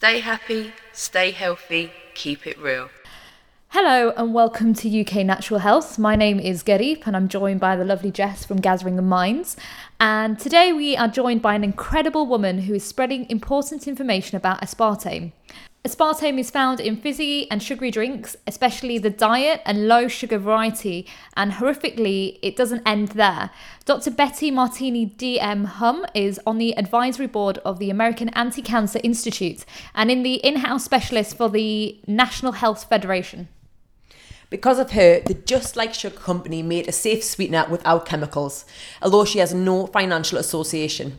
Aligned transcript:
Stay 0.00 0.20
happy, 0.20 0.72
stay 0.92 1.32
healthy, 1.32 1.90
keep 2.14 2.46
it 2.46 2.56
real. 2.60 2.88
Hello 3.70 4.12
and 4.16 4.32
welcome 4.32 4.72
to 4.74 5.00
UK 5.00 5.26
Natural 5.26 5.58
Health. 5.58 5.98
My 5.98 6.14
name 6.14 6.38
is 6.38 6.62
Gerdeep 6.62 7.04
and 7.04 7.16
I'm 7.16 7.26
joined 7.26 7.58
by 7.58 7.74
the 7.74 7.84
lovely 7.84 8.12
Jess 8.12 8.44
from 8.44 8.58
Gathering 8.60 8.96
of 8.96 9.04
Minds. 9.04 9.56
And 9.98 10.38
today 10.38 10.72
we 10.72 10.96
are 10.96 11.08
joined 11.08 11.42
by 11.42 11.56
an 11.56 11.64
incredible 11.64 12.28
woman 12.28 12.60
who 12.60 12.74
is 12.74 12.84
spreading 12.84 13.28
important 13.28 13.88
information 13.88 14.36
about 14.36 14.60
aspartame. 14.60 15.32
Aspartame 15.84 16.40
is 16.40 16.50
found 16.50 16.80
in 16.80 16.96
fizzy 16.96 17.48
and 17.52 17.62
sugary 17.62 17.92
drinks, 17.92 18.36
especially 18.48 18.98
the 18.98 19.10
diet 19.10 19.62
and 19.64 19.86
low 19.86 20.08
sugar 20.08 20.36
variety, 20.36 21.06
and 21.36 21.52
horrifically, 21.52 22.40
it 22.42 22.56
doesn't 22.56 22.82
end 22.84 23.08
there. 23.08 23.50
Dr. 23.84 24.10
Betty 24.10 24.50
Martini 24.50 25.06
DM 25.06 25.66
Hum 25.66 26.04
is 26.14 26.40
on 26.44 26.58
the 26.58 26.76
advisory 26.76 27.28
board 27.28 27.58
of 27.58 27.78
the 27.78 27.90
American 27.90 28.28
Anti 28.30 28.60
Cancer 28.60 29.00
Institute 29.04 29.64
and 29.94 30.10
in 30.10 30.24
the 30.24 30.34
in 30.34 30.56
house 30.56 30.84
specialist 30.84 31.36
for 31.36 31.48
the 31.48 32.00
National 32.08 32.52
Health 32.52 32.88
Federation. 32.88 33.48
Because 34.50 34.80
of 34.80 34.92
her, 34.92 35.20
the 35.20 35.34
Just 35.34 35.76
Like 35.76 35.94
Sugar 35.94 36.16
Company 36.16 36.60
made 36.60 36.88
a 36.88 36.92
safe 36.92 37.22
sweetener 37.22 37.66
without 37.70 38.04
chemicals, 38.04 38.64
although 39.00 39.24
she 39.24 39.38
has 39.38 39.54
no 39.54 39.86
financial 39.86 40.38
association. 40.38 41.18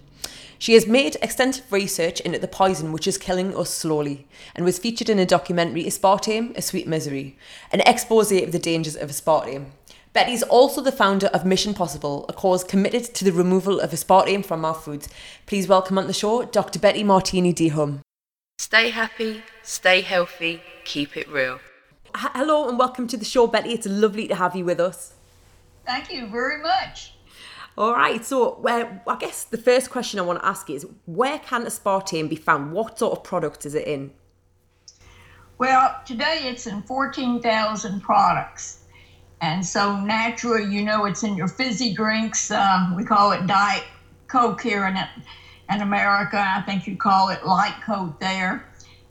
She 0.62 0.73
has 0.73 0.86
made 0.86 1.16
extensive 1.22 1.72
research 1.72 2.20
into 2.20 2.38
the 2.38 2.48
poison 2.48 2.91
which 2.91 3.08
is 3.08 3.18
killing 3.18 3.55
us 3.55 3.70
slowly 3.70 4.27
and 4.54 4.66
was 4.66 4.77
featured 4.77 5.09
in 5.09 5.18
a 5.18 5.26
documentary 5.26 5.85
Aspartame, 5.85 6.55
A 6.58 6.62
Sweet 6.62 6.85
Misery, 6.85 7.38
an 7.72 7.80
expose 7.85 8.30
of 8.34 8.52
the 8.52 8.59
dangers 8.59 8.98
of 8.98 9.09
aspartame. 9.09 9.68
Betty 10.12 10.34
is 10.34 10.44
also 10.44 10.82
the 10.82 10.91
founder 10.91 11.27
of 11.27 11.45
Mission 11.45 11.73
Possible, 11.73 12.26
a 12.27 12.34
cause 12.34 12.66
committed 12.66 13.05
to 13.16 13.23
the 13.23 13.32
removal 13.32 13.80
of 13.80 13.91
aspartame 13.91 14.45
from 14.45 14.66
our 14.66 14.73
foods. 14.73 15.08
Please 15.45 15.70
welcome 15.70 15.98
on 15.98 16.08
the 16.08 16.13
show 16.13 16.44
Dr. 16.44 16.77
Betty 16.77 17.04
Martini 17.05 17.54
D. 17.54 17.70
Hum. 17.70 18.02
Stay 18.57 18.90
happy, 18.90 19.44
stay 19.63 20.02
healthy, 20.02 20.62
keep 20.84 21.16
it 21.16 21.30
real. 21.30 21.62
H- 22.07 22.32
Hello 22.35 22.68
and 22.68 22.77
welcome 22.77 23.07
to 23.07 23.16
the 23.16 23.23
show, 23.23 23.48
Betty. 23.48 23.71
It's 23.71 23.88
lovely 23.88 24.27
to 24.27 24.35
have 24.35 24.57
you 24.57 24.66
with 24.66 24.82
us. 24.82 25.13
Thank 25.85 26.12
you 26.12 26.27
very 26.27 26.62
much. 26.62 27.13
All 27.80 27.94
right, 27.94 28.26
so 28.26 28.55
where 28.55 29.02
I 29.08 29.16
guess 29.16 29.46
the 29.46 29.58
first 29.58 29.90
question 29.90 30.20
I 30.20 30.24
want 30.24 30.41
to 30.41 30.46
ask 30.46 30.70
is 30.70 30.85
where 31.05 31.40
can 31.40 31.63
aspartame 31.63 32.27
be 32.27 32.35
found? 32.35 32.74
What 32.74 32.99
sort 32.99 33.18
of 33.18 33.24
product 33.24 33.66
is 33.66 33.74
it 33.74 33.88
in? 33.88 34.12
Well, 35.60 35.96
today 36.05 36.41
it's 36.44 36.68
in 36.68 36.82
14,000 36.82 38.02
products. 38.02 38.80
And 39.40 39.66
so 39.66 39.98
naturally, 39.98 40.66
you 40.66 40.84
know, 40.84 41.05
it's 41.05 41.24
in 41.24 41.38
your 41.38 41.48
fizzy 41.48 41.94
drinks. 41.94 42.52
Um, 42.52 42.98
we 42.98 43.05
call 43.05 43.32
it 43.32 43.48
Diet 43.48 43.85
Coke 44.27 44.60
here 44.60 44.85
in, 44.85 44.98
in 45.74 45.82
America. 45.82 46.38
I 46.38 46.62
think 46.63 46.85
you 46.85 46.98
call 46.98 47.30
it 47.30 47.46
Light 47.46 47.76
Coke 47.85 48.20
there, 48.20 48.68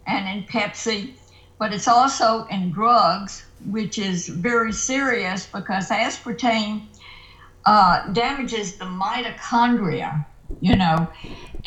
and 0.06 0.28
in 0.28 0.44
Pepsi. 0.46 1.14
But 1.58 1.72
it's 1.72 1.88
also 1.88 2.44
in 2.50 2.70
drugs, 2.72 3.46
which 3.70 3.98
is 3.98 4.28
very 4.28 4.72
serious 4.74 5.46
because 5.46 5.88
aspartame 5.88 6.82
uh, 7.66 8.12
damages 8.12 8.76
the 8.78 8.84
mitochondria, 8.86 10.26
you 10.60 10.76
know, 10.76 11.08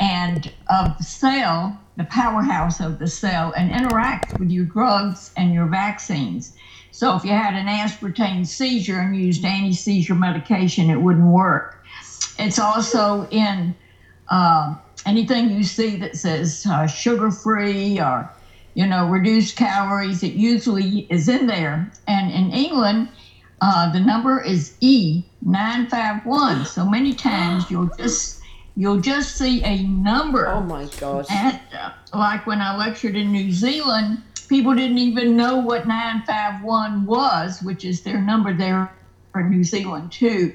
and 0.00 0.52
of 0.70 0.96
the 0.98 1.04
cell, 1.04 1.80
the 1.96 2.04
powerhouse 2.04 2.80
of 2.80 2.98
the 2.98 3.06
cell, 3.06 3.52
and 3.56 3.70
interacts 3.70 4.38
with 4.38 4.50
your 4.50 4.64
drugs 4.66 5.32
and 5.36 5.54
your 5.54 5.66
vaccines. 5.66 6.54
So 6.90 7.16
if 7.16 7.24
you 7.24 7.30
had 7.30 7.54
an 7.54 7.66
aspartame 7.66 8.46
seizure 8.46 9.00
and 9.00 9.16
used 9.16 9.44
anti-seizure 9.44 10.14
medication, 10.14 10.90
it 10.90 11.00
wouldn't 11.02 11.28
work. 11.32 11.82
It's 12.38 12.58
also 12.58 13.28
in 13.30 13.76
uh, 14.30 14.76
anything 15.06 15.50
you 15.50 15.64
see 15.64 15.96
that 15.96 16.16
says 16.16 16.66
uh, 16.68 16.86
sugar-free 16.86 18.00
or 18.00 18.30
you 18.74 18.86
know 18.86 19.08
reduced 19.08 19.56
calories. 19.56 20.22
It 20.22 20.34
usually 20.34 21.06
is 21.10 21.28
in 21.28 21.46
there. 21.46 21.92
And 22.08 22.32
in 22.32 22.52
England, 22.52 23.08
uh, 23.60 23.92
the 23.92 24.00
number 24.00 24.40
is 24.40 24.76
E 24.80 25.31
nine 25.44 25.88
five 25.88 26.24
one. 26.24 26.64
So 26.64 26.88
many 26.88 27.14
times 27.14 27.70
you'll 27.70 27.90
just 27.98 28.40
you'll 28.76 29.00
just 29.00 29.36
see 29.36 29.62
a 29.64 29.82
number. 29.82 30.48
Oh 30.48 30.62
my 30.62 30.86
gosh. 30.98 31.26
And 31.30 31.60
uh, 31.78 31.92
like 32.14 32.46
when 32.46 32.60
I 32.60 32.76
lectured 32.76 33.16
in 33.16 33.32
New 33.32 33.52
Zealand, 33.52 34.22
people 34.48 34.74
didn't 34.74 34.98
even 34.98 35.36
know 35.36 35.58
what 35.58 35.86
951 35.86 37.06
was, 37.06 37.62
which 37.62 37.84
is 37.84 38.02
their 38.02 38.20
number 38.20 38.52
there 38.52 38.92
for 39.32 39.42
New 39.42 39.64
Zealand 39.64 40.12
too. 40.12 40.54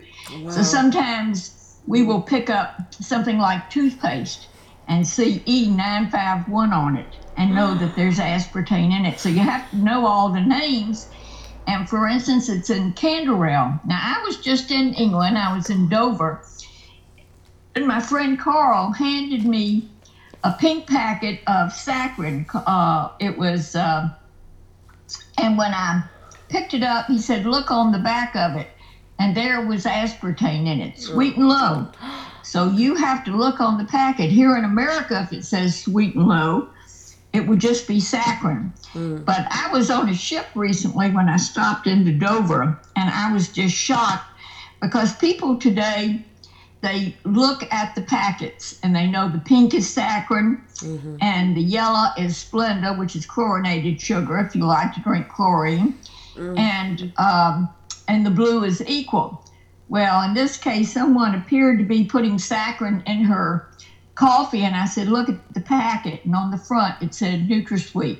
So 0.50 0.62
sometimes 0.62 1.78
we 1.88 2.04
will 2.04 2.22
pick 2.22 2.50
up 2.50 2.94
something 2.94 3.40
like 3.40 3.70
toothpaste 3.70 4.48
and 4.88 5.08
see 5.08 5.40
E951 5.40 6.72
on 6.72 6.96
it 6.96 7.08
and 7.38 7.54
know 7.54 7.76
that 7.76 7.96
there's 7.96 8.20
aspartame 8.20 8.98
in 8.98 9.06
it. 9.06 9.20
So 9.20 9.30
you 9.30 9.40
have 9.40 9.70
to 9.72 9.78
know 9.78 10.06
all 10.06 10.30
the 10.30 10.42
names. 10.42 11.10
And 11.68 11.88
for 11.88 12.08
instance, 12.08 12.48
it's 12.48 12.70
in 12.70 12.94
Canderel. 12.94 13.80
Now, 13.86 14.00
I 14.02 14.24
was 14.26 14.38
just 14.38 14.72
in 14.72 14.94
England, 14.94 15.38
I 15.38 15.56
was 15.56 15.70
in 15.70 15.90
Dover, 15.90 16.42
and 17.76 17.86
my 17.86 18.00
friend 18.00 18.40
Carl 18.40 18.92
handed 18.92 19.46
me 19.46 19.90
a 20.44 20.54
pink 20.54 20.88
packet 20.88 21.42
of 21.46 21.72
saccharin. 21.74 22.46
Uh, 22.54 23.10
it 23.20 23.38
was, 23.38 23.76
uh, 23.76 24.10
and 25.38 25.58
when 25.58 25.74
I 25.74 26.04
picked 26.48 26.74
it 26.74 26.84
up, 26.84 27.08
he 27.08 27.20
said, 27.20 27.46
Look 27.46 27.70
on 27.70 27.92
the 27.92 28.00
back 28.00 28.36
of 28.36 28.56
it. 28.56 28.70
And 29.20 29.36
there 29.36 29.66
was 29.66 29.86
aspartame 29.86 30.68
in 30.68 30.80
it, 30.80 31.00
sweet 31.00 31.36
and 31.36 31.50
low. 31.50 31.88
So 32.44 32.70
you 32.72 32.96
have 32.96 33.26
to 33.26 33.32
look 33.32 33.60
on 33.60 33.78
the 33.78 33.84
packet. 33.84 34.30
Here 34.30 34.56
in 34.56 34.64
America, 34.64 35.22
if 35.22 35.34
it 35.34 35.44
says 35.44 35.80
sweet 35.82 36.16
and 36.16 36.28
low, 36.28 36.70
it 37.38 37.48
would 37.48 37.60
just 37.60 37.88
be 37.88 38.00
saccharin. 38.00 38.72
Mm. 38.94 39.24
But 39.24 39.48
I 39.52 39.70
was 39.72 39.90
on 39.90 40.10
a 40.10 40.14
ship 40.14 40.48
recently 40.56 41.12
when 41.12 41.30
I 41.30 41.38
stopped 41.38 41.88
into 41.88 42.12
Dover, 42.12 42.80
and 42.96 43.10
I 43.10 43.32
was 43.32 43.50
just 43.50 43.76
shocked 43.76 44.26
because 44.82 45.16
people 45.16 45.58
today 45.58 46.26
they 46.82 47.16
look 47.24 47.64
at 47.72 47.96
the 47.96 48.04
packets 48.04 48.80
and 48.84 48.96
they 48.96 49.08
know 49.08 49.30
the 49.30 49.40
pink 49.40 49.74
is 49.74 49.88
saccharin 49.88 50.62
mm-hmm. 50.76 51.18
and 51.22 51.58
the 51.58 51.62
yellow 51.62 52.10
is 52.20 52.34
Splenda, 52.36 52.98
which 52.98 53.16
is 53.16 53.26
chlorinated 53.26 54.00
sugar 54.00 54.38
if 54.38 54.56
you 54.56 54.64
like 54.64 54.94
to 54.94 55.02
drink 55.02 55.28
chlorine, 55.28 55.98
mm. 56.36 56.58
and 56.58 57.12
um, 57.18 57.70
and 58.08 58.26
the 58.26 58.32
blue 58.32 58.64
is 58.64 58.84
equal. 58.88 59.44
Well, 59.90 60.22
in 60.24 60.34
this 60.34 60.58
case, 60.58 60.92
someone 60.92 61.34
appeared 61.34 61.80
to 61.80 61.86
be 61.86 62.04
putting 62.04 62.38
saccharin 62.38 63.08
in 63.08 63.24
her 63.24 63.70
coffee, 64.18 64.64
and 64.64 64.76
I 64.76 64.86
said, 64.86 65.08
"Look 65.08 65.30
at 65.30 65.38
the 65.54 65.62
packet," 65.62 66.26
and 66.26 66.36
on 66.36 66.52
the 66.52 66.58
front 66.58 66.96
it 67.02 67.14
said 67.14 67.48
NutraSweet. 67.48 68.20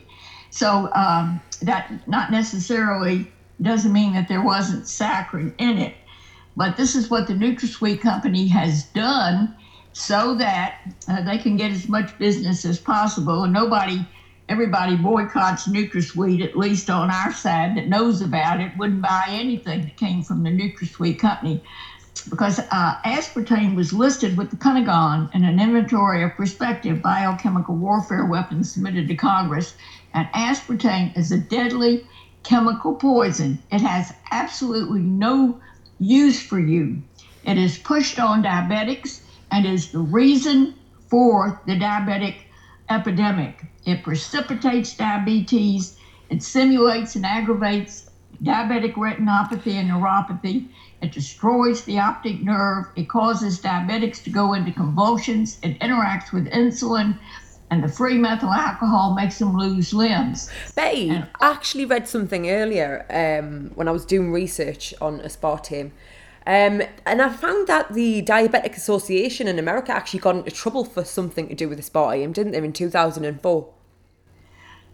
So 0.52 0.90
um, 0.96 1.42
that 1.62 2.08
not 2.08 2.32
necessarily 2.32 3.28
doesn't 3.62 3.92
mean 3.92 4.14
that 4.14 4.28
there 4.28 4.42
wasn't 4.42 4.86
saccharin 4.86 5.54
in 5.58 5.78
it, 5.80 5.96
but 6.56 6.78
this 6.78 6.96
is 6.96 7.10
what 7.10 7.28
the 7.28 7.34
NutraSweet 7.34 8.00
company 8.00 8.48
has 8.48 8.86
done 8.94 9.50
so 9.94 10.36
that 10.36 10.76
uh, 11.08 11.22
they 11.22 11.40
can 11.40 11.56
get 11.58 11.72
as 11.72 11.90
much 11.90 12.18
business 12.20 12.66
as 12.66 12.80
possible, 12.80 13.44
and 13.44 13.54
nobody. 13.54 14.06
Everybody 14.50 14.96
boycotts 14.96 15.68
NutraSweet, 15.68 16.42
at 16.42 16.56
least 16.56 16.90
on 16.90 17.12
our 17.12 17.34
side 17.34 17.76
that 17.76 17.88
knows 17.88 18.22
about 18.22 18.62
it, 18.62 18.72
wouldn't 18.78 19.02
buy 19.02 19.26
anything 19.28 19.82
that 19.82 19.98
came 19.98 20.22
from 20.24 20.44
the 20.44 20.50
NutraSweet 20.52 21.18
company 21.20 21.62
because 22.22 22.60
uh, 22.60 22.96
aspartame 23.06 23.76
was 23.76 23.94
listed 23.94 24.38
with 24.38 24.50
the 24.50 24.58
Pentagon 24.58 25.30
in 25.34 25.44
an 25.44 25.60
inventory 25.60 26.24
of 26.24 26.36
prospective 26.36 27.02
biochemical 27.02 27.76
warfare 27.76 28.26
weapons 28.26 28.72
submitted 28.72 29.08
to 29.08 29.16
Congress. 29.16 29.76
And 30.14 30.28
aspartame 30.34 31.18
is 31.18 31.32
a 31.32 31.38
deadly 31.38 32.06
chemical 32.44 32.96
poison. 32.96 33.60
It 33.72 33.82
has 33.82 34.14
absolutely 34.32 35.02
no 35.02 35.60
use 36.00 36.42
for 36.42 36.60
you. 36.60 37.02
It 37.44 37.58
is 37.58 37.78
pushed 37.78 38.20
on 38.20 38.44
diabetics 38.44 39.22
and 39.52 39.66
is 39.66 39.92
the 39.92 40.00
reason 40.00 40.76
for 41.10 41.62
the 41.66 41.78
diabetic 41.80 42.36
epidemic. 42.90 43.66
It 43.86 44.04
precipitates 44.04 44.96
diabetes, 44.96 45.98
it 46.30 46.44
simulates 46.44 47.16
and 47.16 47.26
aggravates 47.26 48.10
diabetic 48.44 48.94
retinopathy 48.94 49.74
and 49.74 49.90
neuropathy. 49.90 50.68
It 51.02 51.12
destroys 51.12 51.84
the 51.84 52.00
optic 52.00 52.42
nerve. 52.42 52.88
It 52.96 53.08
causes 53.08 53.60
diabetics 53.62 54.24
to 54.24 54.30
go 54.30 54.54
into 54.54 54.72
convulsions. 54.72 55.60
It 55.62 55.80
interacts 55.80 56.34
with 56.34 56.48
insulin, 56.48 57.18
and 57.70 57.84
the 57.84 57.88
free 57.88 58.18
methyl 58.18 58.52
alcohol 58.52 59.14
makes 59.14 59.38
them 59.40 59.56
lose 59.56 59.94
limbs. 59.94 60.50
Betty, 60.76 61.12
I 61.12 61.28
actually 61.42 61.86
read 61.86 62.08
something 62.08 62.50
earlier 62.50 63.06
um, 63.10 63.72
when 63.76 63.88
I 63.88 63.92
was 63.92 64.06
doing 64.06 64.32
research 64.32 64.94
on 65.00 65.20
aspartame. 65.20 65.92
Um, 66.48 66.82
and 67.06 67.22
I 67.22 67.30
found 67.30 67.68
that 67.68 67.94
the 67.94 68.24
Diabetic 68.24 68.78
Association 68.78 69.50
in 69.50 69.60
America 69.60 69.92
actually 69.92 70.22
got 70.22 70.38
into 70.38 70.50
trouble 70.50 70.86
for 70.86 71.04
something 71.04 71.50
to 71.50 71.56
do 71.56 71.68
with 71.68 71.78
aspartame, 71.78 72.32
didn't 72.32 72.54
they, 72.54 72.60
in 72.60 72.72
2004? 72.72 73.74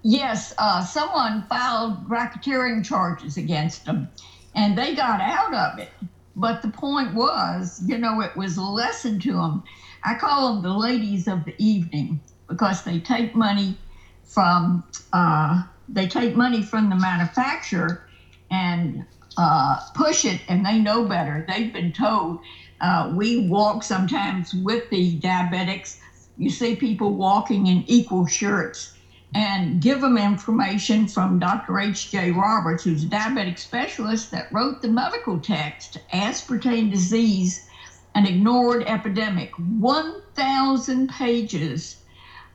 Yes, 0.01 0.53
uh, 0.57 0.83
someone 0.83 1.45
filed 1.47 2.09
racketeering 2.09 2.83
charges 2.83 3.37
against 3.37 3.85
them, 3.85 4.09
and 4.55 4.77
they 4.77 4.95
got 4.95 5.21
out 5.21 5.53
of 5.53 5.79
it. 5.79 5.89
But 6.35 6.61
the 6.61 6.69
point 6.69 7.13
was, 7.13 7.81
you 7.85 7.97
know, 7.97 8.21
it 8.21 8.35
was 8.35 8.57
a 8.57 8.63
lesson 8.63 9.19
to 9.19 9.33
them. 9.33 9.63
I 10.03 10.15
call 10.15 10.53
them 10.53 10.63
the 10.63 10.73
ladies 10.73 11.27
of 11.27 11.45
the 11.45 11.55
evening 11.59 12.21
because 12.47 12.83
they 12.83 12.99
take 12.99 13.35
money 13.35 13.77
from 14.23 14.83
uh, 15.11 15.63
they 15.87 16.07
take 16.07 16.35
money 16.35 16.63
from 16.63 16.89
the 16.89 16.95
manufacturer 16.95 18.01
and 18.49 19.05
uh, 19.37 19.79
push 19.93 20.25
it, 20.25 20.41
and 20.47 20.65
they 20.65 20.79
know 20.79 21.05
better. 21.07 21.45
They've 21.47 21.71
been 21.71 21.91
told. 21.91 22.39
Uh, 22.81 23.11
we 23.13 23.47
walk 23.47 23.83
sometimes 23.83 24.53
with 24.53 24.89
the 24.89 25.19
diabetics. 25.19 25.97
You 26.37 26.49
see 26.49 26.75
people 26.75 27.15
walking 27.15 27.67
in 27.67 27.83
equal 27.87 28.25
shirts 28.25 28.93
and 29.35 29.81
give 29.81 30.01
them 30.01 30.17
information 30.17 31.07
from 31.07 31.39
Dr. 31.39 31.79
H.J. 31.79 32.31
Roberts, 32.31 32.83
who's 32.83 33.03
a 33.03 33.07
diabetic 33.07 33.57
specialist 33.57 34.31
that 34.31 34.51
wrote 34.51 34.81
the 34.81 34.87
medical 34.87 35.39
text, 35.39 35.97
aspartame 36.13 36.91
disease, 36.91 37.67
an 38.15 38.27
ignored 38.27 38.83
epidemic. 38.85 39.51
1,000 39.57 41.09
pages 41.09 41.97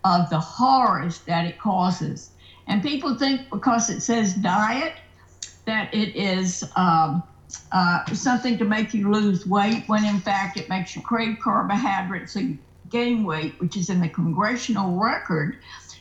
of 0.05 0.31
the 0.31 0.39
horrors 0.39 1.19
that 1.23 1.45
it 1.47 1.59
causes. 1.59 2.31
And 2.69 2.83
people 2.83 3.17
think 3.17 3.51
because 3.51 3.91
it 3.91 4.01
says 4.01 4.35
diet 4.35 4.95
that 5.65 5.93
it 5.93 6.15
is 6.15 6.65
um, 6.77 7.23
uh, 7.73 8.05
something 8.15 8.57
to 8.59 8.65
make 8.65 8.95
you 8.95 9.11
lose 9.11 9.47
weight, 9.47 9.85
when 9.87 10.05
in 10.05 10.21
fact 10.21 10.57
it 10.57 10.69
makes 10.69 10.95
you 10.95 11.03
crave 11.03 11.39
carbohydrates 11.43 12.37
and 12.37 12.59
gain 12.91 13.25
weight, 13.25 13.55
which 13.59 13.77
is 13.77 13.91
in 13.91 14.01
the 14.01 14.09
congressional 14.09 14.97
record, 14.97 15.59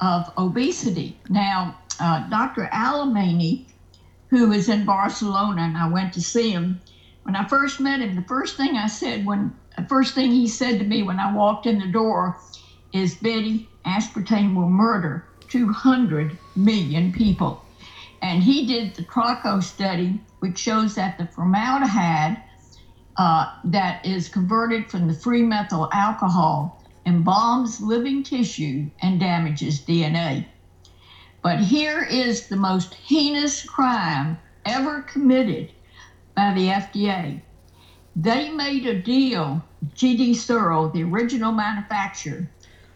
of 0.00 0.30
obesity. 0.38 1.18
Now, 1.28 1.76
uh, 1.98 2.28
Dr. 2.28 2.68
Alemany, 2.72 3.66
who 4.30 4.52
is 4.52 4.68
in 4.68 4.84
Barcelona, 4.84 5.62
and 5.62 5.76
I 5.76 5.88
went 5.88 6.12
to 6.14 6.20
see 6.20 6.50
him. 6.50 6.80
When 7.22 7.36
I 7.36 7.46
first 7.46 7.80
met 7.80 8.00
him, 8.00 8.14
the 8.14 8.22
first 8.22 8.56
thing 8.56 8.76
I 8.76 8.86
said 8.86 9.26
when 9.26 9.54
the 9.76 9.86
first 9.86 10.14
thing 10.14 10.30
he 10.30 10.46
said 10.46 10.78
to 10.78 10.84
me 10.84 11.02
when 11.02 11.20
I 11.20 11.32
walked 11.32 11.66
in 11.66 11.78
the 11.78 11.86
door 11.86 12.36
is, 12.92 13.14
"Betty, 13.16 13.68
aspartame 13.86 14.54
will 14.54 14.68
murder 14.68 15.24
200 15.48 16.38
million 16.56 17.12
people." 17.12 17.64
And 18.20 18.42
he 18.42 18.66
did 18.66 18.96
the 18.96 19.04
Trocho 19.04 19.62
study, 19.62 20.20
which 20.40 20.58
shows 20.58 20.94
that 20.96 21.18
the 21.18 21.26
formaldehyde 21.26 22.42
uh, 23.16 23.46
that 23.64 24.04
is 24.04 24.28
converted 24.28 24.90
from 24.90 25.06
the 25.06 25.14
free 25.14 25.42
methyl 25.42 25.88
alcohol 25.92 26.82
embalms 27.06 27.80
living 27.80 28.22
tissue 28.22 28.90
and 29.00 29.18
damages 29.18 29.80
DNA. 29.80 30.46
But 31.42 31.60
here 31.60 32.02
is 32.02 32.48
the 32.48 32.56
most 32.56 32.94
heinous 32.94 33.64
crime 33.64 34.38
ever 34.64 35.02
committed 35.02 35.70
by 36.34 36.52
the 36.54 36.68
FDA. 36.68 37.40
They 38.16 38.50
made 38.50 38.86
a 38.86 39.00
deal, 39.00 39.64
GD 39.94 40.34
Searle, 40.36 40.88
the 40.90 41.04
original 41.04 41.52
manufacturer, 41.52 42.48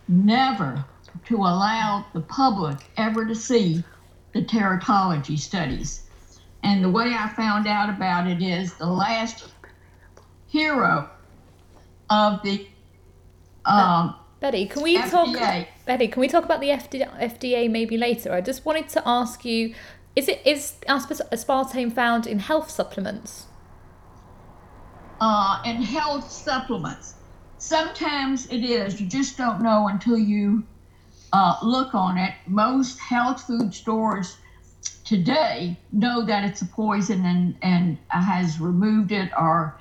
never 0.08 0.84
to 1.26 1.36
allow 1.36 2.04
the 2.12 2.20
public 2.20 2.90
ever 2.96 3.24
to 3.26 3.34
see 3.34 3.84
the 4.32 4.42
teratology 4.42 5.38
studies. 5.38 6.02
And 6.64 6.82
the 6.82 6.90
way 6.90 7.14
I 7.14 7.28
found 7.28 7.66
out 7.66 7.88
about 7.88 8.26
it 8.26 8.42
is 8.42 8.74
the 8.74 8.86
last 8.86 9.52
hero 10.46 11.08
of 12.10 12.42
the 12.42 12.66
um, 13.64 14.16
Betty, 14.42 14.66
can 14.66 14.82
we 14.82 14.98
FDA. 14.98 15.08
talk? 15.08 15.68
Betty, 15.86 16.08
can 16.08 16.20
we 16.20 16.26
talk 16.26 16.44
about 16.44 16.60
the 16.60 16.70
FDA, 16.70 17.08
FDA 17.20 17.70
maybe 17.70 17.96
later? 17.96 18.32
I 18.32 18.40
just 18.40 18.64
wanted 18.66 18.88
to 18.88 19.02
ask 19.06 19.44
you: 19.44 19.72
Is 20.16 20.28
it 20.28 20.42
is 20.44 20.74
aspartame 20.88 21.92
found 21.92 22.26
in 22.26 22.40
health 22.40 22.68
supplements? 22.68 23.46
Uh, 25.20 25.62
and 25.64 25.84
health 25.84 26.28
supplements. 26.28 27.14
Sometimes 27.58 28.46
it 28.46 28.64
is. 28.64 29.00
You 29.00 29.06
just 29.06 29.38
don't 29.38 29.62
know 29.62 29.86
until 29.86 30.18
you 30.18 30.64
uh, 31.32 31.54
look 31.62 31.94
on 31.94 32.18
it. 32.18 32.34
Most 32.48 32.98
health 32.98 33.42
food 33.42 33.72
stores 33.72 34.38
today 35.04 35.78
know 35.92 36.26
that 36.26 36.44
it's 36.44 36.62
a 36.62 36.66
poison 36.66 37.24
and, 37.24 37.54
and 37.62 37.96
has 38.08 38.58
removed 38.58 39.12
it 39.12 39.30
or 39.38 39.78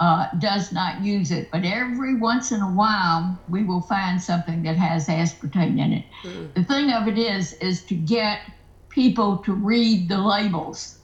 uh, 0.00 0.26
does 0.38 0.72
not 0.72 1.02
use 1.02 1.30
it. 1.30 1.50
But 1.50 1.64
every 1.64 2.16
once 2.16 2.52
in 2.52 2.60
a 2.60 2.70
while, 2.70 3.38
we 3.48 3.62
will 3.62 3.80
find 3.80 4.20
something 4.20 4.62
that 4.64 4.76
has 4.76 5.06
aspartame 5.08 5.78
in 5.78 5.92
it. 5.92 6.04
Mm. 6.22 6.54
The 6.54 6.64
thing 6.64 6.92
of 6.92 7.08
it 7.08 7.18
is, 7.18 7.54
is 7.54 7.84
to 7.84 7.94
get 7.94 8.40
people 8.88 9.38
to 9.38 9.52
read 9.52 10.08
the 10.08 10.18
labels. 10.18 10.98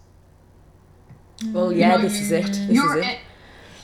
Well, 1.46 1.72
yeah, 1.72 1.92
you 1.92 2.02
know, 2.02 2.08
this 2.08 2.20
is 2.20 2.32
it. 2.32 2.46
This 2.46 2.82
is 2.82 2.96
it. 2.96 3.18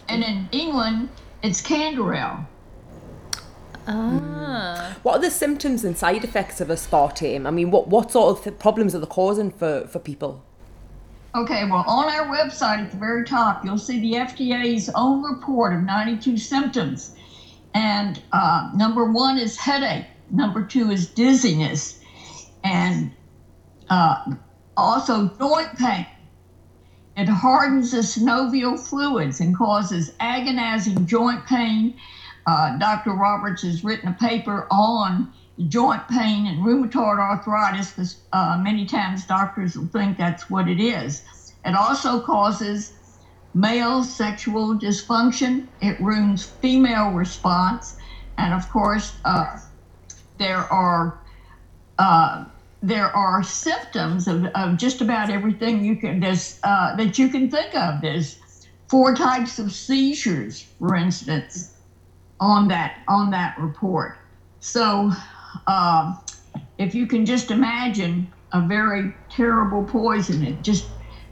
and 0.08 0.22
in 0.22 0.48
England, 0.52 1.08
it's 1.42 1.62
Canderel. 1.62 2.46
Ah. 3.88 4.96
What 5.02 5.16
are 5.16 5.20
the 5.20 5.30
symptoms 5.30 5.84
and 5.84 5.96
side 5.96 6.24
effects 6.24 6.60
of 6.60 6.68
aspartame? 6.68 7.46
I 7.46 7.50
mean, 7.50 7.70
what, 7.70 7.88
what 7.88 8.10
sort 8.10 8.36
of 8.36 8.44
th- 8.44 8.58
problems 8.58 8.94
are 8.94 8.98
they 8.98 9.06
causing 9.06 9.50
for, 9.50 9.86
for 9.86 10.00
people? 10.00 10.44
Okay, 11.36 11.64
well, 11.66 11.84
on 11.86 12.08
our 12.08 12.34
website 12.34 12.78
at 12.78 12.90
the 12.90 12.96
very 12.96 13.22
top, 13.22 13.62
you'll 13.62 13.76
see 13.76 14.00
the 14.00 14.12
FDA's 14.12 14.88
own 14.94 15.22
report 15.22 15.74
of 15.74 15.82
92 15.82 16.38
symptoms. 16.38 17.14
And 17.74 18.22
uh, 18.32 18.70
number 18.74 19.04
one 19.04 19.36
is 19.36 19.58
headache, 19.58 20.06
number 20.30 20.64
two 20.64 20.90
is 20.90 21.08
dizziness, 21.08 22.00
and 22.64 23.12
uh, 23.90 24.34
also 24.78 25.28
joint 25.38 25.76
pain. 25.76 26.06
It 27.18 27.28
hardens 27.28 27.90
the 27.90 27.98
synovial 27.98 28.80
fluids 28.80 29.40
and 29.40 29.54
causes 29.54 30.14
agonizing 30.18 31.04
joint 31.04 31.44
pain 31.44 32.00
uh, 32.46 32.78
Dr. 32.78 33.10
Roberts 33.12 33.62
has 33.62 33.82
written 33.82 34.08
a 34.08 34.12
paper 34.12 34.66
on 34.70 35.32
joint 35.68 36.06
pain 36.08 36.46
and 36.46 36.58
rheumatoid 36.64 37.18
arthritis 37.18 38.18
uh, 38.32 38.58
many 38.62 38.84
times 38.84 39.26
doctors 39.26 39.76
will 39.76 39.86
think 39.86 40.18
that's 40.18 40.50
what 40.50 40.68
it 40.68 40.80
is. 40.80 41.22
It 41.64 41.74
also 41.74 42.20
causes 42.20 42.92
male 43.54 44.04
sexual 44.04 44.74
dysfunction, 44.74 45.66
it 45.80 45.98
ruins 46.00 46.44
female 46.44 47.10
response, 47.12 47.96
and 48.38 48.52
of 48.52 48.70
course, 48.70 49.16
uh, 49.24 49.58
there 50.38 50.70
are. 50.72 51.18
Uh, 51.98 52.44
there 52.82 53.06
are 53.16 53.42
symptoms 53.42 54.28
of, 54.28 54.44
of 54.54 54.76
just 54.76 55.00
about 55.00 55.30
everything 55.30 55.82
you 55.82 55.96
can 55.96 56.22
uh, 56.22 56.94
that 56.94 57.18
you 57.18 57.28
can 57.28 57.50
think 57.50 57.74
of. 57.74 58.02
There's 58.02 58.38
four 58.86 59.14
types 59.16 59.58
of 59.58 59.72
seizures, 59.72 60.60
for 60.78 60.94
instance 60.94 61.72
on 62.40 62.68
that 62.68 62.98
on 63.08 63.30
that 63.30 63.58
report. 63.58 64.18
So, 64.60 65.12
uh, 65.66 66.14
if 66.78 66.94
you 66.94 67.06
can 67.06 67.26
just 67.26 67.50
imagine 67.50 68.32
a 68.52 68.66
very 68.66 69.14
terrible 69.30 69.84
poison, 69.84 70.44
it 70.44 70.62
just 70.62 70.86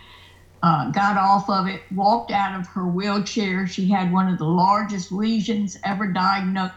uh, 0.63 0.89
got 0.91 1.17
off 1.17 1.49
of 1.49 1.67
it, 1.67 1.83
walked 1.91 2.31
out 2.31 2.59
of 2.59 2.65
her 2.67 2.87
wheelchair. 2.87 3.67
She 3.67 3.87
had 3.89 4.11
one 4.11 4.29
of 4.29 4.39
the 4.39 4.45
largest 4.45 5.11
lesions 5.11 5.77
ever 5.83 6.07
diagnosed 6.07 6.73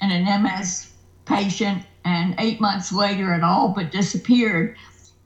in 0.00 0.10
an 0.10 0.42
MS 0.42 0.90
patient. 1.26 1.82
And 2.04 2.34
eight 2.38 2.60
months 2.60 2.92
later, 2.92 3.34
it 3.34 3.42
all 3.42 3.68
but 3.68 3.90
disappeared. 3.90 4.76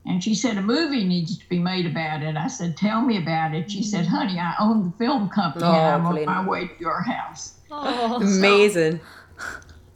And 0.05 0.23
she 0.23 0.33
said, 0.33 0.57
A 0.57 0.61
movie 0.61 1.03
needs 1.03 1.37
to 1.37 1.47
be 1.47 1.59
made 1.59 1.85
about 1.85 2.23
it. 2.23 2.35
I 2.35 2.47
said, 2.47 2.75
Tell 2.75 3.01
me 3.01 3.17
about 3.17 3.53
it. 3.53 3.71
She 3.71 3.79
mm-hmm. 3.79 3.87
said, 3.87 4.07
Honey, 4.07 4.39
I 4.39 4.55
own 4.59 4.85
the 4.85 4.97
film 4.97 5.29
company 5.29 5.65
Oh, 5.65 5.71
and 5.71 5.95
I'm 5.95 6.03
brilliant. 6.03 6.29
on 6.29 6.45
my 6.45 6.49
way 6.49 6.67
to 6.67 6.73
your 6.79 7.01
house. 7.01 7.59
Oh, 7.69 8.15
Amazing. 8.21 8.99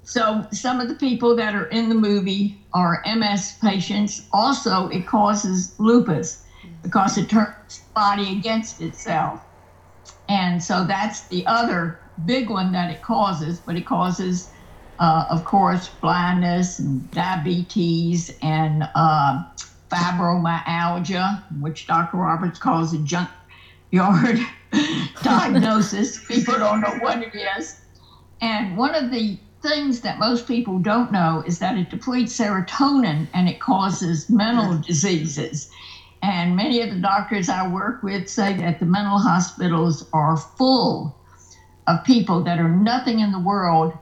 So, 0.04 0.46
some 0.52 0.80
of 0.80 0.88
the 0.88 0.96
people 0.96 1.36
that 1.36 1.56
are 1.56 1.66
in 1.66 1.90
the 1.90 1.96
movie 1.96 2.62
are 2.74 3.04
MS 3.06 3.58
patients. 3.60 4.28
Also, 4.32 4.88
it 4.90 5.08
causes 5.08 5.74
lupus 5.80 6.44
because 6.84 7.18
it 7.18 7.28
turns 7.28 7.56
the 7.80 7.94
body 7.96 8.38
against 8.38 8.82
itself. 8.82 9.42
And 10.30 10.62
so, 10.64 10.86
that's 10.86 11.28
the 11.28 11.46
other 11.48 12.00
big 12.26 12.52
one 12.52 12.72
that 12.74 12.92
it 12.92 13.02
causes, 13.02 13.60
but 13.60 13.76
it 13.76 13.88
causes, 13.88 14.52
uh, 15.00 15.26
of 15.30 15.44
course, 15.46 15.90
blindness 15.90 16.80
and 16.80 17.10
diabetes 17.12 18.36
and 18.42 18.88
uh, 18.96 19.44
fibromyalgia, 19.92 21.44
which 21.60 21.88
Dr. 21.88 22.18
Roberts 22.18 22.60
calls 22.60 22.94
a 22.94 23.00
junkyard 23.00 24.40
diagnosis. 25.24 26.26
People 26.28 26.56
don't 26.56 26.82
know 26.82 26.98
what 27.00 27.22
it 27.22 27.34
is. 27.58 27.80
And 28.42 28.78
one 28.78 28.96
of 28.96 29.12
the 29.12 29.38
things 29.62 30.02
that 30.02 30.20
most 30.20 30.48
people 30.48 30.78
don't 30.78 31.12
know 31.12 31.44
is 31.48 31.58
that 31.58 31.76
it 31.76 31.90
depletes 31.90 32.38
serotonin 32.38 33.28
and 33.34 33.50
it 33.50 33.60
causes 33.60 34.30
mental 34.30 34.78
diseases. 34.78 35.72
And 36.22 36.56
many 36.56 36.82
of 36.82 36.90
the 36.90 37.00
doctors 37.00 37.50
I 37.50 37.68
work 37.68 38.04
with 38.04 38.30
say 38.30 38.54
that 38.58 38.80
the 38.80 38.86
mental 38.86 39.18
hospitals 39.18 40.08
are 40.14 40.38
full 40.38 41.16
of 41.88 42.04
people 42.04 42.44
that 42.44 42.60
are 42.60 42.70
nothing 42.70 43.20
in 43.20 43.32
the 43.32 43.40
world 43.40 43.94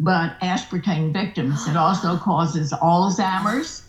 but 0.00 0.38
aspartame 0.40 1.12
victims. 1.12 1.66
It 1.66 1.76
also 1.76 2.18
causes 2.18 2.72
Alzheimer's. 2.72 3.82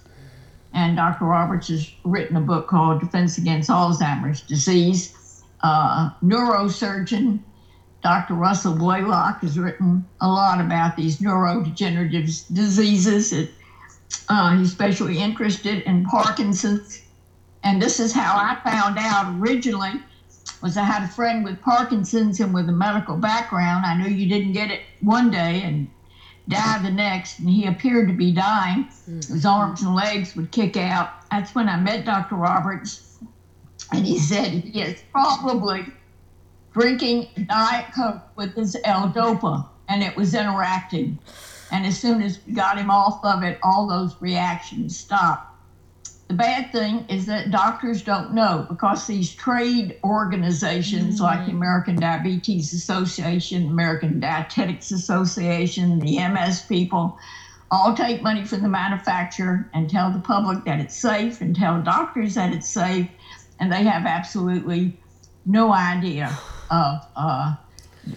And 0.74 0.96
Dr. 0.96 1.26
Roberts 1.26 1.70
has 1.70 1.90
written 2.04 2.36
a 2.38 2.42
book 2.42 2.68
called 2.68 3.00
Defense 3.00 3.38
Against 3.38 3.70
Alzheimer's 3.70 4.42
Disease. 4.42 5.44
Uh, 5.62 6.12
neurosurgeon 6.24 7.40
Dr. 8.04 8.36
Russell 8.36 8.76
Blaylock 8.76 9.42
has 9.42 9.58
written 9.58 10.06
a 10.22 10.28
lot 10.28 10.62
about 10.62 10.96
these 10.96 11.18
neurodegenerative 11.18 12.54
diseases. 12.54 13.34
It, 13.34 13.52
uh, 14.30 14.56
he's 14.58 14.70
especially 14.70 15.20
interested 15.20 15.84
in 15.84 16.06
Parkinson's. 16.06 17.02
And 17.64 17.82
this 17.82 18.00
is 18.00 18.14
how 18.14 18.36
I 18.36 18.58
found 18.64 18.98
out 19.00 19.36
originally 19.40 20.00
was 20.62 20.78
I 20.78 20.84
had 20.84 21.04
a 21.04 21.08
friend 21.08 21.44
with 21.44 21.62
Parkinson's 21.62 22.40
and 22.40 22.54
with 22.54 22.70
a 22.70 22.72
medical 22.72 23.18
background. 23.18 23.86
I 23.86 23.98
knew 23.98 24.10
you 24.10 24.30
didn't 24.30 24.54
get 24.54 24.72
it 24.72 24.82
one 25.02 25.30
day 25.30 25.62
and 25.64 25.90
die 26.48 26.80
the 26.82 26.89
next, 26.89 27.39
and 27.39 27.50
he 27.50 27.66
appeared 27.66 28.08
to 28.08 28.13
be 28.13 28.32
dying. 28.32 28.86
Mm-hmm. 28.86 29.34
His 29.34 29.46
arms 29.46 29.82
and 29.82 29.96
legs 29.96 30.36
would 30.36 30.51
kick 30.51 30.77
out. 30.77 31.10
That's 31.32 31.54
when 31.54 31.68
I 31.68 31.77
met 31.77 32.06
Dr. 32.06 32.36
Roberts, 32.36 33.18
and 33.92 34.06
he 34.06 34.18
said 34.18 34.51
he 34.51 34.82
is 34.82 35.01
probably 35.12 35.86
drinking 36.74 37.27
Diet 37.48 37.94
Coke 37.94 38.22
with 38.36 38.56
his 38.56 38.77
L-Dopa, 38.84 39.68
and 39.89 40.04
it 40.04 40.16
was 40.16 40.34
interacting. 40.34 41.20
And 41.72 41.86
as 41.86 42.00
soon 42.00 42.22
as 42.22 42.39
we 42.46 42.54
got 42.54 42.77
him 42.77 42.89
off 42.89 43.24
of 43.25 43.44
it, 43.44 43.60
all 43.62 43.88
those 43.88 44.16
reactions 44.22 44.98
stopped. 44.98 45.57
The 46.27 46.34
bad 46.34 46.74
thing 46.74 47.05
is 47.07 47.25
that 47.27 47.51
doctors 47.51 48.01
don't 48.01 48.34
know 48.34 48.65
because 48.67 49.07
these 49.07 49.34
trade 49.34 49.98
organizations 50.03 51.22
like 51.22 51.46
the 51.46 51.53
American 51.53 51.96
Diabetes 51.96 52.74
Association, 52.74 53.67
American 53.67 54.19
Dietetics 54.19 54.91
Association, 54.91 56.00
the 56.00 56.17
MS 56.27 56.63
people, 56.63 57.17
all 57.72 57.96
take 57.96 58.22
money 58.22 58.43
from 58.43 58.62
the 58.62 58.67
manufacturer 58.67 59.69
and 59.74 59.89
tell 59.89 60.12
the 60.12 60.19
public 60.19 60.65
that 60.65 60.81
it's 60.81 60.98
safe 60.98 61.39
and 61.39 61.55
tell 61.55 61.81
doctors 61.81 62.36
that 62.36 62.53
it's 62.53 62.69
safe, 62.69 63.07
and 63.60 63.72
they 63.72 63.84
have 63.84 64.05
absolutely 64.05 65.00
no 65.46 65.72
idea 65.72 66.38
of 66.69 67.05
uh, 67.15 67.55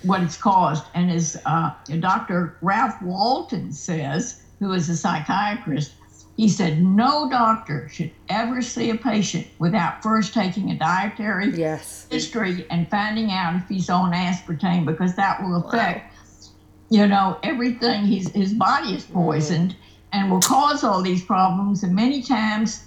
what 0.03 0.21
it's 0.21 0.37
caused. 0.37 0.85
And 0.95 1.13
as 1.13 1.41
uh, 1.47 1.75
Dr. 2.01 2.57
Ralph 2.61 3.01
Walton 3.03 3.73
says, 3.73 4.43
who 4.59 4.73
is 4.73 4.89
a 4.89 4.97
psychiatrist, 4.97 5.93
he 6.37 6.49
said 6.49 6.83
no 6.83 7.29
doctor 7.29 7.89
should 7.89 8.11
ever 8.29 8.63
see 8.63 8.91
a 8.91 8.95
patient 8.95 9.47
without 9.59 10.03
first 10.03 10.33
taking 10.33 10.71
a 10.71 10.79
dietary 10.79 11.51
Yes. 11.51 12.07
history 12.11 12.67
and 12.71 12.89
finding 12.91 13.31
out 13.31 13.57
if 13.57 13.69
he's 13.69 13.91
on 13.91 14.13
aspartame 14.13 14.87
because 14.87 15.17
that 15.17 15.43
will 15.43 15.57
affect, 15.57 16.15
you 16.89 17.07
know, 17.07 17.39
everything. 17.43 18.05
He's, 18.07 18.31
his 18.33 18.55
body 18.55 18.95
is 18.95 19.05
mm-hmm. 19.05 19.15
poisoned 19.15 19.77
and 20.13 20.31
will 20.31 20.41
cause 20.41 20.83
all 20.83 21.03
these 21.03 21.25
problems. 21.25 21.83
And 21.83 21.95
many 21.95 22.23
times, 22.23 22.85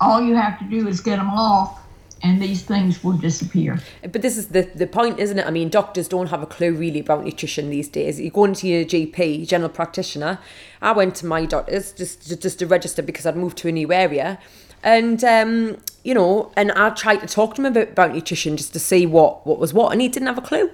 all 0.00 0.20
you 0.20 0.34
have 0.34 0.58
to 0.58 0.64
do 0.66 0.86
is 0.88 1.00
get 1.00 1.16
them 1.16 1.30
off, 1.30 1.80
and 2.22 2.40
these 2.40 2.62
things 2.62 3.04
will 3.04 3.16
disappear. 3.16 3.78
But 4.02 4.22
this 4.22 4.36
is 4.36 4.48
the, 4.48 4.62
the 4.74 4.86
point, 4.86 5.18
isn't 5.18 5.38
it? 5.38 5.46
I 5.46 5.50
mean, 5.50 5.68
doctors 5.68 6.08
don't 6.08 6.28
have 6.28 6.42
a 6.42 6.46
clue 6.46 6.72
really 6.72 7.00
about 7.00 7.24
nutrition 7.24 7.70
these 7.70 7.88
days. 7.88 8.18
You 8.18 8.30
go 8.30 8.44
into 8.44 8.66
your 8.68 8.84
GP, 8.84 9.46
general 9.46 9.68
practitioner. 9.68 10.38
I 10.80 10.92
went 10.92 11.14
to 11.16 11.26
my 11.26 11.44
doctor's 11.44 11.92
just 11.92 12.40
just 12.40 12.58
to 12.58 12.66
register 12.66 13.02
because 13.02 13.26
I'd 13.26 13.36
moved 13.36 13.58
to 13.58 13.68
a 13.68 13.72
new 13.72 13.92
area, 13.92 14.38
and 14.82 15.22
um, 15.24 15.78
you 16.04 16.14
know, 16.14 16.52
and 16.56 16.72
I 16.72 16.90
tried 16.90 17.16
to 17.16 17.26
talk 17.26 17.54
to 17.56 17.62
him 17.62 17.66
about, 17.66 17.90
about 17.90 18.14
nutrition 18.14 18.56
just 18.56 18.72
to 18.72 18.78
see 18.78 19.04
what 19.06 19.46
what 19.46 19.58
was 19.58 19.74
what, 19.74 19.92
and 19.92 20.00
he 20.00 20.08
didn't 20.08 20.28
have 20.28 20.38
a 20.38 20.42
clue. 20.42 20.70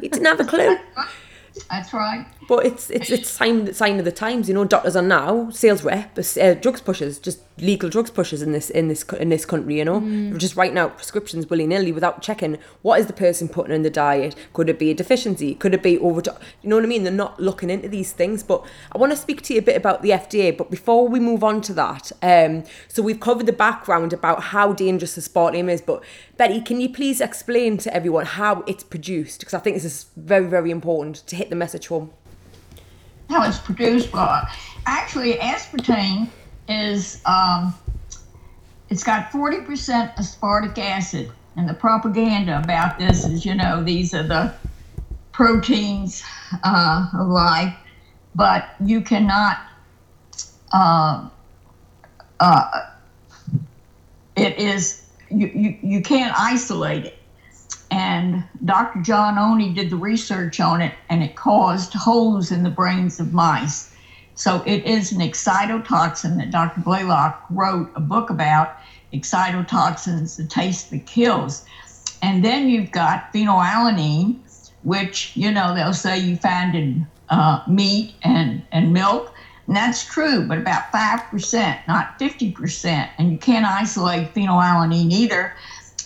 He 0.00 0.08
didn't 0.08 0.26
have 0.26 0.40
a 0.40 0.44
clue. 0.44 0.76
That's 1.70 1.92
right. 1.92 2.26
But 2.48 2.66
it's 2.66 2.90
it's 2.90 3.10
it's 3.10 3.28
sign 3.30 3.72
sign 3.72 3.98
of 3.98 4.04
the 4.04 4.12
times. 4.12 4.48
You 4.48 4.54
know, 4.54 4.64
doctors 4.64 4.96
are 4.96 5.02
now 5.02 5.50
sales 5.50 5.84
rep, 5.84 6.18
uh, 6.18 6.54
drugs 6.54 6.80
pushers, 6.80 7.18
just 7.18 7.40
legal 7.58 7.88
drugs 7.88 8.10
pushers 8.10 8.42
in 8.42 8.52
this 8.52 8.70
in 8.70 8.88
this 8.88 9.02
in 9.04 9.28
this 9.28 9.44
country. 9.44 9.78
You 9.78 9.84
know, 9.84 10.00
They're 10.00 10.38
just 10.38 10.56
writing 10.56 10.78
out 10.78 10.96
prescriptions 10.96 11.48
willy 11.48 11.66
nilly 11.66 11.92
without 11.92 12.22
checking 12.22 12.58
what 12.82 13.00
is 13.00 13.06
the 13.06 13.12
person 13.12 13.48
putting 13.48 13.74
in 13.74 13.82
the 13.82 13.90
diet. 13.90 14.34
Could 14.52 14.68
it 14.68 14.78
be 14.78 14.90
a 14.90 14.94
deficiency? 14.94 15.54
Could 15.54 15.74
it 15.74 15.82
be 15.82 15.98
over? 15.98 16.22
You 16.62 16.68
know 16.68 16.76
what 16.76 16.84
I 16.84 16.88
mean? 16.88 17.04
They're 17.04 17.12
not 17.12 17.40
looking 17.40 17.70
into 17.70 17.88
these 17.88 18.12
things. 18.12 18.42
But 18.42 18.64
I 18.92 18.98
want 18.98 19.12
to 19.12 19.16
speak 19.16 19.42
to 19.42 19.54
you 19.54 19.60
a 19.60 19.62
bit 19.62 19.76
about 19.76 20.02
the 20.02 20.10
FDA. 20.10 20.56
But 20.56 20.70
before 20.70 21.08
we 21.08 21.20
move 21.20 21.44
on 21.44 21.60
to 21.62 21.72
that, 21.74 22.12
um, 22.22 22.64
so 22.88 23.02
we've 23.02 23.20
covered 23.20 23.46
the 23.46 23.52
background 23.52 24.12
about 24.12 24.42
how 24.44 24.72
dangerous 24.72 25.16
aspartame 25.16 25.70
is. 25.70 25.80
But 25.80 26.02
Betty, 26.36 26.60
can 26.60 26.80
you 26.80 26.88
please 26.88 27.20
explain 27.20 27.78
to 27.78 27.94
everyone 27.94 28.26
how 28.26 28.62
it's 28.66 28.84
produced? 28.84 29.40
Because 29.40 29.54
I 29.54 29.58
think 29.58 29.76
this 29.76 29.84
is 29.84 30.06
very 30.16 30.46
very 30.46 30.70
important 30.70 31.16
to 31.26 31.36
hit 31.36 31.50
the 31.50 31.56
message 31.56 31.86
home. 31.86 32.10
How 33.28 33.46
it's 33.48 33.58
produced. 33.58 34.12
Well, 34.12 34.46
actually, 34.86 35.34
aspartame 35.34 36.28
is 36.68 37.20
um, 37.24 37.74
it's 38.88 39.02
got 39.04 39.32
forty 39.32 39.60
percent 39.62 40.14
aspartic 40.16 40.78
acid, 40.78 41.32
and 41.56 41.68
the 41.68 41.74
propaganda 41.74 42.58
about 42.58 42.98
this 42.98 43.24
is, 43.24 43.44
you 43.44 43.54
know, 43.54 43.82
these 43.82 44.14
are 44.14 44.22
the 44.22 44.54
proteins 45.32 46.22
uh, 46.62 47.08
of 47.18 47.28
life, 47.28 47.74
but 48.34 48.68
you 48.84 49.00
cannot. 49.00 49.58
Uh, 50.72 51.28
uh, 52.40 52.80
it 54.36 54.58
is 54.58 55.08
you, 55.30 55.46
you, 55.54 55.78
you 55.82 56.02
can't 56.02 56.34
isolate 56.38 57.04
it 57.04 57.18
and 57.94 58.42
Dr. 58.64 59.02
John 59.02 59.38
Olney 59.38 59.72
did 59.72 59.88
the 59.88 59.96
research 59.96 60.58
on 60.58 60.82
it, 60.82 60.94
and 61.08 61.22
it 61.22 61.36
caused 61.36 61.92
holes 61.92 62.50
in 62.50 62.64
the 62.64 62.70
brains 62.70 63.20
of 63.20 63.32
mice. 63.32 63.94
So 64.34 64.64
it 64.66 64.84
is 64.84 65.12
an 65.12 65.20
excitotoxin 65.20 66.36
that 66.38 66.50
Dr. 66.50 66.80
Blaylock 66.80 67.44
wrote 67.50 67.92
a 67.94 68.00
book 68.00 68.30
about 68.30 68.78
excitotoxins, 69.12 70.36
the 70.36 70.44
taste 70.44 70.90
that 70.90 71.06
kills. 71.06 71.64
And 72.20 72.44
then 72.44 72.68
you've 72.68 72.90
got 72.90 73.32
phenylalanine, 73.32 74.40
which, 74.82 75.36
you 75.36 75.52
know, 75.52 75.72
they'll 75.72 75.92
say 75.92 76.18
you 76.18 76.36
find 76.36 76.74
in 76.74 77.06
uh, 77.28 77.62
meat 77.68 78.14
and, 78.24 78.60
and 78.72 78.92
milk. 78.92 79.32
And 79.68 79.76
that's 79.76 80.04
true, 80.04 80.48
but 80.48 80.58
about 80.58 80.90
5%, 80.90 81.86
not 81.86 82.18
50%. 82.18 83.08
And 83.18 83.30
you 83.30 83.38
can't 83.38 83.64
isolate 83.64 84.34
phenylalanine 84.34 85.12
either 85.12 85.54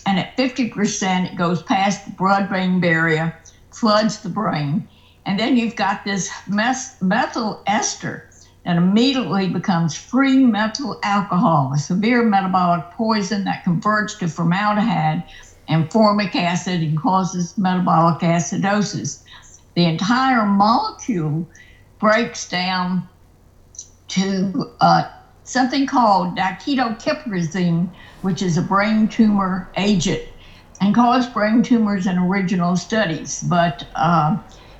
and 0.09 0.17
at 0.19 0.35
50% 0.35 1.31
it 1.31 1.37
goes 1.37 1.61
past 1.61 2.05
the 2.05 2.11
blood-brain 2.11 2.79
barrier 2.79 3.37
floods 3.71 4.21
the 4.21 4.29
brain 4.29 4.87
and 5.25 5.39
then 5.39 5.55
you've 5.55 5.75
got 5.75 6.03
this 6.03 6.31
mes- 6.47 6.95
methyl 6.99 7.61
ester 7.67 8.25
that 8.65 8.75
immediately 8.75 9.47
becomes 9.47 9.95
free 9.95 10.37
methyl 10.37 10.99
alcohol 11.03 11.71
a 11.75 11.77
severe 11.77 12.23
metabolic 12.23 12.89
poison 12.91 13.43
that 13.43 13.63
converts 13.63 14.17
to 14.17 14.27
formaldehyde 14.27 15.23
and 15.69 15.91
formic 15.91 16.35
acid 16.35 16.81
and 16.81 16.99
causes 16.99 17.55
metabolic 17.57 18.19
acidosis. 18.21 19.21
The 19.75 19.85
entire 19.85 20.45
molecule 20.45 21.47
breaks 21.99 22.49
down 22.49 23.07
to 24.09 24.65
uh, 24.81 25.03
something 25.43 25.85
called 25.85 26.35
diketopiperazine, 26.35 27.93
which 28.21 28.41
is 28.41 28.57
a 28.57 28.61
brain 28.61 29.07
tumor 29.07 29.69
agent 29.77 30.23
and 30.81 30.95
caused 30.95 31.33
brain 31.33 31.61
tumors 31.61 32.07
in 32.07 32.17
original 32.17 32.75
studies. 32.75 33.43
But 33.43 33.85
uh, 33.95 34.37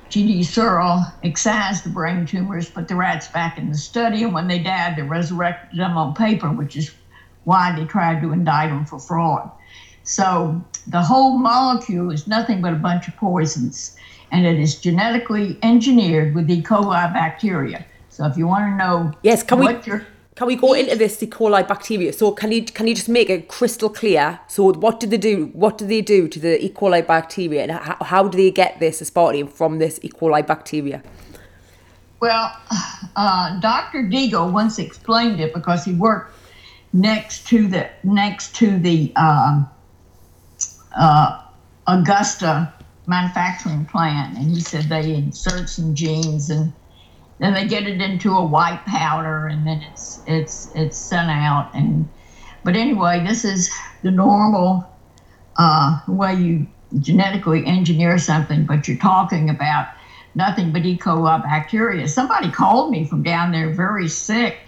G.D. 0.08 0.42
Searle 0.44 1.04
excised 1.22 1.84
the 1.84 1.90
brain 1.90 2.26
tumors, 2.26 2.68
put 2.68 2.88
the 2.88 2.96
rats 2.96 3.28
back 3.28 3.58
in 3.58 3.70
the 3.70 3.76
study, 3.76 4.22
and 4.24 4.32
when 4.32 4.48
they 4.48 4.58
died, 4.58 4.96
they 4.96 5.02
resurrected 5.02 5.78
them 5.78 5.96
on 5.96 6.14
paper, 6.14 6.50
which 6.50 6.76
is 6.76 6.92
why 7.44 7.74
they 7.76 7.84
tried 7.84 8.20
to 8.22 8.32
indict 8.32 8.68
them 8.68 8.84
for 8.84 8.98
fraud. 8.98 9.50
So 10.02 10.62
the 10.86 11.02
whole 11.02 11.38
molecule 11.38 12.10
is 12.10 12.26
nothing 12.26 12.60
but 12.60 12.72
a 12.72 12.76
bunch 12.76 13.08
of 13.08 13.16
poisons, 13.16 13.96
and 14.32 14.46
it 14.46 14.58
is 14.58 14.76
genetically 14.80 15.58
engineered 15.62 16.34
with 16.34 16.50
E. 16.50 16.62
coli 16.62 17.12
bacteria. 17.12 17.84
So 18.08 18.26
if 18.26 18.36
you 18.36 18.46
want 18.46 18.64
to 18.64 18.76
know 18.76 19.12
Yes, 19.22 19.42
can 19.42 19.58
we- 19.60 19.78
your 19.84 20.06
Can 20.40 20.46
we 20.46 20.56
go 20.56 20.72
into 20.72 20.96
this 20.96 21.22
E. 21.22 21.26
coli 21.26 21.68
bacteria? 21.68 22.14
So 22.14 22.32
can 22.32 22.50
you 22.50 22.64
can 22.64 22.86
you 22.86 22.94
just 22.94 23.10
make 23.10 23.28
it 23.28 23.46
crystal 23.48 23.90
clear? 23.90 24.40
So 24.48 24.72
what 24.72 24.98
did 24.98 25.10
they 25.10 25.18
do? 25.18 25.50
What 25.52 25.76
do 25.76 25.86
they 25.86 26.00
do 26.00 26.28
to 26.28 26.38
the 26.40 26.64
E. 26.64 26.70
coli 26.70 27.06
bacteria, 27.06 27.64
and 27.64 27.72
how, 27.72 27.98
how 28.00 28.26
do 28.26 28.38
they 28.38 28.50
get 28.50 28.80
this 28.80 29.02
aspartame 29.02 29.50
from 29.50 29.80
this 29.80 30.00
E. 30.02 30.08
coli 30.08 30.46
bacteria? 30.46 31.02
Well, 32.20 32.56
uh, 33.16 33.60
Dr. 33.60 34.04
Deagle 34.04 34.50
once 34.50 34.78
explained 34.78 35.40
it 35.40 35.52
because 35.52 35.84
he 35.84 35.92
worked 35.92 36.34
next 36.94 37.46
to 37.48 37.68
the 37.68 37.90
next 38.02 38.54
to 38.56 38.78
the 38.78 39.12
um, 39.16 39.68
uh, 40.98 41.42
Augusta 41.86 42.72
manufacturing 43.06 43.84
plant, 43.84 44.38
and 44.38 44.50
he 44.50 44.60
said 44.62 44.84
they 44.84 45.16
insert 45.16 45.68
some 45.68 45.94
genes 45.94 46.48
and 46.48 46.72
then 47.40 47.54
they 47.54 47.66
get 47.66 47.86
it 47.86 48.00
into 48.00 48.36
a 48.36 48.44
white 48.44 48.84
powder, 48.86 49.46
and 49.46 49.66
then 49.66 49.82
it's 49.90 50.22
it's 50.26 50.70
it's 50.74 50.96
sent 50.96 51.30
out. 51.30 51.70
And 51.74 52.08
but 52.62 52.76
anyway, 52.76 53.24
this 53.26 53.44
is 53.44 53.70
the 54.02 54.10
normal 54.10 54.86
uh, 55.56 56.00
way 56.06 56.34
you 56.34 56.66
genetically 57.00 57.64
engineer 57.66 58.18
something, 58.18 58.66
but 58.66 58.86
you're 58.86 58.98
talking 58.98 59.48
about 59.48 59.88
nothing 60.34 60.70
but 60.72 60.84
E. 60.84 60.98
coli 60.98 61.42
bacteria. 61.42 62.06
Somebody 62.06 62.50
called 62.50 62.90
me 62.90 63.06
from 63.06 63.22
down 63.22 63.52
there 63.52 63.70
very 63.70 64.08
sick 64.08 64.58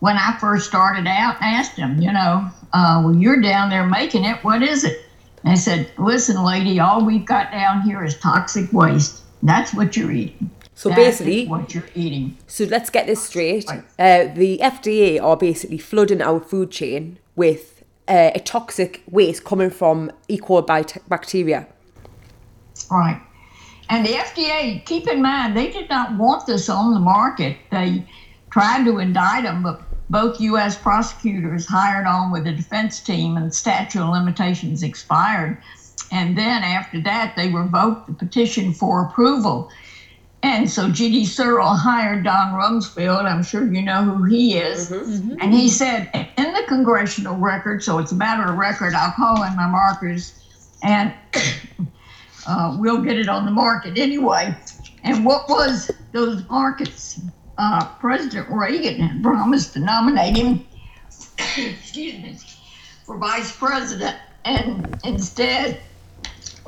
when 0.00 0.16
I 0.16 0.36
first 0.40 0.66
started 0.66 1.06
out 1.06 1.36
and 1.36 1.44
asked 1.44 1.76
them, 1.76 2.00
you 2.00 2.12
know, 2.12 2.48
uh, 2.72 3.02
well, 3.04 3.14
you're 3.14 3.40
down 3.40 3.68
there 3.68 3.86
making 3.86 4.24
it. 4.24 4.42
What 4.44 4.62
is 4.62 4.84
it? 4.84 5.04
And 5.42 5.52
I 5.52 5.56
said, 5.56 5.90
listen, 5.98 6.42
lady, 6.42 6.80
all 6.80 7.04
we've 7.04 7.26
got 7.26 7.50
down 7.50 7.82
here 7.82 8.04
is 8.04 8.18
toxic 8.18 8.72
waste. 8.72 9.22
That's 9.42 9.74
what 9.74 9.96
you're 9.96 10.10
eating. 10.10 10.50
So 10.78 10.90
That 10.90 10.96
basically, 10.96 11.48
what 11.48 11.74
you're 11.74 11.90
eating. 11.96 12.38
so 12.46 12.62
let's 12.62 12.88
get 12.88 13.08
this 13.08 13.20
straight. 13.20 13.66
Right. 13.66 13.82
Uh, 13.98 14.32
the 14.32 14.58
FDA 14.58 15.20
are 15.20 15.36
basically 15.36 15.78
flooding 15.78 16.22
our 16.22 16.38
food 16.38 16.70
chain 16.70 17.18
with 17.34 17.82
uh, 18.06 18.30
a 18.32 18.38
toxic 18.38 19.02
waste 19.10 19.42
coming 19.42 19.70
from 19.70 20.12
E. 20.28 20.38
coli 20.38 20.64
bacteria. 21.08 21.66
Right. 22.92 23.20
And 23.90 24.06
the 24.06 24.10
FDA, 24.10 24.84
keep 24.84 25.08
in 25.08 25.20
mind, 25.20 25.56
they 25.56 25.68
did 25.72 25.90
not 25.90 26.16
want 26.16 26.46
this 26.46 26.68
on 26.68 26.94
the 26.94 27.00
market. 27.00 27.56
They 27.72 28.06
tried 28.50 28.84
to 28.84 28.98
indict 28.98 29.42
them, 29.42 29.64
but 29.64 29.82
both 30.10 30.40
U.S. 30.40 30.78
prosecutors 30.78 31.66
hired 31.66 32.06
on 32.06 32.30
with 32.30 32.46
a 32.46 32.52
defense 32.52 33.00
team, 33.00 33.36
and 33.36 33.52
statute 33.52 34.00
of 34.00 34.10
limitations 34.10 34.84
expired. 34.84 35.58
And 36.12 36.38
then 36.38 36.62
after 36.62 37.00
that, 37.00 37.34
they 37.34 37.48
revoked 37.48 38.06
the 38.06 38.12
petition 38.12 38.72
for 38.72 39.02
approval. 39.06 39.72
And 40.42 40.70
so 40.70 40.88
G.D. 40.88 41.24
Searle 41.24 41.74
hired 41.74 42.24
Don 42.24 42.54
Rumsfeld. 42.54 43.24
I'm 43.24 43.42
sure 43.42 43.66
you 43.66 43.82
know 43.82 44.02
who 44.04 44.24
he 44.24 44.56
is. 44.56 44.90
And 44.90 45.52
he 45.52 45.68
said, 45.68 46.10
in 46.36 46.52
the 46.52 46.62
congressional 46.68 47.36
record, 47.36 47.82
so 47.82 47.98
it's 47.98 48.12
a 48.12 48.14
matter 48.14 48.44
of 48.44 48.56
record, 48.56 48.94
I'll 48.94 49.12
call 49.12 49.42
in 49.42 49.56
my 49.56 49.66
markers 49.66 50.38
and 50.82 51.12
uh, 52.46 52.76
we'll 52.78 53.02
get 53.02 53.18
it 53.18 53.28
on 53.28 53.44
the 53.44 53.50
market 53.50 53.98
anyway. 53.98 54.56
And 55.02 55.24
what 55.24 55.48
was 55.48 55.90
those 56.12 56.48
markets? 56.48 57.20
Uh, 57.56 57.84
President 57.98 58.48
Reagan 58.50 59.00
had 59.00 59.22
promised 59.22 59.72
to 59.72 59.80
nominate 59.80 60.36
him, 60.36 60.64
excuse 61.56 62.22
me, 62.22 62.38
for 63.04 63.18
vice 63.18 63.54
president, 63.56 64.16
and 64.44 64.98
instead 65.04 65.80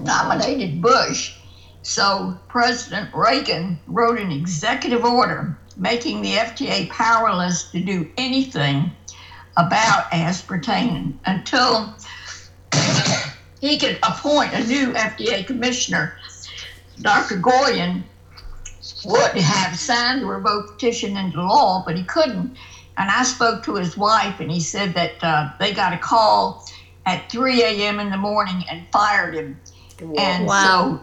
nominated 0.01 0.83
Bush. 0.83 1.37
So 1.83 2.39
President 2.49 3.11
Reagan 3.15 3.81
wrote 3.87 4.19
an 4.21 4.33
executive 4.33 5.05
order 5.05 5.59
making 5.77 6.23
the 6.23 6.35
FDA 6.35 6.89
powerless 6.91 7.71
to 7.71 7.81
do 7.81 8.11
anything 8.17 8.93
about 9.57 10.11
aspartame 10.13 11.15
until 11.27 11.95
he 13.61 13.79
could 13.79 13.99
appoint 14.03 14.55
a 14.55 14.65
new 14.65 14.93
FDA 14.93 15.47
commissioner. 15.47 16.15
Dr. 17.01 17.37
Goyan 17.37 18.05
would 19.05 19.37
have 19.37 19.77
signed 19.79 20.23
the 20.23 20.27
revoke 20.27 20.69
petition 20.69 21.17
into 21.17 21.43
law, 21.43 21.83
but 21.87 21.97
he 21.97 22.05
couldn't. 22.05 22.53
And 22.99 23.11
I 23.11 23.25
spoke 23.25 23.63
to 23.65 23.77
his 23.77 23.97
wife, 23.97 24.41
and 24.41 24.51
he 24.51 24.61
said 24.61 24.95
that 24.95 25.13
uh, 25.23 25.47
they 25.59 25.73
got 25.73 25.95
a 25.95 25.99
call 25.99 26.61
at 27.07 27.31
3 27.31 27.63
a.m. 27.63 28.01
in 28.01 28.11
the 28.11 28.19
morning 28.19 28.65
and 28.71 28.87
fired 28.93 29.35
him. 29.35 29.59
And 30.17 30.47
Wow. 30.47 30.51
so 30.51 31.01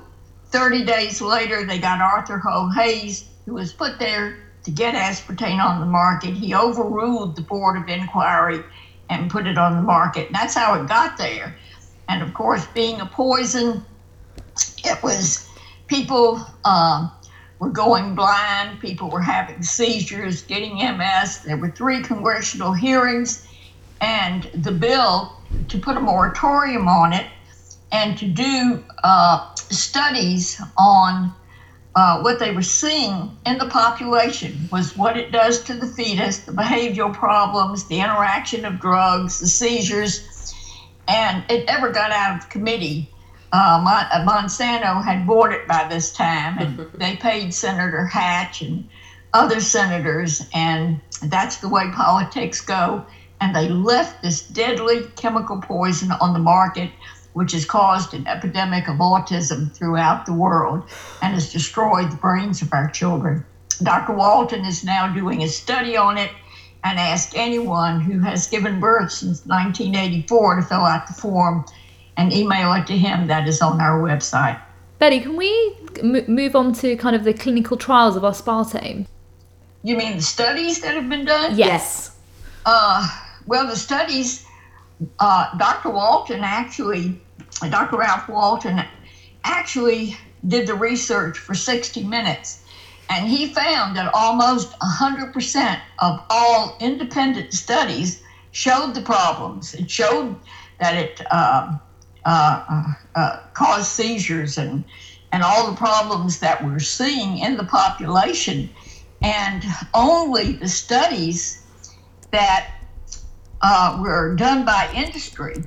30 0.51 0.85
days 0.85 1.21
later, 1.21 1.65
they 1.65 1.79
got 1.79 2.01
Arthur 2.01 2.37
Hull 2.37 2.69
Hayes, 2.71 3.25
who 3.45 3.53
was 3.53 3.73
put 3.73 3.99
there 3.99 4.37
to 4.63 4.71
get 4.71 4.95
aspartame 4.95 5.63
on 5.63 5.79
the 5.79 5.85
market. 5.85 6.33
He 6.33 6.53
overruled 6.53 7.35
the 7.35 7.41
Board 7.41 7.77
of 7.77 7.87
Inquiry 7.87 8.63
and 9.09 9.29
put 9.29 9.47
it 9.47 9.57
on 9.57 9.75
the 9.75 9.81
market. 9.81 10.27
And 10.27 10.35
that's 10.35 10.53
how 10.53 10.73
it 10.81 10.87
got 10.87 11.17
there. 11.17 11.55
And 12.09 12.21
of 12.21 12.33
course, 12.33 12.65
being 12.73 13.01
a 13.01 13.05
poison, 13.05 13.83
it 14.83 15.01
was 15.03 15.47
people 15.87 16.45
um, 16.65 17.11
were 17.59 17.69
going 17.69 18.15
blind, 18.15 18.79
people 18.79 19.09
were 19.09 19.21
having 19.21 19.63
seizures, 19.63 20.41
getting 20.43 20.75
MS. 20.75 21.39
There 21.45 21.57
were 21.57 21.69
three 21.71 22.01
congressional 22.01 22.73
hearings, 22.73 23.45
and 24.01 24.49
the 24.53 24.71
bill 24.71 25.33
to 25.69 25.77
put 25.77 25.97
a 25.97 25.99
moratorium 25.99 26.87
on 26.87 27.13
it 27.13 27.27
and 27.91 28.17
to 28.17 28.27
do 28.27 28.83
uh, 29.03 29.55
studies 29.69 30.61
on 30.77 31.33
uh, 31.97 32.19
what 32.21 32.37
they 32.37 32.51
were 32.51 32.61
seeing 32.61 33.35
in 33.47 33.57
the 33.57 33.65
population 33.65 34.69
was 34.71 34.95
what 34.95 35.17
it 35.17 35.31
does 35.31 35.63
to 35.63 35.73
the 35.73 35.87
fetus, 35.87 36.37
the 36.39 36.51
behavioral 36.51 37.11
problems, 37.11 37.85
the 37.85 37.99
interaction 37.99 38.65
of 38.65 38.79
drugs, 38.79 39.39
the 39.39 39.47
seizures, 39.47 40.53
and 41.07 41.43
it 41.49 41.65
never 41.65 41.89
got 41.89 42.11
out 42.11 42.37
of 42.37 42.49
committee. 42.49 43.09
Uh, 43.51 43.81
Mon- 43.83 44.05
uh, 44.11 44.23
Monsanto 44.29 45.03
had 45.03 45.25
bought 45.25 45.51
it 45.51 45.67
by 45.67 45.87
this 45.89 46.11
time, 46.11 46.59
and 46.59 46.91
they 46.93 47.15
paid 47.15 47.51
Senator 47.51 48.05
Hatch 48.05 48.61
and 48.61 48.87
other 49.33 49.59
senators, 49.59 50.45
and 50.53 51.01
that's 51.23 51.57
the 51.57 51.69
way 51.69 51.89
politics 51.95 52.61
go. 52.61 53.03
And 53.41 53.55
they 53.55 53.69
left 53.69 54.21
this 54.21 54.41
deadly 54.41 55.05
chemical 55.15 55.61
poison 55.61 56.11
on 56.11 56.33
the 56.33 56.39
market, 56.39 56.91
which 57.37 57.51
has 57.51 57.65
caused 57.65 58.15
an 58.15 58.25
epidemic 58.27 58.87
of 58.87 58.95
autism 58.97 59.71
throughout 59.71 60.25
the 60.25 60.33
world 60.33 60.81
and 61.21 61.35
has 61.35 61.53
destroyed 61.53 62.11
the 62.11 62.15
brains 62.15 62.63
of 62.63 62.73
our 62.73 62.89
children. 62.89 63.45
Dr. 63.83 64.13
Walton 64.13 64.65
is 64.65 64.83
now 64.83 65.13
doing 65.13 65.43
a 65.43 65.47
study 65.47 65.95
on 65.95 66.17
it 66.17 66.31
and 66.83 66.97
asked 66.97 67.37
anyone 67.37 68.01
who 68.01 68.19
has 68.21 68.47
given 68.47 68.79
birth 68.79 69.11
since 69.11 69.45
1984 69.45 70.55
to 70.55 70.61
fill 70.63 70.79
out 70.79 71.05
the 71.05 71.13
form 71.13 71.63
and 72.17 72.33
email 72.33 72.73
it 72.73 72.87
to 72.87 72.97
him. 72.97 73.27
That 73.27 73.47
is 73.47 73.61
on 73.61 73.79
our 73.79 74.01
website. 74.01 74.59
Betty, 74.97 75.19
can 75.19 75.37
we 75.37 75.77
m- 76.01 76.25
move 76.27 76.55
on 76.55 76.73
to 76.73 76.95
kind 76.95 77.15
of 77.15 77.23
the 77.23 77.35
clinical 77.35 77.77
trials 77.77 78.15
of 78.15 78.23
aspartame? 78.23 79.05
You 79.83 79.95
mean 79.95 80.15
the 80.15 80.23
studies 80.23 80.81
that 80.81 80.95
have 80.95 81.07
been 81.07 81.25
done? 81.25 81.55
Yes. 81.55 82.17
Uh, 82.65 83.07
well, 83.45 83.67
the 83.67 83.75
studies, 83.75 84.43
uh, 85.19 85.55
Dr. 85.59 85.91
Walton 85.91 86.39
actually, 86.43 87.21
Dr. 87.59 87.97
Ralph 87.97 88.29
Walton 88.29 88.83
actually 89.43 90.15
did 90.47 90.67
the 90.67 90.75
research 90.75 91.37
for 91.37 91.55
60 91.55 92.03
minutes. 92.03 92.63
And 93.09 93.27
he 93.27 93.53
found 93.53 93.95
that 93.95 94.11
almost 94.13 94.77
100% 94.79 95.79
of 95.99 96.23
all 96.29 96.77
independent 96.79 97.53
studies 97.53 98.21
showed 98.51 98.93
the 98.93 99.01
problems. 99.01 99.73
It 99.73 99.89
showed 99.89 100.35
that 100.79 100.95
it 100.95 101.21
uh, 101.31 101.77
uh, 102.25 102.93
uh, 103.15 103.39
caused 103.53 103.87
seizures 103.87 104.57
and, 104.57 104.83
and 105.31 105.41
all 105.41 105.71
the 105.71 105.77
problems 105.77 106.39
that 106.39 106.63
we're 106.63 106.79
seeing 106.79 107.39
in 107.39 107.57
the 107.57 107.63
population. 107.63 108.69
And 109.21 109.63
only 109.93 110.53
the 110.53 110.67
studies 110.67 111.63
that 112.31 112.71
uh, 113.61 113.97
were 114.01 114.35
done 114.35 114.65
by 114.65 114.91
industry 114.93 115.63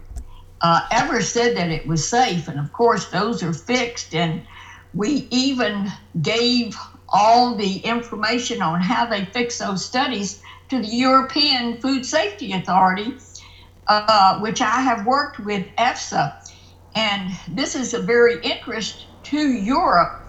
uh, 0.60 0.86
ever 0.90 1.20
said 1.22 1.56
that 1.56 1.70
it 1.70 1.86
was 1.86 2.06
safe. 2.06 2.48
And 2.48 2.58
of 2.58 2.72
course, 2.72 3.06
those 3.06 3.42
are 3.42 3.52
fixed. 3.52 4.14
And 4.14 4.42
we 4.94 5.28
even 5.30 5.90
gave 6.20 6.76
all 7.08 7.54
the 7.54 7.78
information 7.78 8.62
on 8.62 8.80
how 8.80 9.06
they 9.06 9.24
fix 9.26 9.58
those 9.58 9.84
studies 9.84 10.42
to 10.68 10.80
the 10.80 10.86
European 10.86 11.80
Food 11.80 12.06
Safety 12.06 12.52
Authority, 12.52 13.14
uh, 13.88 14.38
which 14.40 14.60
I 14.60 14.80
have 14.80 15.06
worked 15.06 15.40
with 15.40 15.66
EFSA. 15.76 16.34
And 16.94 17.32
this 17.48 17.74
is 17.74 17.94
a 17.94 18.00
very 18.00 18.40
interest 18.42 19.06
to 19.24 19.38
Europe 19.38 20.20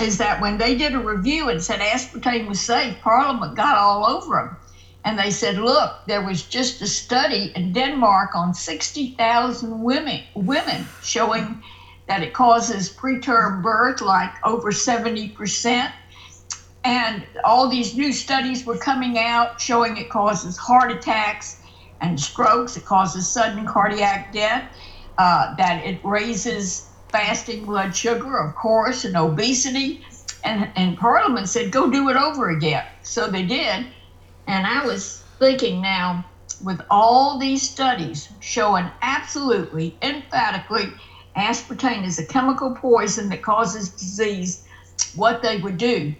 is 0.00 0.18
that 0.18 0.40
when 0.40 0.58
they 0.58 0.76
did 0.76 0.94
a 0.94 0.98
review 0.98 1.48
and 1.48 1.62
said 1.62 1.80
aspartame 1.80 2.48
was 2.48 2.60
safe, 2.60 3.00
Parliament 3.00 3.56
got 3.56 3.78
all 3.78 4.04
over 4.04 4.34
them. 4.34 4.56
And 5.06 5.16
they 5.16 5.30
said, 5.30 5.58
look, 5.58 6.00
there 6.08 6.26
was 6.26 6.42
just 6.42 6.82
a 6.82 6.86
study 6.88 7.52
in 7.54 7.72
Denmark 7.72 8.34
on 8.34 8.52
60,000 8.52 9.80
women, 9.84 10.24
women 10.34 10.84
showing 11.00 11.62
that 12.08 12.24
it 12.24 12.34
causes 12.34 12.92
preterm 12.92 13.62
birth, 13.62 14.00
like 14.00 14.32
over 14.44 14.72
70%. 14.72 15.92
And 16.82 17.24
all 17.44 17.68
these 17.68 17.96
new 17.96 18.12
studies 18.12 18.66
were 18.66 18.78
coming 18.78 19.16
out 19.16 19.60
showing 19.60 19.96
it 19.96 20.10
causes 20.10 20.56
heart 20.56 20.90
attacks 20.90 21.62
and 22.00 22.18
strokes, 22.18 22.76
it 22.76 22.84
causes 22.84 23.28
sudden 23.28 23.64
cardiac 23.64 24.32
death, 24.32 24.64
uh, 25.18 25.54
that 25.54 25.84
it 25.84 26.00
raises 26.04 26.90
fasting 27.10 27.64
blood 27.64 27.94
sugar, 27.94 28.38
of 28.38 28.56
course, 28.56 29.04
and 29.04 29.16
obesity. 29.16 30.04
And, 30.42 30.68
and 30.74 30.98
Parliament 30.98 31.48
said, 31.48 31.70
go 31.70 31.92
do 31.92 32.08
it 32.08 32.16
over 32.16 32.50
again. 32.50 32.84
So 33.02 33.28
they 33.28 33.44
did. 33.44 33.86
And 34.46 34.66
I 34.66 34.84
was 34.84 35.22
thinking 35.38 35.80
now, 35.80 36.24
with 36.62 36.80
all 36.88 37.38
these 37.38 37.68
studies 37.68 38.28
showing 38.40 38.88
absolutely, 39.02 39.96
emphatically, 40.02 40.92
aspartame 41.36 42.04
is 42.04 42.18
a 42.18 42.24
chemical 42.24 42.74
poison 42.74 43.28
that 43.28 43.42
causes 43.42 43.90
disease, 43.90 44.64
what 45.14 45.42
they 45.42 45.58
would 45.58 45.76
do. 45.76 46.14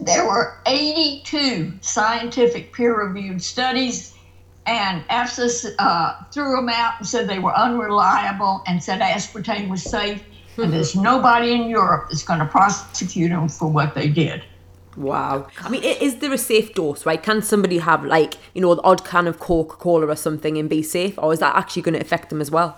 There 0.00 0.26
were 0.26 0.56
82 0.66 1.74
scientific 1.82 2.72
peer 2.72 3.06
reviewed 3.06 3.42
studies, 3.42 4.14
and 4.66 5.06
EFSA 5.08 5.74
uh, 5.78 6.14
threw 6.32 6.56
them 6.56 6.68
out 6.68 6.94
and 6.98 7.06
said 7.06 7.28
they 7.28 7.38
were 7.38 7.54
unreliable 7.56 8.62
and 8.66 8.82
said 8.82 9.00
aspartame 9.00 9.68
was 9.68 9.82
safe. 9.82 10.22
And 10.56 10.72
there's 10.72 10.96
nobody 11.10 11.52
in 11.52 11.68
Europe 11.68 12.08
that's 12.10 12.22
going 12.22 12.40
to 12.40 12.46
prosecute 12.46 13.30
them 13.30 13.48
for 13.48 13.68
what 13.68 13.94
they 13.94 14.08
did. 14.08 14.42
Wow. 14.96 15.48
I 15.60 15.68
mean, 15.68 15.84
is 15.84 16.16
there 16.16 16.32
a 16.32 16.38
safe 16.38 16.74
dose, 16.74 17.06
right? 17.06 17.22
Can 17.22 17.42
somebody 17.42 17.78
have, 17.78 18.04
like, 18.04 18.34
you 18.54 18.60
know, 18.60 18.74
the 18.74 18.82
odd 18.82 19.04
can 19.04 19.26
of 19.26 19.38
Coca 19.38 19.76
Cola 19.76 20.06
or 20.08 20.16
something 20.16 20.58
and 20.58 20.68
be 20.68 20.82
safe? 20.82 21.18
Or 21.18 21.32
is 21.32 21.38
that 21.38 21.54
actually 21.54 21.82
going 21.82 21.94
to 21.94 22.00
affect 22.00 22.30
them 22.30 22.40
as 22.40 22.50
well? 22.50 22.76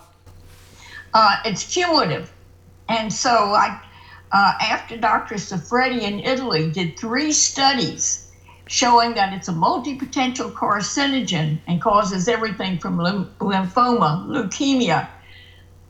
uh, 1.15 1.37
it's 1.45 1.73
cumulative. 1.73 2.33
And 2.89 3.13
so, 3.13 3.51
like, 3.53 3.79
uh, 4.33 4.55
after 4.61 4.97
Dr. 4.97 5.37
Soffritti 5.37 6.03
in 6.03 6.21
Italy 6.21 6.71
did 6.71 6.99
three 6.99 7.33
studies 7.33 8.31
showing 8.67 9.15
that 9.15 9.33
it's 9.33 9.49
a 9.49 9.53
multi 9.53 9.95
potential 9.95 10.51
carcinogen 10.51 11.59
and 11.67 11.81
causes 11.83 12.29
everything 12.29 12.79
from 12.79 12.99
lym- 12.99 13.31
lymphoma, 13.41 14.27
leukemia, 14.27 15.09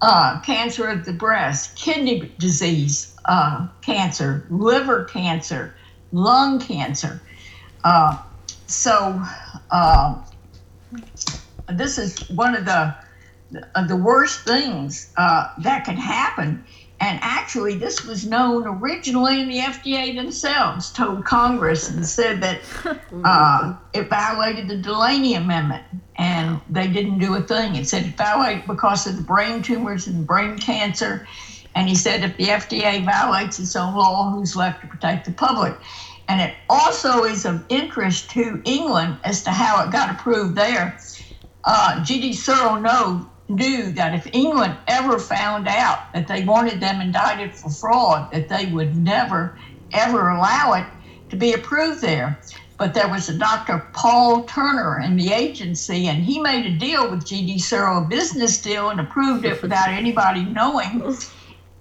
uh, 0.01 0.41
cancer 0.41 0.89
of 0.89 1.05
the 1.05 1.13
breast, 1.13 1.77
kidney 1.77 2.33
disease, 2.39 3.15
uh, 3.27 3.69
cancer, 3.83 4.45
liver 4.51 5.05
cancer, 5.05 5.77
lung 6.13 6.61
cancer. 6.61 7.21
Uh, 7.85 8.19
so, 8.67 9.23
uh, 9.71 10.23
this 11.69 11.99
is 11.99 12.29
one 12.31 12.55
of 12.55 12.65
the 12.65 12.95
uh, 13.75 13.87
the 13.87 13.97
worst 13.97 14.41
things 14.45 15.13
uh, 15.17 15.49
that 15.59 15.85
could 15.85 15.99
happen. 15.99 16.65
And 17.01 17.19
actually, 17.21 17.77
this 17.77 18.05
was 18.05 18.25
known 18.25 18.65
originally, 18.65 19.43
and 19.43 19.51
the 19.51 19.59
FDA 19.59 20.15
themselves 20.15 20.93
told 20.93 21.25
Congress 21.25 21.91
and 21.91 22.07
said 22.07 22.41
that 22.43 22.61
uh, 23.25 23.75
it 23.93 24.09
violated 24.09 24.69
the 24.69 24.77
Delaney 24.77 25.35
Amendment, 25.35 25.83
and 26.15 26.61
they 26.71 26.87
didn't 26.87 27.19
do 27.19 27.35
a 27.35 27.43
thing. 27.43 27.75
It 27.75 27.89
said 27.89 28.07
it 28.07 28.17
violated 28.17 28.69
because 28.69 29.09
of 29.09 29.17
the 29.17 29.23
brain 29.23 29.63
tumors 29.63 30.07
and 30.07 30.25
brain 30.25 30.57
cancer. 30.59 31.27
And 31.75 31.89
he 31.89 31.95
said 31.95 32.23
if 32.23 32.37
the 32.37 32.47
FDA 32.47 33.05
violates 33.05 33.59
its 33.59 33.77
own 33.77 33.95
law, 33.95 34.31
who's 34.31 34.57
left 34.57 34.83
to 34.83 34.87
protect 34.87 35.27
the 35.27 35.33
public? 35.33 35.75
And 36.29 36.41
it 36.41 36.55
also 36.69 37.25
is 37.25 37.45
of 37.45 37.65
interest 37.69 38.31
to 38.31 38.63
England 38.65 39.19
as 39.25 39.43
to 39.45 39.51
how 39.51 39.85
it 39.85 39.93
got 39.93 40.11
approved 40.11 40.57
there. 40.57 40.99
Uh, 41.65 42.03
G.D. 42.05 42.33
Searle 42.35 42.81
know, 42.81 43.29
knew 43.49 43.93
that 43.93 44.15
if 44.15 44.27
England 44.33 44.77
ever 44.87 45.19
found 45.19 45.69
out 45.69 46.13
that 46.15 46.29
they 46.29 46.45
wanted 46.45 46.81
them 46.81 47.01
indicted 47.01 47.55
for 47.55 47.71
fraud, 47.71 48.31
that 48.33 48.49
they 48.49 48.67
would 48.67 48.97
never, 48.97 49.59
ever 49.93 50.31
allow 50.31 50.75
it 50.75 50.87
to 51.31 51.37
be 51.37 51.53
approved 51.53 52.01
there. 52.01 52.41
But 52.79 52.95
there 52.95 53.09
was 53.09 53.29
a 53.29 53.39
Dr. 53.39 53.87
Paul 53.93 54.45
Turner 54.45 55.01
in 55.01 55.17
the 55.17 55.33
agency, 55.33 56.09
and 56.09 56.23
he 56.23 56.41
made 56.41 56.67
a 56.67 56.77
deal 56.77 57.11
with 57.11 57.27
G.D. 57.27 57.59
Searle, 57.59 58.05
a 58.05 58.09
business 58.09 58.61
deal, 58.61 58.91
and 58.91 59.01
approved 59.01 59.45
it 59.45 59.63
without 59.63 59.89
anybody 59.89 60.45
knowing. 60.45 61.17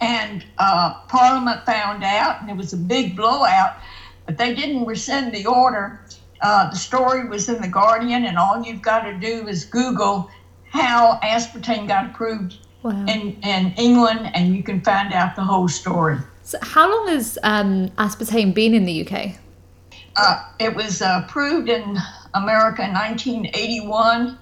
And 0.02 0.44
uh, 0.58 0.96
Parliament 1.08 1.66
found 1.66 2.04
out, 2.04 2.42
and 2.42 2.50
it 2.50 2.58
was 2.58 2.74
a 2.74 2.78
big 2.78 3.16
blowout, 3.16 3.76
but 4.26 4.38
they 4.38 4.54
didn't 4.56 4.86
rescind 4.86 5.32
the 5.34 5.46
order. 5.46 6.02
Uh, 6.42 6.70
the 6.72 6.76
story 6.76 7.28
was 7.30 7.48
in 7.48 7.62
The 7.62 7.68
Guardian, 7.68 8.26
and 8.26 8.38
all 8.38 8.64
you've 8.64 8.82
got 8.82 9.02
to 9.02 9.14
do 9.14 9.48
is 9.48 9.64
Google 9.64 10.30
how 10.70 11.20
aspartame 11.24 11.88
got 11.88 12.08
approved 12.08 12.58
Wow. 12.84 13.06
in, 13.06 13.38
in 13.44 13.74
England, 13.78 14.32
and 14.34 14.56
you 14.56 14.64
can 14.64 14.82
find 14.82 15.14
out 15.14 15.36
the 15.36 15.44
whole 15.44 15.68
story. 15.68 16.18
So 16.42 16.58
how 16.64 16.90
long 16.90 17.10
has 17.10 17.38
um, 17.44 17.90
aspartame 17.90 18.56
been 18.56 18.74
in 18.74 18.86
the 18.86 19.08
UK? 19.08 19.36
Uh, 20.16 20.44
it 20.60 20.76
was 20.76 21.02
uh, 21.04 21.22
approved 21.24 21.70
in 21.70 21.98
America 22.34 22.84
in 22.84 22.92
1981, 22.94 24.38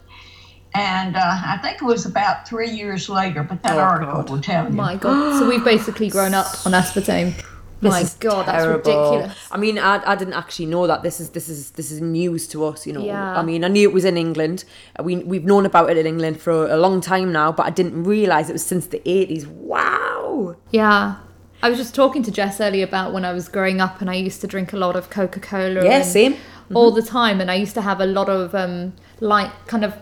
and 0.74 1.16
uh, 1.16 1.20
I 1.24 1.58
think 1.62 1.82
it 1.82 1.86
was 1.86 2.06
about 2.06 2.48
three 2.48 2.70
years 2.70 3.10
later, 3.10 3.44
but 3.44 3.64
that 3.64 3.76
Oh, 3.78 3.80
article 3.80 4.14
God. 4.16 4.30
will 4.30 4.42
tell 4.42 4.64
you. 4.66 4.70
Oh 4.70 4.74
my 4.74 4.96
God. 4.96 5.40
so 5.40 5.48
we've 5.48 5.64
basically 5.64 6.10
grown 6.10 6.34
up 6.34 6.48
on 6.66 6.74
aspartame. 6.74 7.34
This 7.82 7.92
My 7.94 8.02
is 8.02 8.14
God, 8.16 8.46
that's 8.46 8.64
terrible. 8.66 8.78
ridiculous. 8.80 9.38
I 9.52 9.58
mean, 9.58 9.80
I, 9.80 10.02
I 10.06 10.16
didn't 10.18 10.34
actually 10.34 10.66
know 10.66 10.86
that. 10.86 11.02
This 11.02 11.22
is 11.22 11.30
this 11.30 11.48
is 11.48 11.72
this 11.72 11.92
is 11.92 12.02
news 12.02 12.46
to 12.50 12.66
us. 12.66 12.86
You 12.86 12.92
know. 12.92 13.06
Yeah. 13.06 13.40
I 13.40 13.42
mean, 13.42 13.64
I 13.64 13.70
knew 13.70 13.88
it 13.88 13.94
was 13.94 14.04
in 14.04 14.18
England. 14.18 14.66
Uh, 15.00 15.04
We 15.04 15.16
we've 15.18 15.46
known 15.46 15.66
about 15.66 15.90
it 15.90 15.96
in 15.98 16.06
England 16.06 16.42
for 16.42 16.68
a 16.70 16.76
long 16.76 17.00
time 17.00 17.32
now, 17.32 17.54
but 17.54 17.66
I 17.66 17.70
didn't 17.70 18.04
realise 18.04 18.50
it 18.50 18.54
was 18.54 18.66
since 18.66 18.88
the 18.88 19.02
eighties. 19.10 19.48
Wow. 19.48 20.56
Yeah. 20.72 21.16
I 21.64 21.70
was 21.70 21.78
just 21.78 21.96
talking 21.96 22.22
to 22.24 22.32
Jess 22.32 22.60
earlier 22.60 22.86
about 22.86 23.14
when 23.14 23.24
I 23.26 23.32
was 23.34 23.48
growing 23.50 23.80
up 23.82 24.02
and 24.02 24.10
I 24.10 24.16
used 24.16 24.42
to 24.42 24.48
drink 24.48 24.74
a 24.74 24.78
lot 24.78 24.96
of 24.96 25.10
Coca 25.10 25.40
Cola. 25.40 25.84
Yeah, 25.84 26.02
same. 26.04 26.36
All 26.74 26.92
the 26.92 27.02
time. 27.02 27.42
And 27.42 27.50
I 27.50 27.56
used 27.56 27.74
to 27.76 27.82
have 27.82 28.00
a 28.02 28.06
lot 28.06 28.30
of 28.30 28.54
um, 28.56 28.94
light, 29.22 29.52
kind 29.68 29.84
of 29.84 29.94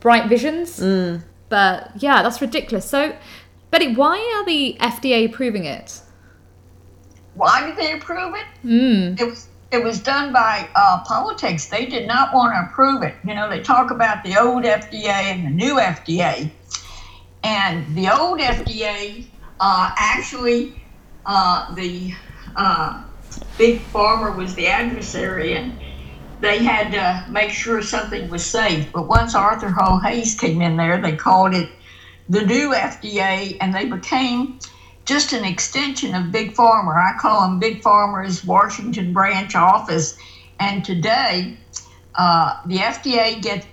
bright 0.00 0.28
visions. 0.28 0.80
Mm. 0.80 1.22
But 1.48 1.90
yeah, 1.96 2.22
that's 2.22 2.40
ridiculous. 2.40 2.88
So, 2.88 3.14
Betty, 3.70 3.94
why 3.94 4.18
are 4.36 4.44
the 4.44 4.76
FDA 4.80 5.26
approving 5.26 5.64
it? 5.64 6.00
Why 7.34 7.66
did 7.66 7.76
they 7.76 7.92
approve 7.92 8.34
it? 8.34 8.46
Mm. 8.64 9.20
It 9.20 9.24
was 9.24 9.48
it 9.72 9.82
was 9.82 10.00
done 10.00 10.32
by 10.32 10.68
uh, 10.76 11.02
politics. 11.04 11.66
They 11.66 11.86
did 11.86 12.06
not 12.06 12.32
want 12.32 12.54
to 12.54 12.70
approve 12.70 13.02
it. 13.02 13.14
You 13.26 13.34
know, 13.34 13.50
they 13.50 13.60
talk 13.60 13.90
about 13.90 14.22
the 14.22 14.40
old 14.40 14.62
FDA 14.62 15.06
and 15.06 15.46
the 15.46 15.50
new 15.50 15.76
FDA, 15.76 16.50
and 17.42 17.96
the 17.96 18.08
old 18.08 18.38
FDA 18.38 19.26
uh, 19.58 19.92
actually 19.96 20.80
uh, 21.26 21.74
the 21.74 22.12
uh, 22.56 23.02
big 23.58 23.80
Pharma 23.92 24.36
was 24.36 24.54
the 24.54 24.66
adversary, 24.66 25.54
and 25.54 25.76
they 26.44 26.62
had 26.62 26.92
to 26.92 27.32
make 27.32 27.50
sure 27.50 27.80
something 27.80 28.28
was 28.28 28.44
safe. 28.44 28.92
But 28.92 29.08
once 29.08 29.34
Arthur 29.34 29.70
Hull 29.70 29.98
Hayes 30.00 30.34
came 30.38 30.60
in 30.60 30.76
there, 30.76 31.00
they 31.00 31.16
called 31.16 31.54
it 31.54 31.70
the 32.28 32.44
new 32.44 32.72
FDA, 32.72 33.56
and 33.60 33.74
they 33.74 33.86
became 33.86 34.58
just 35.06 35.32
an 35.32 35.44
extension 35.44 36.14
of 36.14 36.30
Big 36.30 36.54
Pharma. 36.54 36.94
I 36.96 37.18
call 37.18 37.42
them 37.42 37.58
Big 37.58 37.82
Pharma's 37.82 38.44
Washington 38.44 39.12
branch 39.12 39.54
office. 39.54 40.16
And 40.60 40.84
today, 40.84 41.56
uh, 42.14 42.60
the 42.66 42.76
FDA 42.76 43.42
gets 43.42 43.66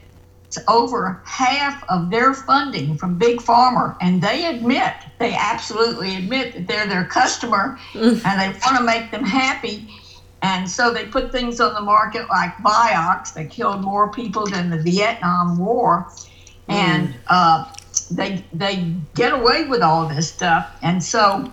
over 0.68 1.22
half 1.26 1.84
of 1.90 2.10
their 2.10 2.34
funding 2.34 2.98
from 2.98 3.18
Big 3.18 3.40
Pharma, 3.40 3.96
and 4.02 4.22
they 4.22 4.46
admit, 4.46 4.94
they 5.20 5.34
absolutely 5.34 6.18
admit 6.18 6.54
that 6.54 6.68
they're 6.68 6.88
their 6.88 7.06
customer 7.06 7.78
and 7.94 8.22
they 8.22 8.50
want 8.66 8.78
to 8.78 8.84
make 8.84 9.12
them 9.12 9.24
happy. 9.24 9.90
And 10.42 10.70
so 10.70 10.92
they 10.92 11.06
put 11.06 11.32
things 11.32 11.60
on 11.60 11.74
the 11.74 11.82
market 11.82 12.28
like 12.30 12.56
Vioxx 12.58 13.34
that 13.36 13.52
killed 13.52 13.82
more 13.82 14.12
people 14.12 14.48
than 14.48 14.70
the 14.70 14.78
Vietnam 14.78 15.58
War. 15.58 16.12
And 16.68 17.16
uh, 17.28 17.72
they 18.10 18.44
they 18.54 18.96
get 19.16 19.34
away 19.34 19.68
with 19.68 19.82
all 19.82 20.08
this 20.08 20.32
stuff. 20.32 20.76
And 20.82 21.04
so 21.04 21.52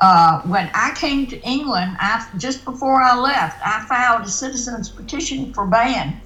uh, 0.00 0.40
when 0.42 0.70
I 0.74 0.92
came 0.94 1.26
to 1.28 1.40
England, 1.42 1.96
I, 2.00 2.26
just 2.38 2.64
before 2.64 3.02
I 3.02 3.16
left, 3.16 3.60
I 3.64 3.84
filed 3.86 4.22
a 4.22 4.28
citizens 4.28 4.88
petition 4.88 5.52
for 5.52 5.66
ban. 5.66 6.20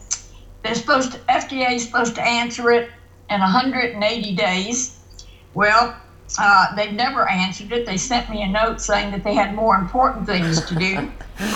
They're 0.62 0.74
supposed 0.74 1.12
to 1.12 1.18
FDA 1.28 1.74
is 1.74 1.84
supposed 1.84 2.14
to 2.16 2.22
answer 2.22 2.70
it 2.70 2.90
in 3.28 3.40
180 3.40 4.34
days, 4.34 4.98
Well, 5.54 5.96
uh, 6.38 6.74
they 6.76 6.90
never 6.92 7.28
answered 7.28 7.72
it. 7.72 7.86
They 7.86 7.96
sent 7.96 8.28
me 8.30 8.42
a 8.42 8.48
note 8.48 8.80
saying 8.80 9.10
that 9.12 9.22
they 9.24 9.34
had 9.34 9.54
more 9.54 9.76
important 9.76 10.26
things 10.26 10.64
to 10.66 10.74
do. 10.74 11.10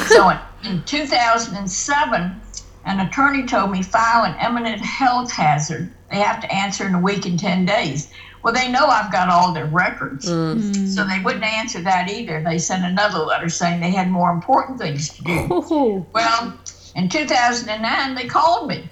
so 0.08 0.30
in, 0.30 0.38
in 0.64 0.82
2007, 0.84 2.40
an 2.86 3.00
attorney 3.00 3.46
told 3.46 3.70
me 3.70 3.82
file 3.82 4.24
an 4.24 4.34
eminent 4.38 4.80
health 4.80 5.30
hazard. 5.32 5.92
They 6.10 6.16
have 6.18 6.40
to 6.40 6.52
answer 6.52 6.86
in 6.86 6.94
a 6.94 7.00
week 7.00 7.26
and 7.26 7.38
10 7.38 7.66
days. 7.66 8.10
Well, 8.42 8.54
they 8.54 8.70
know 8.70 8.86
I've 8.86 9.12
got 9.12 9.28
all 9.28 9.52
their 9.52 9.66
records. 9.66 10.26
So 10.26 11.04
they 11.04 11.20
wouldn't 11.22 11.44
answer 11.44 11.82
that 11.82 12.08
either. 12.10 12.42
They 12.42 12.58
sent 12.58 12.84
another 12.84 13.18
letter 13.18 13.50
saying 13.50 13.80
they 13.80 13.90
had 13.90 14.10
more 14.10 14.30
important 14.30 14.78
things 14.78 15.10
to 15.10 15.22
do. 15.22 16.06
Well, 16.14 16.58
in 16.96 17.08
2009, 17.08 18.14
they 18.14 18.26
called 18.26 18.66
me 18.68 18.88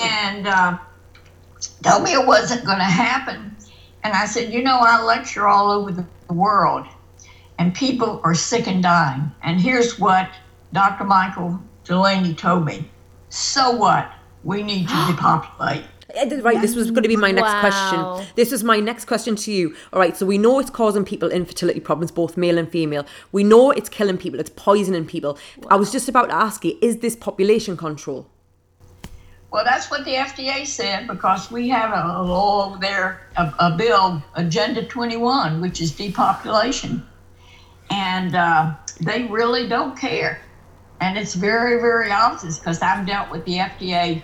and 0.00 0.46
uh, 0.48 0.78
told 1.84 2.02
me 2.02 2.12
it 2.12 2.26
wasn't 2.26 2.64
going 2.66 2.78
to 2.78 2.84
happen. 2.84 3.55
And 4.06 4.14
I 4.14 4.24
said, 4.24 4.52
You 4.52 4.62
know, 4.62 4.78
I 4.78 5.02
lecture 5.02 5.48
all 5.48 5.68
over 5.68 5.90
the 5.90 6.06
world, 6.32 6.86
and 7.58 7.74
people 7.74 8.20
are 8.22 8.36
sick 8.36 8.68
and 8.68 8.80
dying. 8.80 9.32
And 9.42 9.60
here's 9.60 9.98
what 9.98 10.30
Dr. 10.72 11.02
Michael 11.02 11.58
Delaney 11.82 12.32
told 12.34 12.64
me 12.64 12.88
So 13.30 13.72
what? 13.72 14.08
We 14.44 14.62
need 14.62 14.86
to 14.88 15.06
depopulate. 15.10 15.82
Uh, 16.16 16.36
Right, 16.40 16.60
this 16.60 16.76
was 16.76 16.92
going 16.92 17.02
to 17.02 17.08
be 17.08 17.16
my 17.16 17.32
next 17.32 17.52
Wow. 17.54 17.60
question. 17.60 18.26
This 18.36 18.52
was 18.52 18.62
my 18.62 18.78
next 18.78 19.06
question 19.06 19.34
to 19.34 19.50
you. 19.50 19.74
All 19.92 19.98
right, 19.98 20.16
so 20.16 20.24
we 20.24 20.38
know 20.38 20.60
it's 20.60 20.70
causing 20.70 21.04
people 21.04 21.32
infertility 21.32 21.80
problems, 21.80 22.12
both 22.12 22.36
male 22.36 22.58
and 22.58 22.70
female. 22.70 23.04
We 23.32 23.42
know 23.42 23.72
it's 23.72 23.88
killing 23.88 24.18
people, 24.18 24.38
it's 24.38 24.50
poisoning 24.50 25.04
people. 25.04 25.36
I 25.68 25.74
was 25.74 25.90
just 25.90 26.08
about 26.08 26.28
to 26.28 26.34
ask 26.36 26.64
you, 26.64 26.78
is 26.80 26.98
this 26.98 27.16
population 27.16 27.76
control? 27.76 28.28
Well, 29.52 29.64
that's 29.64 29.90
what 29.90 30.04
the 30.04 30.14
FDA 30.14 30.66
said 30.66 31.06
because 31.06 31.50
we 31.50 31.68
have 31.68 31.92
a 31.92 32.22
law 32.22 32.66
over 32.66 32.78
there, 32.78 33.22
a, 33.36 33.52
a 33.58 33.76
bill, 33.76 34.22
Agenda 34.34 34.84
21, 34.84 35.60
which 35.60 35.80
is 35.80 35.92
depopulation. 35.92 37.06
And 37.90 38.34
uh, 38.34 38.74
they 39.00 39.24
really 39.24 39.68
don't 39.68 39.96
care. 39.98 40.42
And 41.00 41.16
it's 41.16 41.34
very, 41.34 41.80
very 41.80 42.10
obvious 42.10 42.58
because 42.58 42.82
I've 42.82 43.06
dealt 43.06 43.30
with 43.30 43.44
the 43.44 43.58
FDA 43.58 44.22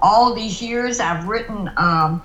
all 0.00 0.34
these 0.34 0.62
years. 0.62 1.00
I've 1.00 1.26
written 1.26 1.70
um, 1.76 2.22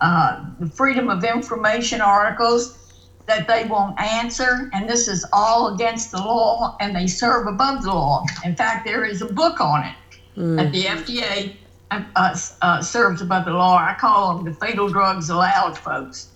uh, 0.00 0.44
the 0.60 0.68
Freedom 0.68 1.08
of 1.08 1.24
Information 1.24 2.00
articles 2.00 2.78
that 3.26 3.46
they 3.48 3.64
won't 3.64 3.98
answer. 4.00 4.70
And 4.72 4.88
this 4.88 5.08
is 5.08 5.24
all 5.32 5.74
against 5.74 6.10
the 6.10 6.18
law 6.18 6.76
and 6.80 6.94
they 6.94 7.06
serve 7.06 7.46
above 7.46 7.82
the 7.82 7.92
law. 7.92 8.24
In 8.44 8.56
fact, 8.56 8.86
there 8.86 9.04
is 9.04 9.22
a 9.22 9.32
book 9.32 9.60
on 9.60 9.84
it 9.84 9.94
that 10.56 10.72
the 10.72 10.84
FDA 10.84 11.56
uh, 11.90 12.02
uh, 12.16 12.36
uh, 12.62 12.82
serves 12.82 13.22
above 13.22 13.44
the 13.44 13.52
law. 13.52 13.76
I 13.76 13.94
call 13.98 14.36
them 14.36 14.44
the 14.44 14.54
fatal 14.54 14.88
drugs 14.88 15.30
allowed 15.30 15.76
folks. 15.76 16.28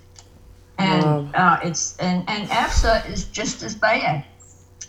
And 0.79 1.35
uh, 1.35 1.61
it's 1.63 1.97
and, 1.99 2.29
and 2.29 2.49
EFSA 2.49 3.11
is 3.11 3.25
just 3.25 3.63
as 3.63 3.75
bad. 3.75 4.25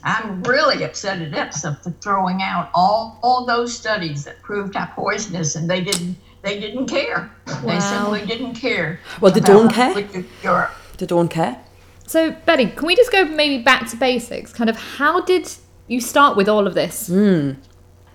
I'm 0.03 0.43
really 0.43 0.83
upset 0.83 1.21
at 1.21 1.31
EFSA 1.31 1.81
for 1.83 1.91
throwing 1.91 2.41
out 2.41 2.69
all, 2.73 3.19
all 3.23 3.45
those 3.45 3.73
studies 3.75 4.25
that 4.25 4.41
proved 4.41 4.75
how 4.75 4.87
poisonous, 4.87 5.55
and 5.55 5.69
they 5.69 5.81
didn't 5.81 6.17
they 6.41 6.59
didn't 6.59 6.87
care. 6.87 7.31
Wow. 7.47 7.61
They 7.61 7.79
simply 7.79 8.25
didn't 8.25 8.55
care. 8.55 8.99
Well, 9.21 9.31
they 9.31 9.39
don't 9.39 9.71
care? 9.71 9.93
liquid 9.93 10.25
Europe. 10.43 10.73
They 10.97 11.05
don't 11.05 11.29
care. 11.29 11.63
So, 12.05 12.31
Betty, 12.31 12.67
can 12.67 12.85
we 12.85 12.95
just 12.95 13.11
go 13.11 13.23
maybe 13.23 13.63
back 13.63 13.89
to 13.91 13.95
basics? 13.95 14.51
Kind 14.51 14.69
of 14.69 14.75
how 14.75 15.21
did 15.21 15.49
you 15.87 16.01
start 16.01 16.35
with 16.35 16.49
all 16.49 16.67
of 16.67 16.73
this? 16.73 17.09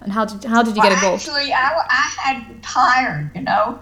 And 0.00 0.12
how 0.12 0.24
did 0.24 0.44
how 0.44 0.62
did 0.62 0.76
you 0.76 0.82
get 0.82 0.90
Well, 0.90 1.14
involved? 1.14 1.28
Actually, 1.28 1.52
I, 1.52 1.84
I 1.88 2.12
had 2.22 2.54
retired, 2.54 3.30
you 3.34 3.42
know. 3.42 3.80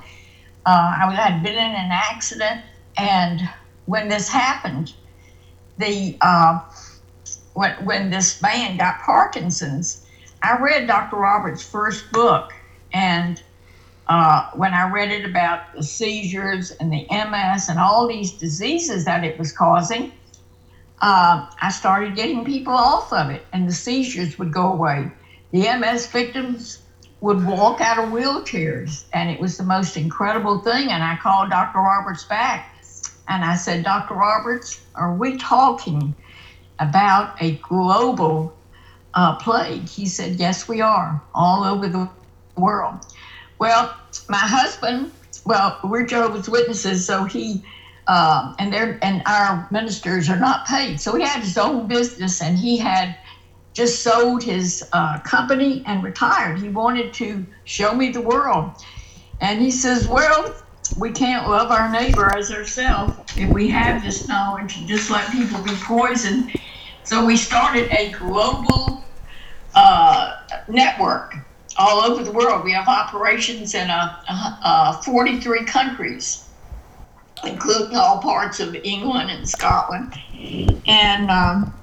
Uh, 0.64 0.94
I 0.98 1.14
had 1.14 1.42
been 1.42 1.52
in 1.52 1.58
an 1.58 1.90
accident, 1.92 2.62
and 2.96 3.40
when 3.84 4.08
this 4.08 4.28
happened, 4.28 4.94
the 5.78 6.16
uh, 6.20 6.60
when, 7.54 7.72
when 7.84 8.10
this 8.10 8.42
man 8.42 8.76
got 8.76 9.00
Parkinson's, 9.00 10.04
I 10.42 10.58
read 10.58 10.86
Dr. 10.86 11.16
Roberts' 11.16 11.62
first 11.62 12.10
book, 12.12 12.52
and 12.92 13.42
uh, 14.08 14.50
when 14.54 14.72
I 14.72 14.90
read 14.90 15.10
it 15.10 15.24
about 15.24 15.74
the 15.74 15.82
seizures 15.82 16.70
and 16.72 16.92
the 16.92 17.06
MS 17.10 17.68
and 17.68 17.78
all 17.78 18.06
these 18.06 18.32
diseases 18.32 19.04
that 19.04 19.24
it 19.24 19.38
was 19.38 19.52
causing, 19.52 20.12
uh, 21.00 21.46
I 21.60 21.70
started 21.70 22.14
getting 22.14 22.44
people 22.44 22.72
off 22.72 23.12
of 23.12 23.30
it, 23.30 23.44
and 23.52 23.68
the 23.68 23.72
seizures 23.72 24.38
would 24.38 24.52
go 24.52 24.72
away. 24.72 25.10
The 25.52 25.78
MS 25.78 26.06
victims 26.08 26.78
would 27.20 27.44
walk 27.46 27.80
out 27.80 27.98
of 27.98 28.10
wheelchairs, 28.10 29.04
and 29.12 29.30
it 29.30 29.40
was 29.40 29.56
the 29.56 29.64
most 29.64 29.96
incredible 29.96 30.58
thing. 30.60 30.90
And 30.90 31.02
I 31.02 31.16
called 31.16 31.50
Dr. 31.50 31.78
Roberts 31.78 32.24
back, 32.24 32.74
and 33.28 33.44
I 33.44 33.56
said, 33.56 33.84
Dr. 33.84 34.14
Roberts, 34.14 34.80
are 34.94 35.14
we 35.14 35.36
talking 35.36 36.14
about 36.78 37.40
a 37.40 37.52
global 37.56 38.54
uh, 39.14 39.36
plague? 39.36 39.88
He 39.88 40.06
said, 40.06 40.36
Yes, 40.36 40.68
we 40.68 40.80
are, 40.80 41.22
all 41.34 41.64
over 41.64 41.88
the 41.88 42.08
world. 42.56 43.06
Well, 43.58 43.96
my 44.28 44.36
husband, 44.36 45.12
well, 45.44 45.78
we're 45.84 46.06
Jehovah's 46.06 46.48
Witnesses, 46.48 47.06
so 47.06 47.24
he 47.24 47.64
um, 48.08 48.54
and 48.58 48.72
and 48.74 49.22
our 49.26 49.66
ministers 49.70 50.28
are 50.28 50.38
not 50.38 50.66
paid. 50.66 51.00
So 51.00 51.16
he 51.16 51.24
had 51.24 51.40
his 51.40 51.58
own 51.58 51.88
business, 51.88 52.40
and 52.40 52.56
he 52.56 52.76
had 52.76 53.16
just 53.76 54.02
sold 54.02 54.42
his 54.42 54.88
uh, 54.94 55.18
company 55.20 55.82
and 55.84 56.02
retired. 56.02 56.58
He 56.58 56.70
wanted 56.70 57.12
to 57.14 57.44
show 57.64 57.94
me 57.94 58.10
the 58.10 58.22
world, 58.22 58.72
and 59.42 59.60
he 59.60 59.70
says, 59.70 60.08
"Well, 60.08 60.54
we 60.98 61.12
can't 61.12 61.46
love 61.46 61.70
our 61.70 61.92
neighbor 61.92 62.34
as 62.34 62.50
ourselves 62.50 63.12
if 63.36 63.52
we 63.52 63.68
have 63.68 64.02
this 64.02 64.28
knowledge 64.28 64.78
and 64.78 64.88
just 64.88 65.10
let 65.10 65.30
people 65.30 65.62
be 65.62 65.74
poisoned." 65.82 66.52
So 67.04 67.26
we 67.26 67.36
started 67.36 67.92
a 67.92 68.12
global 68.12 69.04
uh, 69.74 70.38
network 70.68 71.36
all 71.76 72.00
over 72.00 72.24
the 72.24 72.32
world. 72.32 72.64
We 72.64 72.72
have 72.72 72.88
operations 72.88 73.74
in 73.74 73.90
uh, 73.90 74.16
uh, 74.26 75.02
43 75.02 75.66
countries 75.66 76.46
including 77.44 77.94
all 77.94 78.18
parts 78.18 78.60
of 78.60 78.74
England 78.74 79.30
and 79.30 79.46
Scotland. 79.46 80.14
And 80.88 81.30
um, 81.30 81.74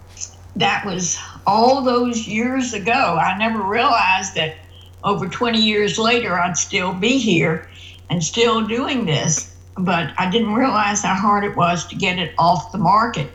that 0.56 0.86
was 0.86 1.18
all 1.46 1.82
those 1.84 2.28
years 2.28 2.74
ago. 2.74 3.18
I 3.20 3.38
never 3.38 3.62
realized 3.64 4.36
that 4.36 4.58
over 5.04 5.28
20 5.28 5.60
years 5.60 5.98
later, 5.98 6.40
I'd 6.40 6.58
still 6.58 6.94
be 6.94 7.20
here 7.20 7.68
and 8.10 8.24
still 8.24 8.66
doing 8.66 9.06
this. 9.06 9.52
But 9.78 10.12
I 10.18 10.30
didn't 10.30 10.54
realize 10.54 11.02
how 11.04 11.16
hard 11.16 11.44
it 11.44 11.56
was 11.56 11.88
to 11.88 11.96
get 11.96 12.20
it 12.20 12.34
off 12.38 12.72
the 12.72 12.78
market. 12.78 13.32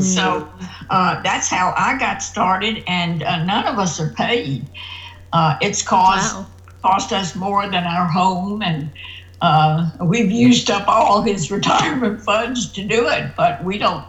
So 0.00 0.48
uh, 0.90 1.20
that's 1.22 1.48
how 1.48 1.74
I 1.76 1.98
got 1.98 2.22
started, 2.22 2.82
and 2.86 3.22
uh, 3.22 3.44
none 3.44 3.66
of 3.66 3.78
us 3.78 4.00
are 4.00 4.12
paid. 4.14 4.70
Uh, 5.32 5.56
it's 5.60 5.82
cost 5.82 6.36
Wow. 6.36 6.46
cost 6.82 7.12
us 7.12 7.34
more 7.36 7.68
than 7.68 7.84
our 7.84 8.08
home, 8.08 8.62
and 8.62 8.92
uh, 9.42 9.90
we've 10.04 10.30
used 10.30 10.70
up 10.70 10.86
all 10.88 11.22
his 11.22 11.50
retirement 11.52 12.22
funds 12.22 12.72
to 12.72 12.84
do 12.84 13.08
it. 13.08 13.34
But 13.36 13.62
we 13.64 13.78
don't 13.78 14.06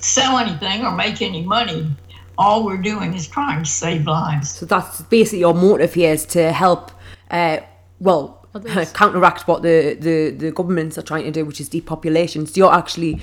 sell 0.00 0.38
anything 0.38 0.84
or 0.84 0.92
make 0.92 1.22
any 1.22 1.42
money. 1.42 1.90
All 2.36 2.64
we're 2.64 2.76
doing 2.76 3.14
is 3.14 3.26
trying 3.26 3.64
to 3.64 3.70
save 3.70 4.06
lives. 4.06 4.50
So 4.50 4.66
that's 4.66 5.00
basically 5.02 5.40
your 5.40 5.54
motive 5.54 5.94
here 5.94 6.12
is 6.12 6.24
to 6.26 6.52
help, 6.52 6.92
uh, 7.30 7.58
well, 7.98 8.38
Others. 8.54 8.92
counteract 8.94 9.46
what 9.46 9.62
the, 9.62 9.96
the, 10.00 10.30
the 10.30 10.50
governments 10.52 10.96
are 10.96 11.02
trying 11.02 11.24
to 11.24 11.30
do, 11.30 11.44
which 11.44 11.60
is 11.60 11.68
depopulation. 11.68 12.46
So 12.46 12.52
you're 12.56 12.72
actually 12.72 13.20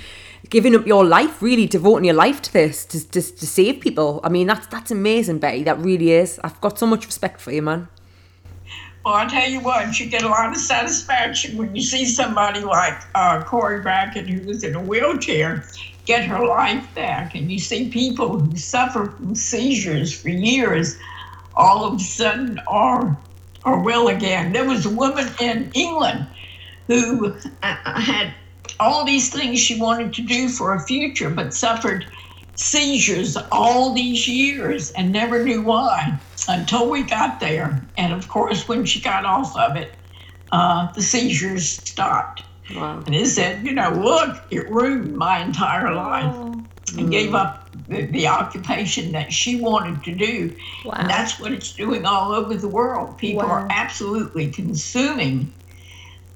giving 0.49 0.75
up 0.75 0.85
your 0.85 1.03
life, 1.03 1.41
really 1.41 1.65
devoting 1.65 2.05
your 2.05 2.15
life 2.15 2.41
to 2.43 2.53
this, 2.53 2.85
to, 2.85 3.09
to, 3.09 3.21
to 3.21 3.47
save 3.47 3.79
people. 3.79 4.19
I 4.23 4.29
mean, 4.29 4.47
that's 4.47 4.67
that's 4.67 4.91
amazing, 4.91 5.39
Betty. 5.39 5.63
That 5.63 5.79
really 5.79 6.11
is. 6.11 6.39
I've 6.43 6.59
got 6.61 6.77
so 6.77 6.85
much 6.85 7.05
respect 7.05 7.41
for 7.41 7.51
you, 7.51 7.61
man. 7.61 7.87
Well, 9.03 9.13
I 9.13 9.27
tell 9.27 9.47
you 9.47 9.59
what, 9.59 9.99
you 9.99 10.09
get 10.09 10.23
a 10.23 10.27
lot 10.27 10.49
of 10.49 10.57
satisfaction 10.57 11.57
when 11.57 11.75
you 11.75 11.81
see 11.83 12.05
somebody 12.05 12.61
like 12.61 12.99
uh, 13.13 13.43
Cori 13.43 13.81
Brackett, 13.81 14.27
who 14.27 14.47
was 14.47 14.63
in 14.63 14.73
a 14.73 14.81
wheelchair, 14.81 15.63
get 16.05 16.25
her 16.25 16.45
life 16.45 16.93
back. 16.95 17.35
And 17.35 17.51
you 17.51 17.59
see 17.59 17.89
people 17.89 18.39
who 18.39 18.55
suffer 18.57 19.07
from 19.17 19.35
seizures 19.35 20.17
for 20.17 20.29
years 20.29 20.97
all 21.55 21.85
of 21.85 21.95
a 21.95 21.99
sudden 21.99 22.59
are, 22.67 23.17
are 23.63 23.79
well 23.79 24.07
again. 24.07 24.53
There 24.53 24.67
was 24.67 24.85
a 24.85 24.89
woman 24.89 25.27
in 25.39 25.71
England 25.73 26.27
who 26.87 27.33
uh, 27.63 27.75
had 28.01 28.33
all 28.79 29.05
these 29.05 29.29
things 29.29 29.59
she 29.59 29.79
wanted 29.79 30.13
to 30.13 30.21
do 30.21 30.49
for 30.49 30.73
a 30.73 30.79
future, 30.81 31.29
but 31.29 31.53
suffered 31.53 32.05
seizures 32.55 33.37
all 33.51 33.93
these 33.93 34.27
years 34.27 34.91
and 34.91 35.11
never 35.11 35.43
knew 35.43 35.61
why 35.61 36.19
until 36.47 36.89
we 36.89 37.03
got 37.03 37.39
there. 37.39 37.87
And 37.97 38.13
of 38.13 38.27
course, 38.27 38.67
when 38.67 38.85
she 38.85 39.01
got 39.01 39.25
off 39.25 39.55
of 39.57 39.75
it, 39.75 39.93
uh, 40.51 40.91
the 40.93 41.01
seizures 41.01 41.67
stopped. 41.67 42.43
Wow. 42.73 43.03
And 43.05 43.13
he 43.13 43.25
said, 43.25 43.65
you 43.65 43.73
know, 43.73 43.89
look, 43.91 44.41
it 44.49 44.69
ruined 44.69 45.15
my 45.15 45.43
entire 45.43 45.93
life. 45.93 46.35
And 46.97 47.09
gave 47.09 47.33
up 47.33 47.67
the, 47.89 48.05
the 48.05 48.27
occupation 48.27 49.11
that 49.13 49.33
she 49.33 49.59
wanted 49.59 50.03
to 50.03 50.13
do. 50.13 50.55
Wow. 50.85 50.93
And 50.97 51.09
that's 51.09 51.39
what 51.39 51.51
it's 51.51 51.73
doing 51.73 52.05
all 52.05 52.31
over 52.31 52.53
the 52.53 52.67
world. 52.69 53.17
People 53.17 53.43
Wow. 53.43 53.55
are 53.55 53.67
absolutely 53.71 54.51
consuming 54.51 55.51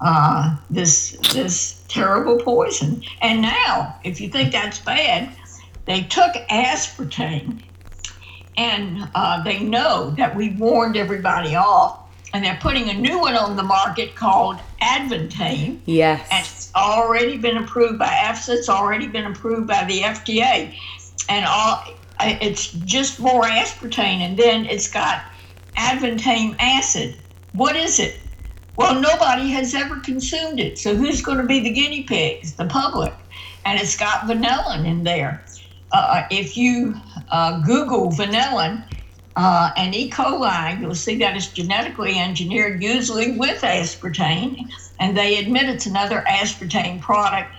uh, 0.02 0.58
this 0.70 1.12
this 1.34 1.84
terrible 1.88 2.40
poison. 2.40 3.04
And 3.22 3.42
now, 3.44 3.96
if 4.04 4.20
you 4.20 4.28
think 4.28 4.52
that's 4.52 4.80
bad, 4.80 5.30
they 5.86 6.02
took 6.02 6.34
aspartame, 6.50 7.62
and 8.58 9.08
uh, 9.16 9.44
they 9.44 9.60
know 9.60 10.10
that 10.18 10.36
we 10.36 10.50
warned 10.50 10.98
everybody 10.98 11.56
off, 11.56 11.99
and 12.34 12.44
they're 12.44 12.60
putting 12.62 12.90
a 12.90 12.94
new 12.94 13.20
one 13.20 13.36
on 13.36 13.56
the 13.56 13.64
market 13.64 14.16
called 14.16 14.58
Advantame. 14.82 15.80
Yes. 15.86 16.28
And 16.32 16.46
it's 16.46 16.72
already 16.76 17.38
been 17.38 17.58
approved 17.58 18.00
by 18.00 18.08
EFSA. 18.08 18.56
It's 18.58 18.70
already 18.70 19.08
been 19.08 19.26
approved 19.26 19.68
by 19.68 19.86
the 19.86 20.02
FDA, 20.02 20.76
and 21.28 21.46
all 21.46 21.84
it's 22.22 22.72
just 22.72 23.20
more 23.20 23.44
aspartame, 23.44 24.20
and 24.20 24.38
then 24.38 24.66
it's 24.66 24.90
got 24.90 25.24
Advantame 25.78 26.56
acid. 26.60 27.16
What 27.54 27.76
is 27.76 28.00
it? 28.00 28.20
Well, 28.76 29.00
nobody 29.00 29.50
has 29.50 29.74
ever 29.74 29.98
consumed 30.00 30.60
it. 30.60 30.78
So 30.78 30.96
who's 30.96 31.22
going 31.22 31.38
to 31.38 31.44
be 31.44 31.60
the 31.60 31.72
guinea 31.72 32.04
pigs? 32.04 32.54
The 32.54 32.66
public. 32.66 33.14
And 33.66 33.80
it's 33.80 33.98
got 33.98 34.22
vanillin 34.22 34.86
in 34.86 35.04
there. 35.04 35.44
Uh, 35.92 36.24
if 36.32 36.56
you 36.56 36.96
uh, 37.30 37.62
Google 37.62 38.10
vanillin 38.12 38.84
uh, 39.36 39.72
and 39.78 39.96
E. 39.96 40.10
coli, 40.10 40.80
you'll 40.80 40.96
see 40.96 41.18
that 41.18 41.36
it's 41.36 41.48
genetically 41.48 42.18
engineered, 42.18 42.82
usually 42.82 43.38
with 43.38 43.62
aspartame. 43.62 44.70
And 45.00 45.16
they 45.18 45.38
admit 45.38 45.70
it's 45.70 45.86
another 45.86 46.24
aspartame 46.28 47.00
product. 47.02 47.52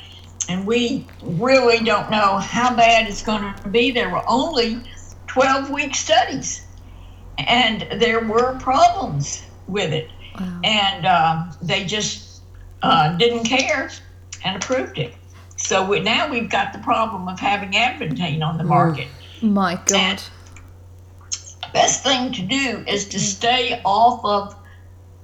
And 0.48 0.66
we 0.66 1.06
really 1.22 1.78
don't 1.84 2.10
know 2.10 2.38
how 2.38 2.74
bad 2.74 3.08
it's 3.08 3.22
going 3.22 3.54
to 3.54 3.68
be. 3.68 3.90
There 3.90 4.10
were 4.10 4.24
only 4.28 4.82
12 5.28 5.70
week 5.70 5.94
studies, 5.94 6.66
and 7.38 7.86
there 8.00 8.24
were 8.24 8.58
problems 8.58 9.44
with 9.68 9.92
it 9.92 10.10
Wow. 10.38 10.60
And 10.64 11.06
uh, 11.06 11.44
they 11.62 11.84
just 11.84 12.42
uh, 12.82 13.16
didn't 13.16 13.44
care 13.44 13.90
and 14.44 14.62
approved 14.62 14.98
it. 14.98 15.14
So 15.56 15.86
we, 15.86 16.00
now 16.00 16.30
we've 16.30 16.48
got 16.48 16.72
the 16.72 16.78
problem 16.78 17.28
of 17.28 17.38
having 17.38 17.72
Advantame 17.72 18.42
on 18.42 18.56
the 18.56 18.64
market. 18.64 19.08
My 19.42 19.74
God. 19.86 19.96
And 19.96 20.24
best 21.72 22.02
thing 22.02 22.32
to 22.32 22.42
do 22.42 22.84
is 22.86 23.08
to 23.08 23.20
stay 23.20 23.80
off 23.84 24.24
of 24.24 24.56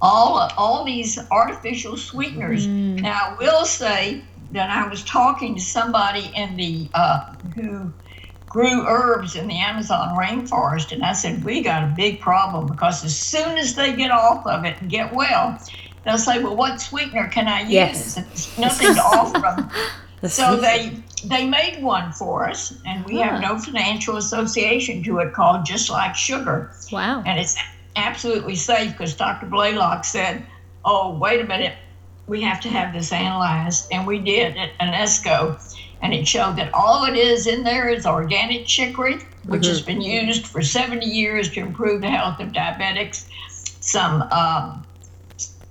all 0.00 0.50
all 0.56 0.84
these 0.84 1.18
artificial 1.30 1.96
sweeteners. 1.96 2.66
Mm. 2.66 3.00
Now, 3.00 3.34
I 3.34 3.36
will 3.38 3.64
say 3.64 4.22
that 4.52 4.70
I 4.70 4.88
was 4.88 5.02
talking 5.04 5.54
to 5.54 5.60
somebody 5.60 6.30
in 6.34 6.56
the 6.56 6.88
uh, 6.94 7.34
who 7.54 7.92
grew 8.56 8.86
herbs 8.86 9.36
in 9.36 9.48
the 9.48 9.58
Amazon 9.58 10.16
rainforest. 10.16 10.92
And 10.92 11.02
I 11.02 11.12
said, 11.12 11.44
We 11.44 11.62
got 11.62 11.84
a 11.84 11.92
big 11.96 12.20
problem 12.20 12.66
because 12.66 13.04
as 13.04 13.16
soon 13.16 13.58
as 13.58 13.74
they 13.74 13.94
get 13.94 14.10
off 14.10 14.46
of 14.46 14.64
it 14.64 14.80
and 14.80 14.90
get 14.90 15.12
well, 15.12 15.58
they'll 16.04 16.18
say, 16.18 16.42
Well, 16.42 16.56
what 16.56 16.80
sweetener 16.80 17.28
can 17.28 17.48
I 17.48 17.62
use? 17.62 17.72
Yes. 17.72 18.14
There's 18.14 18.58
nothing 18.58 18.94
to 18.94 19.00
offer 19.02 19.40
them. 19.40 19.70
so 20.30 20.56
they 20.56 20.96
they 21.24 21.46
made 21.46 21.82
one 21.82 22.12
for 22.12 22.48
us, 22.48 22.74
and 22.84 23.04
we 23.06 23.16
have 23.18 23.40
no 23.40 23.58
financial 23.58 24.16
association 24.16 25.02
to 25.04 25.18
it 25.18 25.32
called 25.32 25.64
Just 25.64 25.90
Like 25.90 26.14
Sugar. 26.14 26.70
Wow. 26.92 27.22
And 27.24 27.38
it's 27.38 27.56
absolutely 27.96 28.54
safe 28.54 28.92
because 28.92 29.14
Dr. 29.14 29.46
Blaylock 29.46 30.04
said, 30.04 30.44
Oh, 30.84 31.16
wait 31.16 31.40
a 31.40 31.44
minute, 31.44 31.74
we 32.26 32.42
have 32.42 32.60
to 32.60 32.68
have 32.68 32.92
this 32.92 33.12
analyzed. 33.12 33.88
And 33.90 34.06
we 34.06 34.18
did 34.18 34.56
at 34.56 34.78
UNESCO 34.78 35.58
and 36.02 36.12
it 36.12 36.26
showed 36.26 36.56
that 36.56 36.72
all 36.74 37.04
it 37.04 37.16
is 37.16 37.46
in 37.46 37.62
there 37.62 37.88
is 37.88 38.06
organic 38.06 38.66
chicory, 38.66 39.14
which 39.46 39.62
mm-hmm. 39.62 39.68
has 39.68 39.82
been 39.82 40.00
used 40.00 40.46
for 40.46 40.62
70 40.62 41.06
years 41.06 41.50
to 41.50 41.60
improve 41.60 42.00
the 42.00 42.10
health 42.10 42.38
of 42.40 42.52
diabetics, 42.52 43.26
some 43.80 44.22
um, 44.30 44.86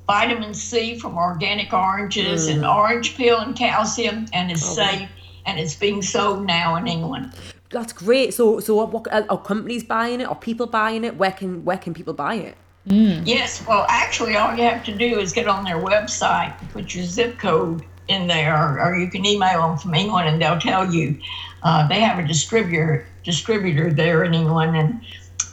vitamin 0.07 0.53
C 0.53 0.97
from 0.99 1.17
organic 1.17 1.73
oranges, 1.73 2.47
mm. 2.47 2.55
and 2.55 2.65
orange 2.65 3.15
peel 3.15 3.39
and 3.39 3.55
calcium, 3.55 4.25
and 4.33 4.51
is 4.51 4.63
okay. 4.63 4.97
safe, 4.97 5.09
and 5.45 5.59
it's 5.59 5.75
being 5.75 6.01
sold 6.01 6.45
now 6.45 6.75
in 6.75 6.87
England. 6.87 7.33
That's 7.69 7.93
great. 7.93 8.33
So, 8.33 8.59
so 8.59 8.85
what, 8.85 9.07
are 9.11 9.37
companies 9.37 9.83
buying 9.83 10.21
it? 10.21 10.25
Are 10.25 10.35
people 10.35 10.67
buying 10.67 11.03
it? 11.03 11.17
Where 11.17 11.31
can 11.31 11.65
where 11.65 11.77
can 11.77 11.93
people 11.93 12.13
buy 12.13 12.35
it? 12.35 12.57
Mm. 12.87 13.23
Yes, 13.25 13.65
well, 13.67 13.85
actually, 13.89 14.35
all 14.35 14.55
you 14.55 14.63
have 14.63 14.83
to 14.85 14.95
do 14.95 15.19
is 15.19 15.33
get 15.33 15.47
on 15.47 15.63
their 15.63 15.77
website, 15.77 16.55
put 16.71 16.93
your 16.93 17.03
zip 17.03 17.39
code 17.39 17.83
in 18.07 18.27
there, 18.27 18.79
or 18.79 18.95
you 18.95 19.09
can 19.09 19.25
email 19.25 19.67
them 19.67 19.77
from 19.77 19.95
England, 19.95 20.29
and 20.29 20.41
they'll 20.41 20.59
tell 20.59 20.93
you. 20.93 21.19
Uh, 21.63 21.87
they 21.87 21.99
have 21.99 22.23
a 22.23 22.27
distributor 22.27 23.07
distributor 23.23 23.91
there 23.91 24.23
in 24.23 24.35
England, 24.35 24.77
and 24.77 25.01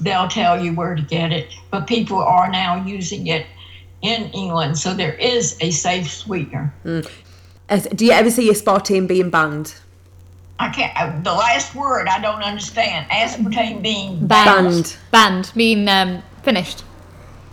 they'll 0.03 0.29
tell 0.29 0.63
you 0.63 0.75
where 0.75 0.95
to 0.95 1.03
get 1.03 1.33
it. 1.33 1.55
But 1.71 1.87
people 1.87 2.19
are 2.19 2.51
now 2.51 2.85
using 2.85 3.29
it 3.29 3.47
in 4.03 4.25
England, 4.33 4.77
so 4.77 4.93
there 4.93 5.15
is 5.15 5.57
a 5.61 5.71
safe 5.71 6.11
sweetener. 6.11 6.75
Mm. 6.85 7.11
As, 7.73 7.87
do 7.87 8.05
you 8.05 8.13
ever 8.13 8.31
see 8.31 8.51
aspartame 8.51 9.09
being 9.09 9.31
banned? 9.31 9.77
I 10.61 10.69
can't. 10.69 10.95
I, 10.95 11.19
the 11.21 11.33
last 11.33 11.75
word 11.75 12.07
I 12.07 12.21
don't 12.21 12.43
understand. 12.43 13.11
Aspartame 13.11 13.81
being 13.81 14.27
banned. 14.27 14.75
Banned. 14.75 14.97
Banned 15.11 15.57
mean 15.57 15.89
um, 15.89 16.23
finished. 16.43 16.85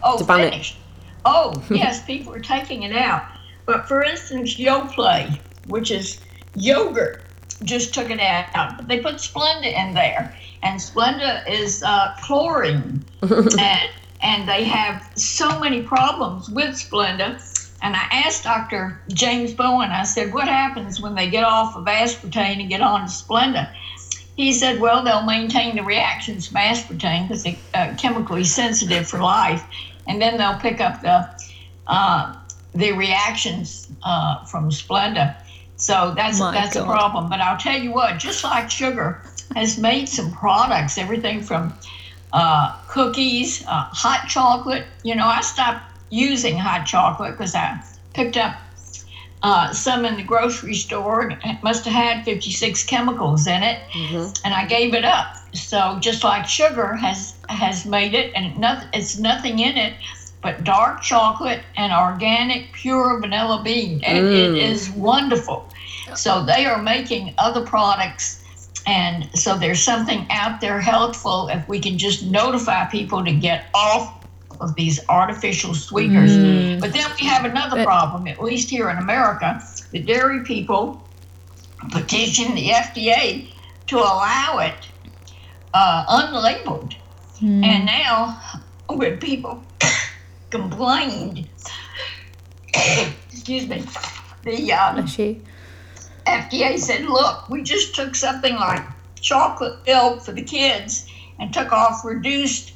Oh, 0.04 0.18
finished. 0.18 0.76
It. 0.76 1.22
Oh, 1.24 1.64
yes, 1.70 2.04
people 2.04 2.34
are 2.34 2.42
taking 2.42 2.84
it 2.84 2.94
out. 2.94 3.24
But 3.66 3.88
for 3.88 4.04
instance, 4.04 4.58
Yoplait, 4.58 5.40
which 5.68 5.90
is 5.90 6.20
yogurt, 6.54 7.24
just 7.64 7.94
took 7.94 8.10
it 8.10 8.20
out. 8.20 8.76
But 8.76 8.90
they 8.90 9.00
put 9.00 9.16
Splenda 9.16 9.74
in 9.74 9.94
there, 9.94 10.36
and 10.64 10.82
Splenda 10.82 11.50
is 11.50 11.82
uh, 11.82 12.14
chlorine, 12.22 13.06
and 13.22 13.90
and 14.22 14.50
they 14.50 14.66
have 14.66 15.10
so 15.16 15.62
many 15.62 15.82
problems 15.82 16.50
with 16.50 16.72
Splenda. 16.72 17.40
And 17.82 17.96
I 17.96 18.08
asked 18.12 18.44
Dr. 18.44 19.00
James 19.08 19.54
Bowen, 19.54 19.92
I 19.92 20.04
said, 20.04 20.34
what 20.34 20.48
happens 20.48 21.00
when 21.00 21.16
they 21.16 21.30
get 21.30 21.44
off 21.44 21.76
of 21.76 21.86
aspartame 21.86 22.60
and 22.60 22.70
get 22.70 22.82
on 22.82 23.02
to 23.02 23.08
Splenda? 23.08 23.74
He 24.36 24.54
said, 24.54 24.80
well, 24.80 25.04
they'll 25.04 25.24
maintain 25.24 25.76
the 25.76 25.84
reactions 25.84 26.48
from 26.48 26.58
aspartame 26.58 27.28
because 27.28 27.44
they're 27.44 27.58
uh, 27.74 27.94
chemically 27.98 28.44
sensitive 28.44 29.08
for 29.08 29.20
life, 29.20 29.64
and 30.08 30.22
then 30.22 30.38
they'll 30.38 30.60
pick 30.60 30.80
up 30.82 31.02
the 31.02 31.30
uh, 31.88 32.36
the 32.74 32.92
reactions 32.94 33.92
uh, 34.04 34.46
from 34.46 34.70
Splenda. 34.70 35.36
So 35.76 36.14
that's 36.16 36.40
My 36.40 36.52
that's 36.52 36.76
God. 36.76 36.84
a 36.84 36.86
problem. 36.86 37.30
But 37.30 37.42
I'll 37.42 37.58
tell 37.58 37.78
you 37.78 37.92
what, 37.92 38.18
just 38.20 38.44
like 38.44 38.70
sugar 38.70 39.22
has 39.56 39.78
made 39.78 40.08
some 40.08 40.32
products, 40.32 40.98
everything 40.98 41.42
from 41.42 41.74
uh, 42.32 42.78
cookies, 42.88 43.66
uh, 43.66 43.88
hot 43.92 44.28
chocolate. 44.28 44.86
You 45.04 45.16
know, 45.16 45.26
I 45.26 45.42
stopped 45.42 45.89
using 46.10 46.58
hot 46.58 46.86
chocolate 46.86 47.32
because 47.38 47.56
I 47.56 47.82
picked 48.14 48.38
up 48.38 48.58
uh, 49.42 49.72
some 49.72 50.06
in 50.06 50.18
the 50.18 50.24
grocery 50.24 50.74
store. 50.74 51.32
It 51.32 51.64
must 51.64 51.86
have 51.86 51.94
had 51.94 52.26
56 52.26 52.84
chemicals 52.86 53.48
in 53.48 53.64
it, 53.64 53.82
mm-hmm. 53.92 54.32
and 54.44 54.54
I 54.54 54.66
gave 54.66 54.94
it 54.94 55.06
up. 55.06 55.36
So 55.54 55.98
just 56.00 56.24
like 56.24 56.46
sugar 56.46 56.94
has 56.96 57.36
has 57.48 57.86
made 57.86 58.14
it, 58.14 58.32
and 58.36 58.54
it's 58.94 59.18
nothing 59.18 59.60
in 59.60 59.78
it 59.78 59.94
but 60.42 60.64
dark 60.64 61.02
chocolate 61.02 61.62
and 61.76 61.92
organic 61.92 62.72
pure 62.72 63.20
vanilla 63.20 63.62
bean. 63.64 64.02
And 64.04 64.26
mm. 64.26 64.32
it 64.32 64.56
is 64.56 64.90
wonderful. 64.92 65.68
So 66.16 66.44
they 66.46 66.66
are 66.66 66.82
making 66.82 67.34
other 67.38 67.66
products. 67.66 68.38
And 68.88 69.30
so 69.38 69.58
there's 69.58 69.84
something 69.84 70.26
out 70.30 70.62
there 70.62 70.80
healthful 70.80 71.50
if 71.50 71.68
we 71.68 71.80
can 71.80 71.98
just 71.98 72.26
notify 72.26 72.86
people 72.86 73.24
to 73.24 73.32
get 73.32 73.66
off 73.74 74.19
of 74.60 74.76
these 74.76 75.00
artificial 75.08 75.74
sweeteners. 75.74 76.32
Mm. 76.32 76.80
But 76.80 76.94
then 76.94 77.10
we 77.20 77.28
have 77.28 77.46
another 77.46 77.84
problem, 77.84 78.28
at 78.28 78.42
least 78.42 78.70
here 78.70 78.90
in 78.90 78.98
America. 78.98 79.62
The 79.92 80.00
dairy 80.00 80.44
people 80.44 81.08
petitioned 81.92 82.58
the 82.58 82.70
FDA 82.70 83.54
to 83.88 83.98
allow 83.98 84.60
it 84.60 84.76
uh, 85.74 86.06
unlabeled. 86.08 86.96
Mm. 87.42 87.64
And 87.64 87.86
now, 87.86 88.42
when 88.88 89.18
people 89.18 89.64
complained. 90.50 91.48
Excuse 93.32 93.68
me. 93.68 93.84
The 94.44 94.74
um, 94.74 95.06
FDA 96.26 96.78
said, 96.78 97.06
"Look, 97.06 97.50
we 97.50 97.62
just 97.62 97.96
took 97.96 98.16
something 98.16 98.56
like 98.56 98.84
chocolate 99.20 99.86
milk 99.86 100.22
for 100.22 100.32
the 100.32 100.42
kids 100.42 101.10
and 101.40 101.54
took 101.54 101.72
off 101.72 102.06
reduced 102.06 102.74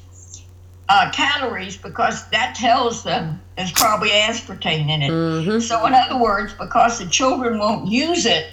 uh, 0.88 1.10
calories 1.12 1.76
because 1.76 2.28
that 2.30 2.54
tells 2.54 3.02
them 3.02 3.40
there's 3.56 3.72
probably 3.72 4.10
aspartame 4.10 4.88
in 4.88 5.02
it. 5.02 5.10
Mm-hmm. 5.10 5.60
So, 5.60 5.86
in 5.86 5.94
other 5.94 6.18
words, 6.18 6.52
because 6.54 6.98
the 6.98 7.06
children 7.06 7.58
won't 7.58 7.88
use 7.88 8.26
it, 8.26 8.48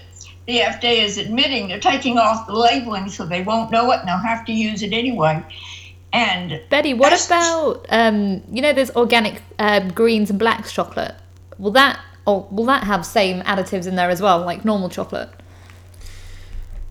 the 0.47 0.59
FDA 0.59 1.03
is 1.03 1.17
admitting 1.17 1.67
they're 1.67 1.79
taking 1.79 2.17
off 2.17 2.47
the 2.47 2.53
labeling 2.53 3.09
so 3.09 3.25
they 3.25 3.41
won't 3.41 3.71
know 3.71 3.91
it 3.91 3.99
and 3.99 4.07
they'll 4.07 4.17
have 4.17 4.45
to 4.45 4.53
use 4.53 4.81
it 4.81 4.93
anyway. 4.93 5.43
And 6.13 6.61
Betty, 6.69 6.93
what 6.93 7.13
about 7.25 7.85
um, 7.89 8.41
you 8.51 8.61
know, 8.61 8.73
there's 8.73 8.91
organic 8.91 9.41
um, 9.59 9.91
greens 9.91 10.29
and 10.29 10.39
blacks 10.39 10.71
chocolate. 10.71 11.15
Will 11.57 11.71
that 11.71 11.99
or 12.25 12.47
will 12.51 12.65
that 12.65 12.83
have 12.83 13.05
same 13.05 13.41
additives 13.41 13.87
in 13.87 13.95
there 13.95 14.09
as 14.09 14.21
well, 14.21 14.39
like 14.41 14.65
normal 14.65 14.89
chocolate? 14.89 15.29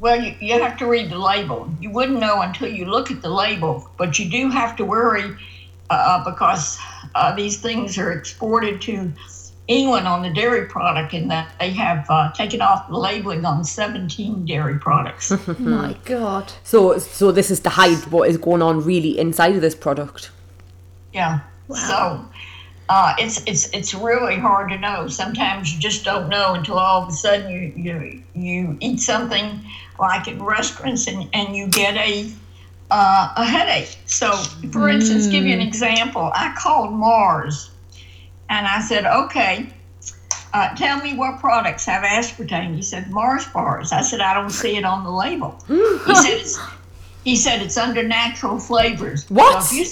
Well, 0.01 0.19
you, 0.19 0.35
you 0.41 0.61
have 0.61 0.79
to 0.79 0.87
read 0.87 1.11
the 1.11 1.19
label. 1.19 1.71
You 1.79 1.91
wouldn't 1.91 2.19
know 2.19 2.41
until 2.41 2.69
you 2.69 2.87
look 2.87 3.11
at 3.11 3.21
the 3.21 3.29
label, 3.29 3.89
but 3.99 4.19
you 4.19 4.31
do 4.31 4.49
have 4.49 4.75
to 4.77 4.85
worry 4.85 5.37
uh, 5.91 6.25
because 6.25 6.79
uh, 7.15 7.35
these 7.35 7.61
things 7.61 7.99
are 7.99 8.11
exported 8.11 8.81
to 8.83 9.13
England 9.69 10.09
on 10.09 10.23
the 10.23 10.31
dairy 10.31 10.67
product, 10.67 11.13
and 11.13 11.31
that 11.31 11.53
they 11.61 11.71
have 11.71 12.07
uh, 12.09 12.33
taken 12.33 12.61
off 12.61 12.89
the 12.89 12.97
labeling 12.97 13.45
on 13.45 13.63
17 13.63 14.47
dairy 14.47 14.79
products. 14.79 15.31
My 15.59 15.95
God. 16.05 16.53
So, 16.65 16.99
so 16.99 17.31
this 17.31 17.51
is 17.51 17.61
to 17.61 17.69
hide 17.69 18.05
what 18.07 18.29
is 18.29 18.37
going 18.37 18.63
on 18.63 18.83
really 18.83 19.19
inside 19.19 19.55
of 19.55 19.61
this 19.61 19.75
product. 19.75 20.31
Yeah. 21.13 21.41
Wow. 21.69 21.77
So 21.77 22.31
uh, 22.89 23.15
it's 23.19 23.45
it's 23.47 23.71
it's 23.73 23.95
really 23.95 24.37
hard 24.37 24.71
to 24.71 24.79
know. 24.79 25.07
Sometimes 25.07 25.73
you 25.73 25.79
just 25.79 26.05
don't 26.05 26.29
know 26.29 26.55
until 26.55 26.77
all 26.77 27.03
of 27.03 27.09
a 27.09 27.13
sudden 27.13 27.49
you 27.49 27.73
you 27.77 28.23
you 28.35 28.77
eat 28.81 28.99
something 28.99 29.61
like 30.01 30.27
in 30.27 30.43
restaurants 30.43 31.07
and, 31.07 31.29
and 31.33 31.55
you 31.55 31.69
get 31.69 31.97
a 31.97 32.33
uh, 32.91 33.33
a 33.37 33.45
headache. 33.45 33.97
So, 34.07 34.33
for 34.73 34.89
instance, 34.89 35.29
give 35.29 35.45
you 35.45 35.53
an 35.53 35.61
example. 35.61 36.33
I 36.35 36.53
called 36.59 36.93
Mars 36.93 37.71
and 38.49 38.67
I 38.67 38.81
said, 38.81 39.07
okay, 39.07 39.69
uh, 40.53 40.75
tell 40.75 41.01
me 41.01 41.15
what 41.15 41.39
products 41.39 41.85
have 41.85 42.03
aspartame. 42.03 42.75
He 42.75 42.83
said, 42.83 43.09
Mars 43.11 43.47
bars. 43.47 43.93
I 43.93 44.01
said, 44.01 44.21
I 44.21 44.35
don't 44.35 44.51
see 44.51 44.77
it 44.77 44.85
on 44.85 45.05
the 45.05 45.11
label. 45.11 45.57
he 45.69 46.15
said, 46.17 46.39
it's, 46.39 46.59
he 47.23 47.37
said, 47.37 47.63
it's 47.63 47.77
under 47.77 48.03
natural 48.03 48.59
flavors. 48.59 49.31
What? 49.31 49.63
So 49.63 49.77
if, 49.77 49.79
you, 49.79 49.85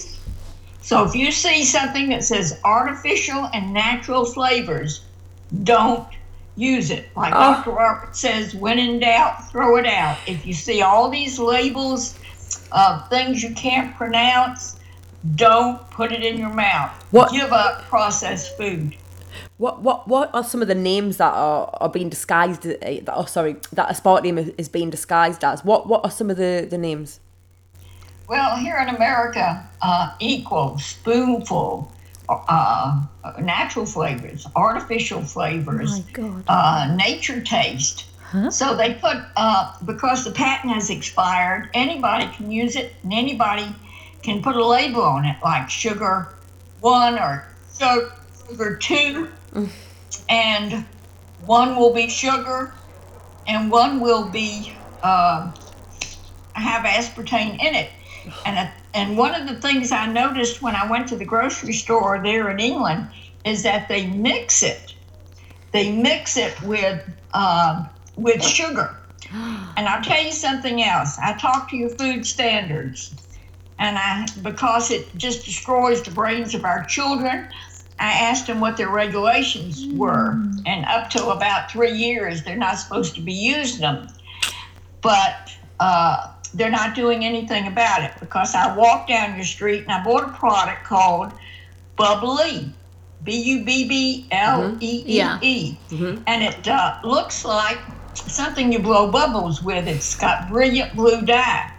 so 0.82 1.04
if 1.04 1.14
you 1.14 1.30
see 1.30 1.64
something 1.64 2.08
that 2.08 2.24
says 2.24 2.60
artificial 2.64 3.48
and 3.52 3.72
natural 3.72 4.24
flavors, 4.24 5.04
don't 5.62 6.04
use 6.58 6.90
it. 6.90 7.08
Like 7.16 7.32
Oh. 7.34 7.54
Dr. 7.54 7.70
Robert 7.70 8.16
says, 8.16 8.54
when 8.54 8.78
in 8.78 8.98
doubt, 8.98 9.48
throw 9.50 9.76
it 9.76 9.86
out. 9.86 10.18
If 10.26 10.44
you 10.44 10.52
see 10.52 10.82
all 10.82 11.08
these 11.08 11.38
labels 11.38 12.18
of 12.72 13.08
things 13.08 13.42
you 13.42 13.54
can't 13.54 13.94
pronounce, 13.96 14.76
don't 15.36 15.88
put 15.90 16.10
it 16.12 16.22
in 16.22 16.36
your 16.38 16.52
mouth. 16.52 16.90
What- 17.12 17.30
Give 17.32 17.52
up 17.52 17.82
processed 17.88 18.56
food. 18.56 18.96
What 19.58 19.82
what 19.82 20.06
what 20.08 20.30
are 20.34 20.44
some 20.44 20.62
of 20.62 20.68
the 20.68 20.74
names 20.74 21.16
that 21.16 21.32
are, 21.32 21.68
are 21.80 21.88
being 21.88 22.08
disguised? 22.08 22.64
uh, 22.66 22.70
That, 22.80 23.12
oh, 23.14 23.24
sorry, 23.24 23.56
that 23.72 23.88
aspartame 23.88 24.38
is- 24.38 24.52
is 24.56 24.68
being 24.68 24.90
disguised 24.90 25.42
as. 25.44 25.64
What 25.64 25.88
what 25.88 26.04
are 26.04 26.10
some 26.10 26.30
of 26.30 26.36
the 26.36 26.66
the 26.68 26.78
names? 26.78 27.20
Well, 28.28 28.56
here 28.56 28.76
in 28.78 28.94
America, 28.94 29.64
uh, 29.82 30.10
equal, 30.20 30.78
spoonful, 30.78 31.90
uh, 32.28 33.02
natural 33.40 33.86
flavors, 33.86 34.46
artificial 34.54 35.22
flavors, 35.22 36.00
God. 36.12 36.44
uh, 36.48 36.96
NatraTaste. 36.98 38.04
So 38.50 38.76
they 38.76 38.92
put, 38.94 39.16
uh, 39.36 39.72
because 39.86 40.24
the 40.24 40.30
patent 40.32 40.74
has 40.74 40.90
expired, 40.90 41.70
anybody 41.72 42.28
can 42.36 42.50
use 42.50 42.76
it 42.76 42.92
and 43.02 43.12
anybody 43.14 43.74
can 44.22 44.42
put 44.42 44.54
a 44.56 44.64
label 44.66 45.00
on 45.02 45.24
it, 45.24 45.36
like 45.42 45.70
sugar 45.70 46.34
one 46.80 47.18
or 47.18 47.46
su- 47.70 48.10
sugar 48.48 48.76
two, 48.76 49.30
and 50.28 50.84
one 51.46 51.76
will 51.76 51.94
be 51.94 52.08
sugar 52.10 52.74
and 53.46 53.70
one 53.70 54.00
will 54.00 54.28
be 54.28 54.76
uh, 55.02 55.50
have 56.52 56.84
aspartame 56.84 57.58
in 57.62 57.74
it. 57.74 57.90
And, 58.44 58.58
a, 58.58 58.72
and 58.94 59.16
one 59.18 59.34
of 59.34 59.46
the 59.46 59.60
things 59.60 59.92
I 59.92 60.06
noticed 60.06 60.62
when 60.62 60.74
I 60.74 60.90
went 60.90 61.08
to 61.08 61.16
the 61.16 61.24
grocery 61.24 61.72
store 61.72 62.20
there 62.22 62.50
in 62.50 62.58
England 62.58 63.08
is 63.44 63.62
that 63.62 63.88
they 63.88 64.06
mix 64.06 64.62
it. 64.62 64.94
They 65.72 65.92
mix 65.92 66.36
it 66.36 66.60
with 66.62 67.02
um, 67.34 67.88
with 68.16 68.42
sugar. 68.42 68.94
And 69.76 69.86
I'll 69.86 70.02
tell 70.02 70.22
you 70.22 70.32
something 70.32 70.82
else. 70.82 71.18
I 71.18 71.36
talked 71.36 71.70
to 71.70 71.76
your 71.76 71.90
food 71.90 72.26
standards, 72.26 73.14
and 73.78 73.98
I 73.98 74.26
because 74.42 74.90
it 74.90 75.14
just 75.16 75.44
destroys 75.44 76.02
the 76.02 76.10
brains 76.10 76.54
of 76.54 76.64
our 76.64 76.84
children. 76.84 77.48
I 78.00 78.12
asked 78.12 78.46
them 78.46 78.60
what 78.60 78.76
their 78.76 78.90
regulations 78.90 79.86
were, 79.92 80.40
and 80.66 80.84
up 80.86 81.10
to 81.10 81.28
about 81.28 81.70
three 81.70 81.92
years, 81.92 82.44
they're 82.44 82.56
not 82.56 82.78
supposed 82.78 83.16
to 83.16 83.20
be 83.20 83.32
using 83.32 83.80
them. 83.80 84.08
But 85.02 85.52
uh, 85.80 86.32
they're 86.54 86.70
not 86.70 86.94
doing 86.94 87.24
anything 87.24 87.66
about 87.66 88.02
it 88.02 88.12
because 88.20 88.54
I 88.54 88.74
walked 88.76 89.08
down 89.08 89.36
your 89.36 89.44
street 89.44 89.82
and 89.82 89.92
I 89.92 90.02
bought 90.02 90.24
a 90.28 90.32
product 90.32 90.84
called 90.84 91.32
Bubbly, 91.96 92.72
B 93.24 93.32
U 93.32 93.64
B 93.64 93.88
B 93.88 94.26
L 94.30 94.76
E 94.80 95.04
E 95.06 95.20
E, 95.42 95.76
and 96.26 96.42
it 96.42 96.68
uh, 96.68 96.98
looks 97.04 97.44
like 97.44 97.78
something 98.14 98.72
you 98.72 98.78
blow 98.78 99.10
bubbles 99.10 99.62
with. 99.62 99.86
It's 99.88 100.14
got 100.16 100.48
brilliant 100.48 100.94
blue 100.94 101.22
dye. 101.22 101.72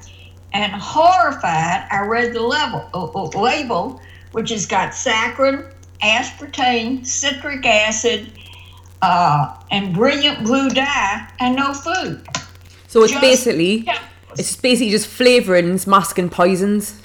And 0.51 0.71
horrified, 0.73 1.87
I 1.91 2.01
read 2.07 2.33
the 2.33 2.41
level, 2.41 2.89
uh, 2.93 3.05
uh, 3.05 3.39
label, 3.39 4.01
which 4.31 4.49
has 4.49 4.65
got 4.65 4.93
saccharin, 4.93 5.71
aspartame, 6.01 7.05
citric 7.05 7.63
acid, 7.65 8.31
uh, 9.01 9.55
and 9.69 9.93
brilliant 9.93 10.43
blue 10.43 10.69
dye, 10.69 11.27
and 11.39 11.55
no 11.55 11.73
food. 11.73 12.27
So 12.87 13.03
it's 13.03 13.11
Just- 13.11 13.21
basically 13.21 13.83
Yeah. 13.85 13.99
It's 14.37 14.55
basically 14.55 14.91
just 14.91 15.07
flavorings 15.09 15.87
masking 15.87 16.29
poisons. 16.29 17.01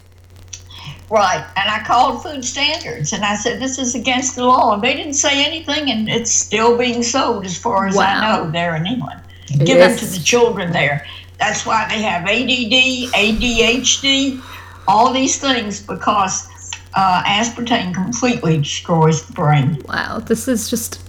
Right. 1.10 1.44
And 1.56 1.70
I 1.70 1.84
called 1.86 2.22
food 2.22 2.44
standards 2.44 3.12
and 3.12 3.24
I 3.24 3.36
said, 3.36 3.60
this 3.60 3.78
is 3.78 3.94
against 3.94 4.36
the 4.36 4.44
law. 4.44 4.74
And 4.74 4.82
they 4.82 4.94
didn't 4.94 5.14
say 5.14 5.44
anything, 5.44 5.90
and 5.90 6.08
it's 6.08 6.32
still 6.32 6.76
being 6.78 7.02
sold 7.02 7.44
as 7.44 7.56
far 7.56 7.86
as 7.86 7.94
Wow. 7.94 8.04
I 8.04 8.20
know 8.44 8.50
there 8.50 8.74
in 8.76 8.86
England. 8.86 9.20
Given 9.64 9.96
to 9.96 10.06
the 10.06 10.18
children 10.24 10.72
there. 10.72 11.06
That's 11.38 11.66
why 11.66 11.86
they 11.88 12.00
have 12.02 12.22
ADD, 12.22 13.12
ADHD, 13.12 14.42
all 14.88 15.12
these 15.12 15.38
things 15.38 15.80
because 15.80 16.48
uh, 16.94 17.22
aspartame 17.24 17.94
completely 17.94 18.58
destroys 18.58 19.26
the 19.26 19.32
brain. 19.32 19.80
Wow, 19.86 20.20
this 20.20 20.48
is 20.48 20.70
just 20.70 21.00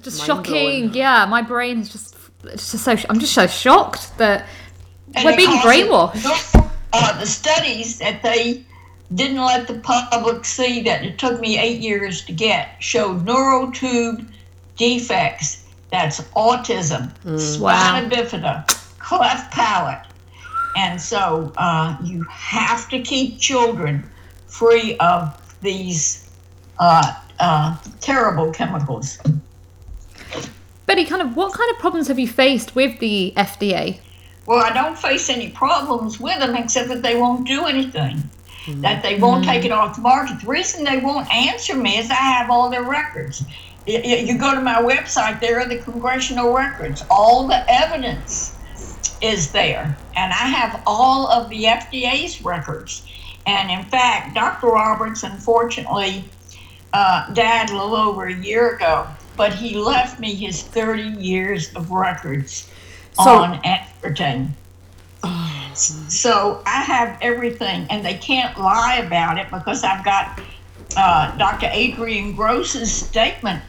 just 0.00 0.18
Mind 0.18 0.26
shocking. 0.26 0.52
blowing. 0.52 0.94
Yeah, 0.94 1.26
my 1.26 1.42
brain 1.42 1.80
is 1.80 1.90
just 1.90 2.16
it's 2.44 2.72
just 2.72 2.84
so 2.84 2.96
I'm 3.08 3.18
just 3.18 3.32
so 3.34 3.46
shocked 3.46 4.16
that 4.18 4.46
And 5.14 5.24
we're 5.24 5.36
being 5.36 5.50
brainwashed. 5.58 6.70
Uh, 6.92 7.18
the 7.18 7.26
studies 7.26 7.98
that 7.98 8.22
they 8.22 8.64
didn't 9.14 9.42
let 9.42 9.66
the 9.66 9.74
public 9.80 10.44
see 10.44 10.80
that 10.82 11.04
it 11.04 11.18
took 11.18 11.40
me 11.40 11.58
eight 11.58 11.80
years 11.80 12.24
to 12.24 12.32
get 12.32 12.82
showed 12.82 13.24
neural 13.24 13.70
tube 13.72 14.28
defects. 14.76 15.64
That's 15.90 16.20
autism, 16.32 17.12
spina 17.38 18.08
bifida, 18.08 18.66
cleft 18.98 19.52
palate. 19.52 20.06
And 20.76 21.00
so 21.00 21.52
uh, 21.56 21.96
you 22.02 22.24
have 22.24 22.88
to 22.88 23.00
keep 23.00 23.38
children 23.38 24.08
free 24.46 24.96
of 24.98 25.40
these 25.60 26.28
uh, 26.78 27.14
uh, 27.38 27.76
terrible 28.00 28.52
chemicals. 28.52 29.18
Betty, 30.86 31.04
kind 31.04 31.22
of 31.22 31.36
what 31.36 31.52
kind 31.52 31.70
of 31.70 31.78
problems 31.78 32.08
have 32.08 32.18
you 32.18 32.28
faced 32.28 32.74
with 32.74 32.98
the 32.98 33.32
FDA? 33.36 34.00
Well, 34.46 34.58
I 34.58 34.72
don't 34.72 34.98
face 34.98 35.30
any 35.30 35.50
problems 35.50 36.20
with 36.20 36.38
them 36.38 36.54
except 36.54 36.88
that 36.88 37.02
they 37.02 37.16
won't 37.16 37.46
do 37.46 37.64
anything. 37.64 38.22
That 38.66 39.02
they 39.02 39.18
won't 39.18 39.44
take 39.44 39.64
it 39.64 39.72
off 39.72 39.96
the 39.96 40.02
market. 40.02 40.40
The 40.40 40.46
reason 40.46 40.84
they 40.84 40.98
won't 40.98 41.30
answer 41.30 41.76
me 41.76 41.98
is 41.98 42.10
I 42.10 42.14
have 42.14 42.50
all 42.50 42.70
their 42.70 42.82
records. 42.82 43.44
You 43.86 44.38
go 44.38 44.54
to 44.54 44.60
my 44.62 44.76
website, 44.76 45.40
there 45.40 45.60
are 45.60 45.68
the 45.68 45.78
congressional 45.78 46.54
records. 46.54 47.04
All 47.10 47.46
the 47.46 47.62
evidence 47.70 48.56
is 49.20 49.52
there. 49.52 49.96
And 50.16 50.32
I 50.32 50.46
have 50.46 50.82
all 50.86 51.26
of 51.28 51.50
the 51.50 51.64
FDA's 51.64 52.42
records. 52.42 53.06
And 53.46 53.70
in 53.70 53.84
fact, 53.90 54.34
Dr. 54.34 54.68
Roberts, 54.68 55.22
unfortunately, 55.22 56.24
uh, 56.94 57.32
died 57.34 57.68
a 57.68 57.74
little 57.74 57.96
over 57.96 58.26
a 58.26 58.34
year 58.34 58.76
ago, 58.76 59.06
but 59.36 59.52
he 59.52 59.76
left 59.76 60.18
me 60.18 60.34
his 60.34 60.62
30 60.62 61.20
years 61.20 61.74
of 61.74 61.90
records 61.90 62.70
So- 63.14 63.42
on 63.42 63.60
aspartame. 63.62 64.48
So 65.76 66.62
I 66.64 66.82
have 66.82 67.18
everything, 67.20 67.88
and 67.90 68.04
they 68.04 68.14
can't 68.14 68.56
lie 68.56 69.02
about 69.04 69.38
it 69.38 69.48
because 69.50 69.82
I've 69.82 70.04
got 70.04 70.40
uh, 70.96 71.36
Dr. 71.36 71.68
Adrian 71.72 72.36
Gross's 72.36 72.92
statement 72.92 73.60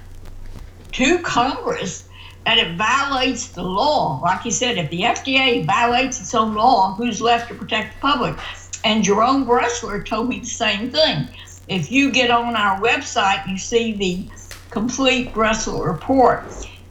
to 0.92 1.20
Congress 1.24 2.08
that 2.46 2.60
it 2.60 2.78
violates 2.78 3.50
the 3.50 3.64
law. 3.64 4.20
Like 4.22 4.42
he 4.42 4.52
said, 4.52 4.78
if 4.78 4.90
the 4.92 5.02
FDA 5.02 5.66
violates 5.66 6.22
its 6.22 6.36
own 6.36 6.54
law, 6.54 6.94
who's 6.94 7.20
left 7.20 7.50
to 7.50 7.56
protect 7.56 7.96
the 7.96 8.02
public? 8.02 8.36
And 8.84 9.04
Jerome 9.04 9.46
Bressler 9.46 10.06
told 10.06 10.30
me 10.30 10.40
the 10.40 10.46
same 10.46 10.92
thing. 10.92 11.28
If 11.68 11.92
you 11.92 12.12
get 12.12 12.30
on 12.30 12.56
our 12.56 12.80
website, 12.80 13.50
you 13.50 13.58
see 13.58 13.94
the 13.94 14.30
complete 14.70 15.34
Bressler 15.34 15.86
report. 15.92 16.44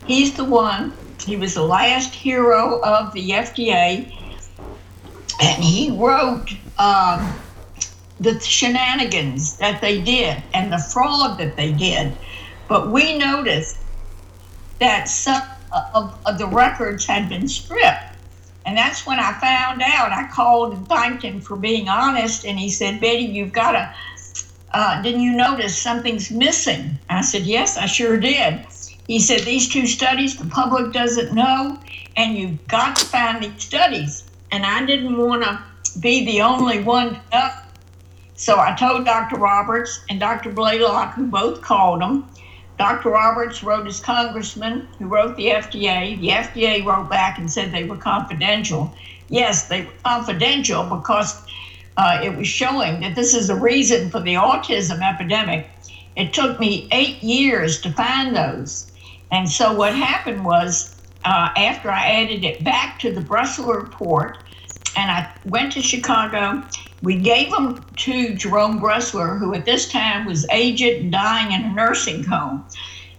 He's 0.07 0.35
the 0.35 0.45
one, 0.45 0.93
he 1.25 1.37
was 1.37 1.55
the 1.55 1.65
last 1.65 2.15
hero 2.15 2.81
of 2.83 3.13
the 3.13 3.31
FDA, 3.31 4.13
and 5.43 5.65
he 5.65 5.91
wrote 5.91 6.51
um, 6.79 7.35
the 8.21 8.39
shenanigans 8.41 9.57
that 9.59 9.81
they 9.81 10.01
did 10.01 10.43
and 10.53 10.73
the 10.73 10.79
fraud 10.79 11.39
that 11.39 11.57
they 11.57 11.73
did. 11.73 12.17
But 12.69 12.91
we 12.91 13.19
noticed 13.19 13.79
that 14.81 15.09
some 15.09 15.43
of, 15.95 16.19
of 16.27 16.39
the 16.39 16.47
records 16.47 17.07
had 17.07 17.29
been 17.29 17.49
stripped. 17.49 18.17
And 18.67 18.77
that's 18.77 19.07
when 19.07 19.19
I 19.19 19.33
found 19.41 19.83
out. 19.83 20.13
I 20.13 20.29
called 20.33 20.73
and 20.73 20.89
thanked 20.89 21.23
him 21.23 21.41
for 21.41 21.57
being 21.57 21.89
honest, 21.89 22.47
and 22.47 22.59
he 22.59 22.71
said, 22.71 23.01
Betty, 23.01 23.25
you've 23.25 23.53
got 23.53 23.73
to 23.73 23.95
uh, 24.73 25.03
Didn't 25.03 25.21
you 25.21 25.33
notice 25.33 25.77
something's 25.77 26.31
missing? 26.31 26.99
I 27.09 27.23
said, 27.23 27.43
Yes, 27.43 27.77
I 27.77 27.87
sure 27.87 28.19
did. 28.19 28.67
He 29.07 29.19
said, 29.19 29.41
These 29.41 29.69
two 29.69 29.87
studies 29.87 30.37
the 30.37 30.47
public 30.47 30.93
doesn't 30.93 31.35
know, 31.35 31.79
and 32.17 32.37
you've 32.37 32.67
got 32.69 32.97
to 32.97 33.05
find 33.05 33.43
these 33.43 33.63
studies. 33.63 34.25
And 34.51 34.65
I 34.65 34.85
didn't 34.87 35.17
want 35.17 35.43
to 35.43 35.63
be 36.01 36.25
the 36.25 36.41
only 36.41 36.83
one. 36.83 37.21
So 38.35 38.59
I 38.59 38.75
told 38.75 39.05
Dr. 39.05 39.37
Roberts 39.37 40.01
and 40.09 40.19
Dr. 40.19 40.51
Blaylock, 40.51 41.15
who 41.15 41.27
both 41.27 41.61
called 41.63 42.03
him. 42.03 42.25
Dr. 42.79 43.11
Roberts 43.11 43.63
wrote 43.63 43.87
his 43.87 44.01
congressman, 44.01 44.89
who 44.99 45.07
wrote 45.07 45.37
the 45.37 45.49
FDA. 45.49 46.21
The 46.21 46.29
FDA 46.29 46.85
wrote 46.85 47.09
back 47.09 47.39
and 47.39 47.51
said 47.51 47.71
they 47.71 47.85
were 47.85 47.97
confidential. 47.97 48.93
Yes, 49.29 49.69
they 49.69 49.83
were 49.83 49.93
confidential 50.05 50.83
because 50.85 51.41
uh, 51.97 52.21
it 52.23 52.37
was 52.37 52.49
showing 52.49 53.01
that 53.01 53.15
this 53.15 53.35
is 53.35 53.51
a 53.51 53.55
reason 53.55 54.11
for 54.11 54.21
the 54.21 54.35
autism 54.35 55.01
epidemic. 55.03 55.69
It 56.17 56.33
took 56.33 56.59
me 56.59 56.89
eight 56.91 57.23
years 57.23 57.81
to 57.83 57.93
find 57.93 58.35
those. 58.35 58.91
And 59.31 59.51
so 59.51 59.75
what 59.75 59.95
happened 59.95 60.45
was, 60.45 60.91
uh, 61.25 61.51
after 61.57 61.91
I 61.91 62.23
added 62.23 62.45
it 62.45 62.65
back 62.65 62.99
to 63.01 63.13
the 63.13 63.23
Bressler 63.23 63.83
report, 63.83 64.39
and 64.97 65.11
I 65.11 65.33
went 65.45 65.73
to 65.73 65.83
Chicago, 65.83 66.63
we 67.03 67.21
gave 67.21 67.51
them 67.51 67.85
to 67.97 68.35
Jerome 68.35 68.81
Bressler, 68.81 69.39
who 69.39 69.55
at 69.55 69.65
this 69.65 69.91
time 69.91 70.27
was 70.27 70.47
aged 70.51 70.83
and 71.03 71.13
dying 71.13 71.53
in 71.53 71.65
a 71.65 71.75
nursing 71.75 72.25
home. 72.25 72.65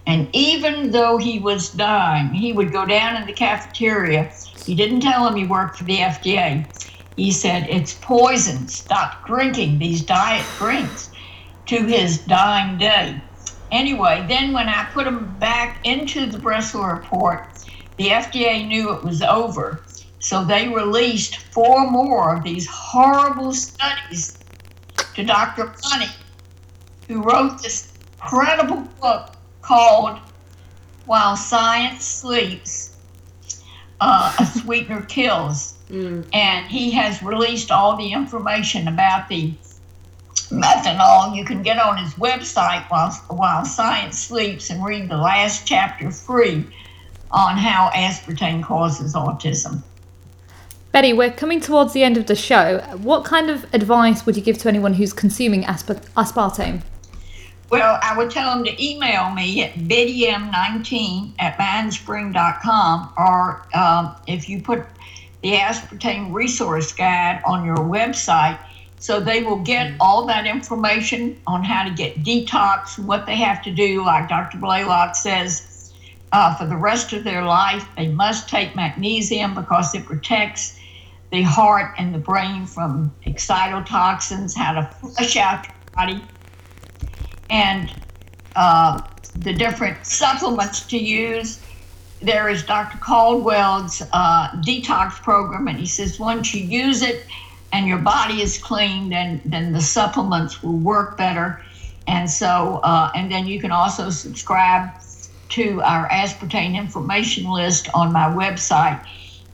And 0.06 0.28
even 0.32 0.92
though 0.92 1.18
he 1.18 1.38
was 1.38 1.70
dying, 1.70 2.32
he 2.32 2.52
would 2.52 2.72
go 2.72 2.86
down 2.86 3.16
in 3.20 3.26
the 3.26 3.32
cafeteria. 3.32 4.32
He 4.64 4.74
didn't 4.74 5.00
tell 5.00 5.26
him 5.26 5.36
he 5.36 5.46
worked 5.46 5.78
for 5.78 5.84
the 5.84 5.98
FDA. 5.98 6.68
He 7.16 7.32
said, 7.32 7.66
It's 7.68 7.94
poison. 7.94 8.68
Stop 8.68 9.26
drinking 9.26 9.78
these 9.78 10.04
diet 10.04 10.46
drinks 10.58 11.10
to 11.66 11.84
his 11.84 12.24
dying 12.24 12.78
day. 12.78 13.22
Anyway, 13.76 14.24
then 14.26 14.54
when 14.54 14.70
I 14.70 14.86
put 14.94 15.04
them 15.04 15.36
back 15.38 15.84
into 15.84 16.24
the 16.24 16.38
Bressler 16.38 16.96
report, 16.96 17.46
the 17.98 18.08
FDA 18.08 18.66
knew 18.66 18.90
it 18.94 19.04
was 19.04 19.20
over. 19.20 19.82
So 20.18 20.42
they 20.42 20.68
released 20.68 21.36
four 21.36 21.90
more 21.90 22.34
of 22.34 22.42
these 22.42 22.66
horrible 22.66 23.52
studies 23.52 24.38
to 25.14 25.24
Dr. 25.24 25.66
Monte, 25.66 26.10
who 27.06 27.22
wrote 27.22 27.62
this 27.62 27.92
incredible 28.14 28.88
book 28.98 29.32
called 29.60 30.20
While 31.04 31.36
Science 31.36 32.02
Sleeps, 32.02 32.96
uh, 34.00 34.34
A 34.38 34.46
Sweetener 34.58 35.02
Kills. 35.02 35.74
Mm. 35.90 36.26
And 36.32 36.66
he 36.66 36.92
has 36.92 37.22
released 37.22 37.70
all 37.70 37.94
the 37.94 38.10
information 38.10 38.88
about 38.88 39.28
the 39.28 39.52
methanol 40.50 41.34
you 41.36 41.44
can 41.44 41.62
get 41.62 41.78
on 41.78 41.96
his 41.96 42.14
website 42.14 42.88
while, 42.90 43.10
while 43.28 43.64
science 43.64 44.18
sleeps 44.18 44.70
and 44.70 44.84
read 44.84 45.08
the 45.08 45.16
last 45.16 45.66
chapter 45.66 46.10
free 46.10 46.64
on 47.30 47.56
how 47.56 47.90
aspartame 47.94 48.62
causes 48.62 49.14
autism. 49.14 49.82
Betty, 50.92 51.12
we're 51.12 51.30
coming 51.30 51.60
towards 51.60 51.92
the 51.92 52.02
end 52.02 52.16
of 52.16 52.26
the 52.26 52.34
show. 52.34 52.78
What 53.02 53.24
kind 53.24 53.50
of 53.50 53.66
advice 53.74 54.24
would 54.24 54.36
you 54.36 54.42
give 54.42 54.56
to 54.58 54.68
anyone 54.68 54.94
who's 54.94 55.12
consuming 55.12 55.64
aspartame? 55.64 56.82
Well, 57.68 57.98
I 58.00 58.16
would 58.16 58.30
tell 58.30 58.54
them 58.54 58.64
to 58.64 58.82
email 58.84 59.30
me 59.34 59.64
at 59.64 59.74
bettym19 59.74 61.34
at 61.40 61.58
mindspring.com, 61.58 63.12
or 63.18 63.66
um, 63.74 64.14
if 64.28 64.48
you 64.48 64.62
put 64.62 64.84
the 65.42 65.52
aspartame 65.52 66.32
resource 66.32 66.92
guide 66.92 67.42
on 67.44 67.64
your 67.64 67.76
website, 67.76 68.58
so 68.98 69.20
they 69.20 69.42
will 69.42 69.58
get 69.58 69.92
all 70.00 70.26
that 70.26 70.46
information 70.46 71.40
on 71.46 71.62
how 71.62 71.84
to 71.84 71.94
get 71.94 72.22
detox, 72.22 72.98
what 72.98 73.26
they 73.26 73.36
have 73.36 73.62
to 73.62 73.70
do. 73.70 74.04
Like 74.04 74.28
Dr. 74.28 74.58
Blaylock 74.58 75.14
says, 75.14 75.92
uh, 76.32 76.54
for 76.56 76.66
the 76.66 76.76
rest 76.76 77.12
of 77.12 77.24
their 77.24 77.42
life, 77.42 77.86
they 77.96 78.08
must 78.08 78.48
take 78.48 78.74
magnesium 78.74 79.54
because 79.54 79.94
it 79.94 80.04
protects 80.04 80.78
the 81.30 81.42
heart 81.42 81.94
and 81.98 82.14
the 82.14 82.18
brain 82.18 82.66
from 82.66 83.14
excitotoxins, 83.26 84.56
how 84.56 84.72
to 84.72 84.86
flush 85.00 85.36
out 85.36 85.66
your 85.66 85.74
body, 85.94 86.24
and 87.50 87.92
uh, 88.54 89.02
the 89.42 89.52
different 89.52 90.04
supplements 90.06 90.86
to 90.86 90.98
use. 90.98 91.60
There 92.22 92.48
is 92.48 92.62
Dr. 92.62 92.98
Caldwell's 92.98 94.02
uh, 94.12 94.48
detox 94.66 95.22
program, 95.22 95.68
and 95.68 95.78
he 95.78 95.86
says 95.86 96.18
once 96.18 96.54
you 96.54 96.64
use 96.64 97.02
it, 97.02 97.26
and 97.76 97.86
your 97.86 97.98
body 97.98 98.40
is 98.40 98.56
clean, 98.56 99.10
then 99.10 99.42
then 99.44 99.72
the 99.72 99.82
supplements 99.82 100.62
will 100.62 100.78
work 100.78 101.18
better. 101.18 101.62
And 102.06 102.30
so, 102.30 102.80
uh, 102.82 103.10
and 103.14 103.30
then 103.30 103.46
you 103.46 103.60
can 103.60 103.70
also 103.70 104.08
subscribe 104.08 104.88
to 105.50 105.82
our 105.82 106.08
aspartame 106.08 106.74
information 106.74 107.44
list 107.50 107.88
on 107.92 108.12
my 108.12 108.28
website. 108.42 109.04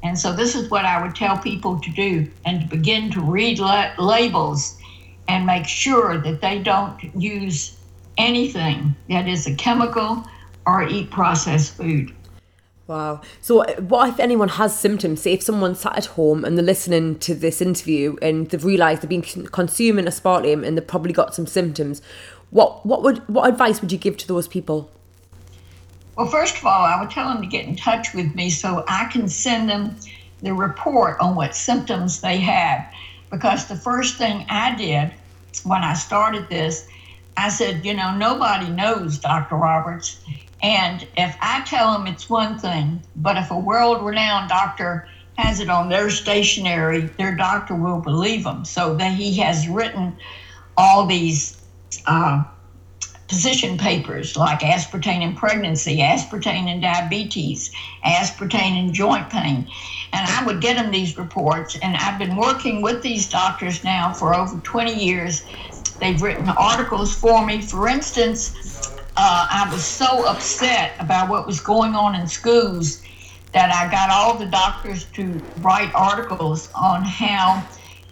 And 0.04 0.16
so, 0.16 0.32
this 0.32 0.54
is 0.54 0.70
what 0.70 0.84
I 0.84 1.02
would 1.02 1.16
tell 1.16 1.36
people 1.36 1.80
to 1.80 1.90
do 1.90 2.30
and 2.46 2.60
to 2.60 2.66
begin 2.76 3.10
to 3.10 3.20
read 3.20 3.58
la- 3.58 3.92
labels 3.98 4.78
and 5.26 5.44
make 5.44 5.66
sure 5.66 6.18
that 6.18 6.40
they 6.40 6.60
don't 6.60 6.98
use 7.16 7.76
anything 8.18 8.94
that 9.08 9.26
is 9.26 9.48
a 9.48 9.54
chemical 9.56 10.24
or 10.64 10.86
eat 10.86 11.10
processed 11.10 11.76
food. 11.76 12.14
Wow. 12.92 13.22
So, 13.40 13.62
uh, 13.62 13.76
what 13.76 14.10
if 14.10 14.20
anyone 14.20 14.50
has 14.50 14.78
symptoms? 14.78 15.22
Say, 15.22 15.32
if 15.32 15.42
someone 15.42 15.74
sat 15.74 15.96
at 15.96 16.04
home 16.04 16.44
and 16.44 16.58
they're 16.58 16.64
listening 16.64 17.18
to 17.20 17.34
this 17.34 17.62
interview 17.62 18.16
and 18.20 18.50
they've 18.50 18.62
realised 18.62 19.00
they've 19.00 19.08
been 19.08 19.46
consuming 19.46 20.04
aspartame 20.04 20.62
and 20.62 20.76
they've 20.76 20.86
probably 20.86 21.14
got 21.14 21.34
some 21.34 21.46
symptoms, 21.46 22.02
what 22.50 22.84
what 22.84 23.02
would 23.02 23.26
what 23.30 23.48
advice 23.48 23.80
would 23.80 23.92
you 23.92 23.96
give 23.96 24.18
to 24.18 24.28
those 24.28 24.46
people? 24.46 24.90
Well, 26.16 26.26
first 26.26 26.58
of 26.58 26.66
all, 26.66 26.84
I 26.84 27.00
would 27.00 27.08
tell 27.08 27.32
them 27.32 27.40
to 27.40 27.48
get 27.48 27.64
in 27.64 27.76
touch 27.76 28.12
with 28.12 28.34
me 28.34 28.50
so 28.50 28.84
I 28.86 29.06
can 29.10 29.26
send 29.26 29.70
them 29.70 29.96
the 30.42 30.52
report 30.52 31.18
on 31.18 31.34
what 31.34 31.56
symptoms 31.56 32.20
they 32.20 32.36
have. 32.40 32.86
Because 33.30 33.68
the 33.68 33.76
first 33.76 34.18
thing 34.18 34.44
I 34.50 34.74
did 34.74 35.10
when 35.64 35.82
I 35.82 35.94
started 35.94 36.50
this, 36.50 36.86
I 37.38 37.48
said, 37.48 37.86
you 37.86 37.94
know, 37.94 38.14
nobody 38.14 38.68
knows 38.68 39.16
Dr. 39.16 39.56
Roberts. 39.56 40.20
And 40.62 41.06
if 41.16 41.36
I 41.40 41.62
tell 41.66 41.92
them 41.92 42.06
it's 42.06 42.30
one 42.30 42.58
thing, 42.58 43.02
but 43.16 43.36
if 43.36 43.50
a 43.50 43.58
world 43.58 44.04
renowned 44.04 44.48
doctor 44.48 45.08
has 45.36 45.60
it 45.60 45.68
on 45.68 45.88
their 45.88 46.08
stationery, 46.08 47.10
their 47.18 47.34
doctor 47.34 47.74
will 47.74 48.00
believe 48.00 48.44
them. 48.44 48.64
So 48.64 48.94
that 48.96 49.14
he 49.14 49.36
has 49.38 49.66
written 49.66 50.16
all 50.76 51.06
these 51.06 51.60
uh, 52.06 52.44
position 53.28 53.78
papers 53.78 54.36
like 54.36 54.60
aspartame 54.60 55.22
in 55.22 55.34
pregnancy, 55.34 55.98
aspartame 55.98 56.68
in 56.68 56.80
diabetes, 56.80 57.72
aspartame 58.04 58.78
in 58.78 58.92
joint 58.92 59.30
pain. 59.30 59.66
And 60.12 60.28
I 60.28 60.44
would 60.44 60.60
get 60.60 60.76
them 60.76 60.90
these 60.90 61.16
reports. 61.16 61.76
And 61.82 61.96
I've 61.96 62.18
been 62.18 62.36
working 62.36 62.82
with 62.82 63.02
these 63.02 63.28
doctors 63.28 63.82
now 63.82 64.12
for 64.12 64.34
over 64.34 64.58
20 64.58 64.94
years. 64.94 65.42
They've 65.98 66.20
written 66.20 66.50
articles 66.50 67.14
for 67.14 67.44
me. 67.46 67.62
For 67.62 67.88
instance, 67.88 68.91
uh, 69.24 69.46
I 69.48 69.72
was 69.72 69.84
so 69.84 70.26
upset 70.26 70.94
about 70.98 71.28
what 71.28 71.46
was 71.46 71.60
going 71.60 71.94
on 71.94 72.16
in 72.16 72.26
schools 72.26 73.04
that 73.52 73.72
I 73.72 73.88
got 73.88 74.10
all 74.10 74.36
the 74.36 74.46
doctors 74.46 75.04
to 75.12 75.40
write 75.60 75.94
articles 75.94 76.68
on 76.74 77.04
how 77.04 77.64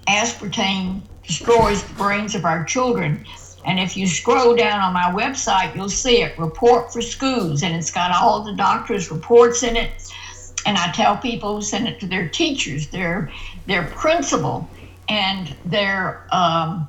aspartame 0.07 1.01
destroys 1.27 1.83
the 1.83 1.95
brains 1.95 2.37
of 2.37 2.45
our 2.45 2.63
children. 2.63 3.25
And 3.65 3.81
if 3.81 3.97
you 3.97 4.07
scroll 4.07 4.55
down 4.55 4.81
on 4.81 4.93
my 4.93 5.11
website, 5.11 5.75
you'll 5.75 5.89
see 5.89 6.23
it 6.23 6.39
report 6.39 6.93
for 6.93 7.03
schools, 7.03 7.65
and 7.65 7.75
it's 7.75 7.91
got 7.91 8.13
all 8.15 8.45
the 8.45 8.55
doctors' 8.55 9.11
reports 9.11 9.65
in 9.65 9.75
it. 9.75 9.91
And 10.65 10.79
I 10.79 10.93
tell 10.93 11.17
people 11.17 11.61
send 11.61 11.89
it 11.89 11.99
to 12.01 12.07
their 12.07 12.29
teachers, 12.29 12.87
their 12.87 13.33
their 13.67 13.83
principal, 13.83 14.71
and 15.09 15.57
their 15.65 16.25
um, 16.31 16.87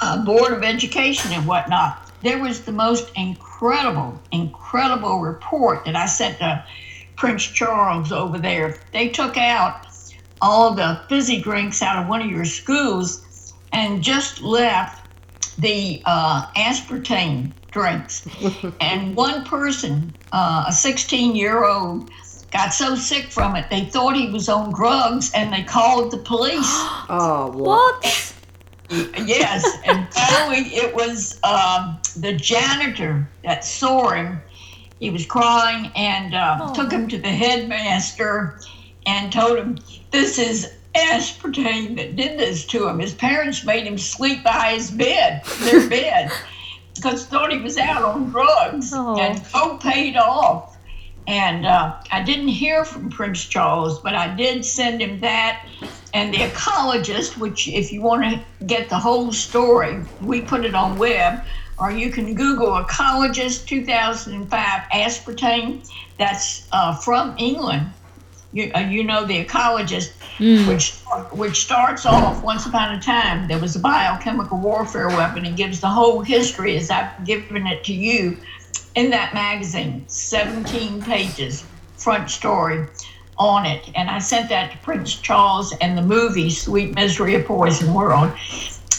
uh, 0.00 0.24
board 0.24 0.54
of 0.54 0.62
education 0.62 1.30
and 1.32 1.46
whatnot 1.46 2.01
there 2.22 2.38
was 2.38 2.62
the 2.62 2.72
most 2.72 3.10
incredible, 3.16 4.20
incredible 4.30 5.20
report 5.20 5.84
that 5.84 5.96
I 5.96 6.06
sent 6.06 6.38
to 6.38 6.64
Prince 7.16 7.44
Charles 7.44 8.12
over 8.12 8.38
there. 8.38 8.80
They 8.92 9.08
took 9.08 9.36
out 9.36 9.86
all 10.40 10.74
the 10.74 11.00
fizzy 11.08 11.40
drinks 11.40 11.82
out 11.82 12.02
of 12.02 12.08
one 12.08 12.20
of 12.22 12.30
your 12.30 12.44
schools 12.44 13.52
and 13.72 14.02
just 14.02 14.42
left 14.42 15.06
the 15.58 16.02
uh, 16.04 16.46
aspartame 16.56 17.52
drinks. 17.70 18.26
and 18.80 19.16
one 19.16 19.44
person, 19.44 20.14
uh, 20.32 20.64
a 20.68 20.72
16 20.72 21.34
year 21.34 21.64
old, 21.64 22.10
got 22.50 22.74
so 22.74 22.94
sick 22.94 23.32
from 23.32 23.56
it 23.56 23.70
they 23.70 23.86
thought 23.86 24.14
he 24.14 24.30
was 24.30 24.46
on 24.48 24.74
drugs 24.74 25.32
and 25.34 25.52
they 25.52 25.62
called 25.62 26.10
the 26.10 26.18
police. 26.18 26.58
oh, 27.08 27.50
what? 27.54 28.02
what? 28.02 28.34
Yes, 29.24 29.64
and 29.84 30.12
finally 30.12 30.74
it 30.74 30.94
was 30.94 31.38
um, 31.44 31.98
the 32.16 32.32
janitor 32.34 33.28
that 33.44 33.64
saw 33.64 34.10
him. 34.10 34.40
He 35.00 35.10
was 35.10 35.26
crying 35.26 35.90
and 35.96 36.34
uh, 36.34 36.58
oh. 36.60 36.74
took 36.74 36.92
him 36.92 37.08
to 37.08 37.18
the 37.18 37.28
headmaster 37.28 38.60
and 39.06 39.32
told 39.32 39.58
him, 39.58 39.78
"This 40.10 40.38
is 40.38 40.72
aspartame 40.94 41.96
that 41.96 42.16
did 42.16 42.38
this 42.38 42.66
to 42.66 42.88
him. 42.88 42.98
His 42.98 43.14
parents 43.14 43.64
made 43.64 43.86
him 43.86 43.98
sleep 43.98 44.44
by 44.44 44.74
his 44.74 44.90
bed, 44.90 45.42
their 45.60 45.88
bed, 45.88 46.30
because 46.94 47.26
thought 47.26 47.52
he 47.52 47.58
was 47.58 47.78
out 47.78 48.04
on 48.04 48.30
drugs, 48.30 48.92
Oh. 48.94 49.18
and 49.18 49.42
co 49.52 49.76
paid 49.78 50.16
off. 50.16 50.76
And 51.26 51.64
uh, 51.66 52.00
I 52.10 52.22
didn't 52.22 52.48
hear 52.48 52.84
from 52.84 53.08
Prince 53.08 53.44
Charles, 53.44 54.00
but 54.00 54.14
I 54.14 54.34
did 54.34 54.64
send 54.64 55.00
him 55.00 55.20
that. 55.20 55.66
And 56.14 56.32
the 56.32 56.38
ecologist, 56.38 57.38
which, 57.38 57.68
if 57.68 57.92
you 57.92 58.02
want 58.02 58.22
to 58.24 58.66
get 58.66 58.90
the 58.90 58.98
whole 58.98 59.32
story, 59.32 60.00
we 60.20 60.42
put 60.42 60.64
it 60.64 60.74
on 60.74 60.98
web, 60.98 61.42
or 61.78 61.90
you 61.90 62.10
can 62.10 62.34
Google 62.34 62.68
ecologist 62.84 63.66
2005 63.66 64.82
aspartame. 64.92 65.88
That's 66.18 66.68
uh, 66.70 66.94
from 66.96 67.34
England. 67.38 67.90
You, 68.52 68.70
uh, 68.74 68.80
you 68.80 69.02
know 69.02 69.24
the 69.24 69.42
ecologist, 69.42 70.12
which 70.68 70.92
which 71.32 71.62
starts 71.62 72.04
off 72.04 72.44
once 72.44 72.66
upon 72.66 72.94
a 72.94 73.00
time 73.00 73.48
there 73.48 73.58
was 73.58 73.76
a 73.76 73.78
biochemical 73.78 74.58
warfare 74.58 75.08
weapon 75.08 75.46
and 75.46 75.56
gives 75.56 75.80
the 75.80 75.88
whole 75.88 76.20
history 76.20 76.76
as 76.76 76.90
I've 76.90 77.24
given 77.24 77.66
it 77.66 77.82
to 77.84 77.94
you 77.94 78.36
in 78.94 79.08
that 79.10 79.32
magazine, 79.32 80.04
17 80.06 81.00
pages, 81.02 81.64
front 81.96 82.30
story 82.30 82.86
on 83.38 83.66
it. 83.66 83.90
And 83.94 84.10
I 84.10 84.18
sent 84.18 84.48
that 84.50 84.72
to 84.72 84.78
Prince 84.78 85.16
Charles 85.16 85.74
and 85.80 85.96
the 85.96 86.02
movie 86.02 86.50
Sweet 86.50 86.94
Misery 86.94 87.34
of 87.34 87.46
Poison 87.46 87.92
World, 87.94 88.32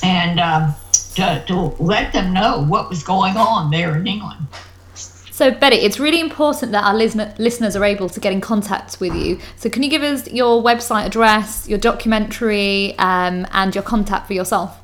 and 0.02 0.40
um, 0.40 0.76
to, 1.16 1.44
to 1.48 1.56
let 1.80 2.14
them 2.14 2.34
know 2.34 2.64
what 2.68 2.90
was 2.90 3.04
going 3.04 3.38
on 3.38 3.72
there 3.72 3.96
in 3.96 4.08
England. 4.08 4.48
So, 4.96 5.50
Betty, 5.50 5.78
it's 5.78 6.00
really 6.00 6.20
important 6.20 6.74
that 6.74 6.84
our 6.84 6.94
listener- 6.94 7.34
listeners 7.40 7.76
are 7.76 7.84
able 7.84 8.08
to 8.08 8.20
get 8.20 8.32
in 8.32 8.40
contact 8.40 9.00
with 9.00 9.16
you. 9.16 9.40
So, 9.56 9.68
can 9.68 9.82
you 9.82 9.90
give 9.90 10.04
us 10.04 10.32
your 10.32 10.62
website 10.62 11.08
address, 11.08 11.68
your 11.68 11.80
documentary, 11.80 12.96
um, 13.00 13.48
and 13.52 13.74
your 13.74 13.84
contact 13.84 14.28
for 14.28 14.34
yourself? 14.34 14.78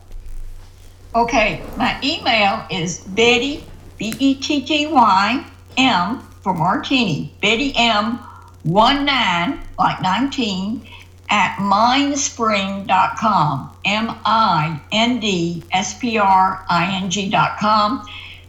Okay, 1.13 1.63
my 1.77 1.99
email 2.03 2.65
is 2.71 2.99
Betty, 2.99 3.63
B 3.97 4.13
E 4.19 4.35
T 4.35 4.61
T 4.61 4.87
Y, 4.87 5.45
M 5.77 6.19
for 6.41 6.53
Martini, 6.53 7.31
Betty 7.41 7.73
M, 7.75 8.19
1 8.63 9.05
9, 9.05 9.59
like 9.77 10.01
19, 10.01 10.87
at 11.29 11.55
mindspring.com, 11.57 13.77
M 13.85 14.15
I 14.25 14.81
N 14.91 15.19
D 15.19 15.63
S 15.71 15.95
P 15.97 16.17
R 16.17 16.65
I 16.69 16.99
N 17.01 17.09
G.com. 17.09 18.05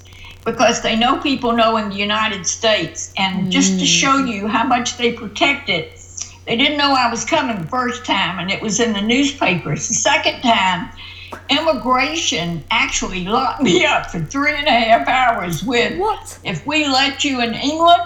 because 0.46 0.82
they 0.82 0.96
know 0.96 1.18
people 1.20 1.52
know 1.52 1.76
in 1.78 1.90
the 1.90 1.96
United 1.96 2.46
States. 2.46 3.12
And 3.18 3.52
just 3.52 3.80
to 3.80 3.86
show 3.86 4.18
you 4.18 4.48
how 4.48 4.64
much 4.64 4.98
they 4.98 5.12
protect 5.12 5.70
it, 5.70 6.00
they 6.46 6.56
didn't 6.56 6.78
know 6.78 6.94
I 6.94 7.10
was 7.10 7.26
coming 7.26 7.60
the 7.62 7.68
first 7.68 8.06
time, 8.06 8.40
and 8.40 8.52
it 8.52 8.62
was 8.62 8.80
in 8.80 8.94
the 8.94 9.02
newspapers. 9.02 9.88
The 9.88 9.94
second 9.96 10.42
time, 10.42 10.90
immigration 11.50 12.64
actually 12.72 13.26
locked 13.26 13.62
me 13.62 13.86
up 13.86 14.12
for 14.12 14.20
three 14.20 14.54
and 14.54 14.68
a 14.68 14.72
half 14.72 15.08
hours 15.08 15.64
with 15.64 15.98
What? 16.00 16.40
if 16.44 16.66
we 16.66 16.88
let 16.88 17.24
you 17.24 17.42
in 17.42 17.54
England, 17.54 18.02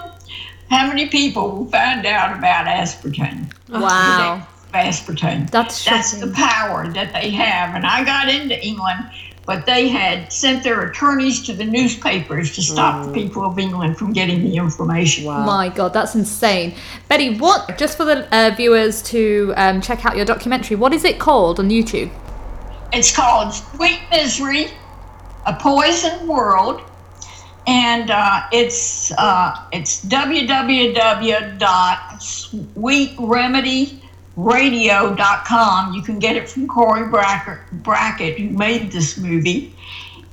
how 0.70 0.86
many 0.86 1.08
people 1.08 1.50
will 1.50 1.66
find 1.66 2.06
out 2.06 2.36
about 2.36 2.66
aspartame? 2.66 3.52
Wow. 3.68 4.46
Aspartame. 4.72 5.50
That's 5.50 5.84
That's 5.84 6.18
the 6.20 6.30
power 6.32 6.88
that 6.92 7.12
they 7.12 7.30
have. 7.30 7.74
And 7.74 7.84
I 7.84 8.04
got 8.04 8.28
into 8.28 8.58
England, 8.64 9.10
but 9.46 9.66
they 9.66 9.88
had 9.88 10.32
sent 10.32 10.62
their 10.62 10.88
attorneys 10.88 11.42
to 11.46 11.52
the 11.52 11.64
newspapers 11.64 12.54
to 12.54 12.62
stop 12.62 13.06
the 13.06 13.12
people 13.12 13.44
of 13.44 13.58
England 13.58 13.96
from 13.96 14.12
getting 14.12 14.42
the 14.42 14.56
information. 14.56 15.24
Wow. 15.24 15.44
My 15.44 15.68
God, 15.68 15.92
that's 15.92 16.14
insane. 16.14 16.74
Betty, 17.08 17.36
what, 17.38 17.78
just 17.78 17.96
for 17.96 18.04
the 18.04 18.32
uh, 18.34 18.54
viewers 18.54 19.02
to 19.02 19.52
um, 19.56 19.80
check 19.80 20.04
out 20.04 20.16
your 20.16 20.26
documentary, 20.26 20.76
what 20.76 20.92
is 20.92 21.04
it 21.04 21.18
called 21.18 21.58
on 21.58 21.68
YouTube? 21.68 22.10
It's 22.92 23.14
called 23.14 23.54
Sweet 23.54 24.00
Misery, 24.10 24.68
A 25.46 25.54
Poison 25.54 26.26
World. 26.26 26.82
And 27.66 28.10
uh, 28.10 28.42
it's 28.52 29.12
uh, 29.12 29.54
it's 29.70 30.02
www.sweetremedyrradio.com. 34.36 35.94
You 35.94 36.02
can 36.02 36.18
get 36.18 36.36
it 36.36 36.48
from 36.48 36.66
Cori 36.66 37.08
Brackett, 37.08 37.58
Brackett 37.82 38.38
who 38.38 38.50
made 38.50 38.92
this 38.92 39.18
movie, 39.18 39.74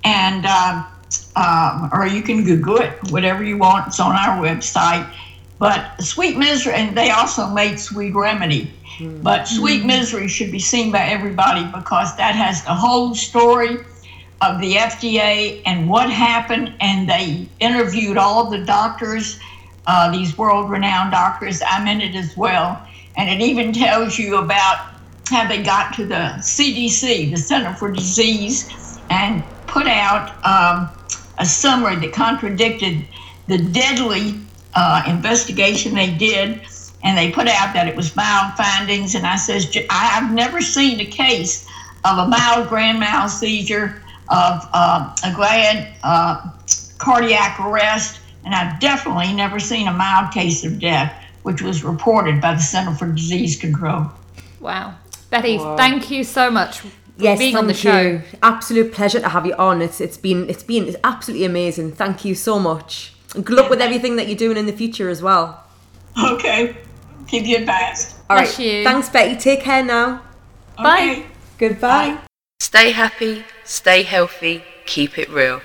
and 0.04 0.46
um, 0.46 1.90
or 1.94 2.08
you 2.08 2.22
can 2.22 2.44
Google 2.44 2.78
it, 2.78 2.98
whatever 3.12 3.44
you 3.44 3.58
want. 3.58 3.88
It's 3.88 4.00
on 4.00 4.16
our 4.16 4.42
website. 4.42 5.12
But 5.60 6.02
Sweet 6.02 6.38
Misery, 6.38 6.74
and 6.74 6.96
they 6.96 7.10
also 7.10 7.48
made 7.48 7.80
Sweet 7.80 8.14
Remedy. 8.14 8.72
But 9.24 9.48
Sweet 9.48 9.86
Misery 9.86 10.28
should 10.28 10.52
be 10.52 10.60
seen 10.60 10.92
by 10.92 11.06
everybody 11.08 11.66
because 11.66 12.16
that 12.18 12.36
has 12.36 12.64
the 12.64 12.74
whole 12.74 13.16
story 13.16 13.78
of 14.42 14.62
the 14.62 14.76
FDA 14.76 15.62
and 15.66 15.90
what 15.90 16.10
happened. 16.10 16.74
And 16.80 17.10
they 17.10 17.48
interviewed 17.60 18.18
all 18.18 18.50
the 18.50 18.60
doctors, 18.60 19.40
uh, 19.88 20.12
these 20.12 20.38
world 20.38 20.70
renowned 20.70 21.12
doctors. 21.12 21.62
I'm 21.68 21.88
in 21.88 22.02
it 22.02 22.16
as 22.16 22.38
well. 22.38 22.87
And 23.18 23.30
it 23.30 23.44
even 23.44 23.74
tells 23.74 24.18
you 24.18 24.38
about 24.38 24.92
how 25.30 25.48
they 25.48 25.62
got 25.62 25.94
to 25.96 26.06
the 26.06 26.36
CDC, 26.40 27.32
the 27.32 27.38
Center 27.38 27.74
for 27.74 27.92
Disease, 27.92 29.00
and 29.10 29.44
put 29.66 29.88
out 29.88 30.30
um, 30.46 30.90
a 31.38 31.46
summary 31.46 31.98
that 31.98 32.14
contradicted 32.14 33.06
the 33.48 33.58
deadly 33.58 34.36
uh, 34.76 35.04
investigation 35.08 35.96
they 35.96 36.12
did. 36.12 36.62
And 37.04 37.18
they 37.18 37.32
put 37.32 37.48
out 37.48 37.74
that 37.74 37.88
it 37.88 37.96
was 37.96 38.16
mild 38.16 38.54
findings. 38.54 39.16
And 39.16 39.26
I 39.26 39.36
says, 39.36 39.76
I 39.90 40.06
have 40.06 40.34
never 40.34 40.62
seen 40.62 41.00
a 41.00 41.06
case 41.06 41.68
of 42.06 42.18
a 42.18 42.28
mild 42.28 42.70
grand 42.70 43.00
mal 43.00 43.28
seizure, 43.28 44.02
of 44.30 44.68
uh, 44.74 45.16
a 45.24 45.34
glad 45.34 45.94
uh, 46.04 46.50
cardiac 46.98 47.60
arrest, 47.60 48.20
and 48.46 48.54
I've 48.54 48.80
definitely 48.80 49.34
never 49.34 49.60
seen 49.60 49.88
a 49.88 49.94
mild 49.94 50.34
case 50.34 50.64
of 50.64 50.80
death, 50.80 51.24
which 51.48 51.62
was 51.62 51.82
reported 51.82 52.42
by 52.42 52.54
the 52.56 52.60
Center 52.60 52.94
for 52.94 53.08
Disease 53.10 53.56
Control. 53.58 54.12
Wow. 54.60 54.96
Betty, 55.30 55.58
thank 55.58 56.12
you 56.12 56.26
so 56.26 56.52
much 56.52 56.82
for 56.82 56.90
Yes, 57.18 57.40
being 57.40 57.56
on 57.56 57.68
the 57.68 57.74
show. 57.74 58.02
you. 58.02 58.22
Absolute 58.44 58.92
pleasure 58.92 59.22
to 59.22 59.30
have 59.30 59.46
you 59.46 59.56
on. 59.56 59.82
It's 59.82 60.00
it's 60.02 60.18
been 60.18 60.50
it's 60.50 60.62
been 60.62 60.84
it's 60.90 60.98
absolutely 61.06 61.46
amazing. 61.46 61.94
Thank 61.94 62.26
you 62.26 62.36
so 62.36 62.60
much. 62.60 63.14
And 63.34 63.46
good 63.46 63.56
luck 63.58 63.70
with 63.70 63.82
everything 63.82 64.18
that 64.18 64.28
you're 64.28 64.38
doing 64.46 64.58
in 64.58 64.66
the 64.66 64.74
future 64.74 65.10
as 65.10 65.22
well. 65.24 65.64
Okay, 66.32 66.76
keep 67.28 67.46
you 67.46 67.56
advised. 67.58 68.18
All 68.30 68.36
Bless 68.38 68.60
right. 68.60 68.68
you. 68.68 68.84
Thanks, 68.84 69.08
Betty. 69.10 69.36
Take 69.38 69.62
care 69.62 69.84
now. 69.84 70.22
Bye. 70.76 70.84
Okay. 70.84 71.26
Goodbye. 71.58 72.18
Stay 72.60 72.92
happy, 72.92 73.46
stay 73.64 74.04
healthy, 74.04 74.64
keep 74.86 75.18
it 75.18 75.30
real. 75.30 75.62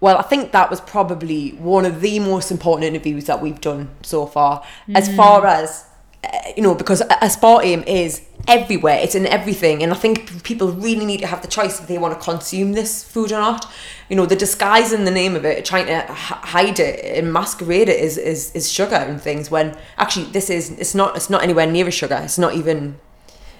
Well, 0.00 0.16
I 0.16 0.22
think 0.22 0.52
that 0.52 0.70
was 0.70 0.80
probably 0.80 1.50
one 1.50 1.84
of 1.84 2.00
the 2.00 2.18
most 2.20 2.50
important 2.50 2.84
interviews 2.84 3.24
that 3.24 3.42
we've 3.42 3.60
done 3.60 3.90
so 4.02 4.26
far, 4.26 4.64
as 4.94 5.14
far 5.14 5.46
as 5.46 5.84
uh, 6.22 6.52
you 6.54 6.62
know, 6.62 6.74
because 6.74 7.00
a 7.00 7.30
sport 7.30 7.64
aspartame 7.64 7.86
is 7.86 8.22
everywhere. 8.46 8.98
It's 8.98 9.14
in 9.14 9.26
everything, 9.26 9.82
and 9.82 9.90
I 9.90 9.96
think 9.96 10.42
people 10.42 10.70
really 10.72 11.06
need 11.06 11.20
to 11.20 11.26
have 11.26 11.40
the 11.40 11.48
choice 11.48 11.80
if 11.80 11.86
they 11.86 11.96
want 11.96 12.18
to 12.18 12.22
consume 12.22 12.72
this 12.72 13.02
food 13.02 13.32
or 13.32 13.38
not. 13.38 13.66
You 14.10 14.16
know, 14.16 14.26
the 14.26 14.36
disguise 14.36 14.92
in 14.92 15.04
the 15.06 15.10
name 15.10 15.34
of 15.34 15.46
it, 15.46 15.64
trying 15.64 15.86
to 15.86 16.02
h- 16.02 16.08
hide 16.54 16.78
it 16.78 17.02
and 17.18 17.32
masquerade 17.32 17.88
it 17.88 18.00
is, 18.00 18.18
is 18.18 18.52
is 18.54 18.70
sugar 18.70 18.96
and 18.96 19.20
things. 19.20 19.50
When 19.50 19.74
actually, 19.96 20.26
this 20.26 20.50
is 20.50 20.70
it's 20.72 20.94
not 20.94 21.16
it's 21.16 21.30
not 21.30 21.42
anywhere 21.42 21.66
near 21.66 21.88
a 21.88 21.90
sugar. 21.90 22.20
It's 22.22 22.38
not 22.38 22.54
even 22.54 22.98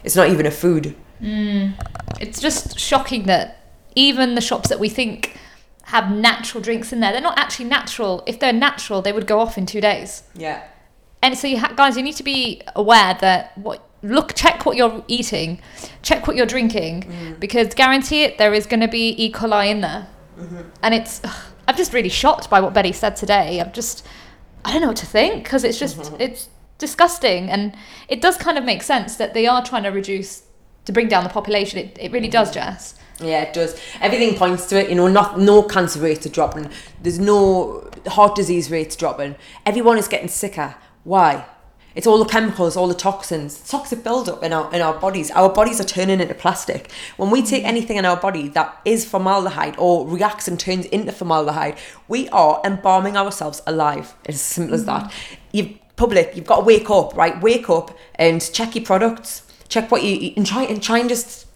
it's 0.05 0.17
not 0.17 0.29
even 0.29 0.45
a 0.45 0.51
food. 0.51 0.95
It's 2.21 2.41
just 2.41 2.79
shocking 2.79 3.25
that 3.25 3.59
even 3.95 4.35
the 4.35 4.43
shops 4.43 4.69
that 4.69 4.79
we 4.79 4.91
think 4.91 5.37
have 5.91 6.11
natural 6.11 6.63
drinks 6.63 6.93
in 6.93 7.01
there, 7.01 7.13
they're 7.13 7.21
not 7.21 7.39
actually 7.39 7.67
natural. 7.67 8.23
If 8.27 8.39
they're 8.41 8.53
natural, 8.53 9.03
they 9.03 9.13
would 9.13 9.27
go 9.27 9.41
off 9.41 9.57
in 9.59 9.67
two 9.67 9.81
days. 9.81 10.23
Yeah. 10.35 10.63
And 11.23 11.37
so, 11.37 11.47
you 11.47 11.59
ha- 11.59 11.73
guys, 11.77 11.97
you 11.97 12.03
need 12.03 12.17
to 12.17 12.23
be 12.23 12.63
aware 12.75 13.17
that 13.21 13.57
what 13.59 13.87
look, 14.03 14.33
check 14.35 14.65
what 14.65 14.77
you're 14.77 15.05
eating, 15.09 15.61
check 16.03 16.27
what 16.27 16.35
you're 16.37 16.47
drinking, 16.47 17.37
because 17.39 17.75
guarantee 17.75 18.23
it, 18.23 18.39
there 18.39 18.55
is 18.55 18.65
going 18.67 18.81
to 18.81 18.89
be 18.89 19.11
E. 19.23 19.31
coli 19.31 19.69
in 19.71 19.83
there. 19.83 20.07
And 20.83 20.95
it's, 20.95 21.21
ugh, 21.23 21.45
I'm 21.69 21.77
just 21.77 21.93
really 21.93 22.09
shocked 22.09 22.49
by 22.49 22.61
what 22.63 22.73
Betty 22.73 22.93
said 22.93 23.15
today. 23.15 23.61
I'm 23.61 23.73
just, 23.73 24.07
I 24.65 24.73
don't 24.73 24.81
know 24.81 24.89
what 24.89 24.97
to 24.99 25.07
think 25.07 25.45
because 25.45 25.65
it's 25.65 25.79
just, 25.79 25.99
Mm-hmm. 25.99 26.17
it's 26.19 26.49
disgusting. 26.79 27.51
And 27.51 27.77
it 28.09 28.23
does 28.23 28.39
kind 28.39 28.57
of 28.57 28.65
make 28.65 28.83
sense 28.83 29.17
that 29.17 29.35
they 29.35 29.47
are 29.47 29.63
trying 29.63 29.83
to 29.83 29.91
reduce, 29.91 30.45
to 30.87 30.93
bring 30.93 31.09
down 31.09 31.23
the 31.25 31.31
population. 31.31 31.79
It, 31.79 31.99
it 32.01 32.11
really 32.11 32.29
does, 32.29 32.51
Jess. 32.51 32.95
Yeah, 33.21 33.43
it 33.43 33.53
does. 33.53 33.79
Everything 34.01 34.37
points 34.37 34.67
to 34.67 34.81
it. 34.81 34.89
You 34.89 34.97
know, 34.97 35.09
not 35.09 35.39
no 35.39 35.63
cancer 35.63 36.01
rates 36.01 36.27
are 36.27 36.31
dropping. 36.31 36.71
There's 37.03 37.19
no 37.19 37.91
heart 38.07 38.35
disease 38.35 38.71
rates 38.71 38.97
dropping. 38.97 39.37
Everyone 39.67 39.99
is 39.99 40.09
getting 40.09 40.29
sicker. 40.29 40.75
Why? 41.05 41.45
It's 41.97 42.07
all 42.07 42.19
the 42.19 42.31
chemicals, 42.31 42.77
all 42.77 42.87
the 42.87 42.95
toxins, 42.95 43.69
toxic 43.69 44.05
buildup 44.05 44.45
in 44.45 44.53
our 44.53 44.73
in 44.73 44.81
our 44.81 44.99
bodies. 44.99 45.31
Our 45.33 45.53
bodies 45.53 45.81
are 45.81 45.85
turning 45.85 46.21
into 46.21 46.35
plastic. 46.35 46.91
When 47.17 47.31
we 47.31 47.43
take 47.43 47.65
anything 47.65 47.97
in 47.97 48.05
our 48.05 48.17
body 48.17 48.49
that 48.51 48.81
is 48.85 49.05
formaldehyde 49.05 49.75
or 49.77 50.07
reacts 50.07 50.47
and 50.47 50.59
turns 50.59 50.87
into 50.87 51.11
formaldehyde, 51.11 51.77
we 52.07 52.29
are 52.29 52.61
embalming 52.65 53.17
ourselves 53.17 53.61
alive. 53.67 54.15
It's 54.25 54.37
as 54.37 54.41
simple 54.43 54.75
as 54.75 54.85
that. 54.85 55.05
Mm-hmm. 55.05 55.35
You 55.53 55.79
public, 55.97 56.33
you've 56.37 56.47
got 56.47 56.61
to 56.61 56.65
wake 56.65 56.89
up, 56.89 57.15
right? 57.17 57.41
Wake 57.43 57.69
up 57.69 57.97
and 58.15 58.41
check 58.53 58.75
your 58.77 58.85
products. 58.85 59.43
Check 59.69 59.91
what 59.91 60.03
you 60.03 60.17
eat 60.19 60.37
and 60.37 60.47
try 60.47 60.63
and 60.63 60.83
try 60.83 60.99
and 60.99 61.09
just 61.09 61.47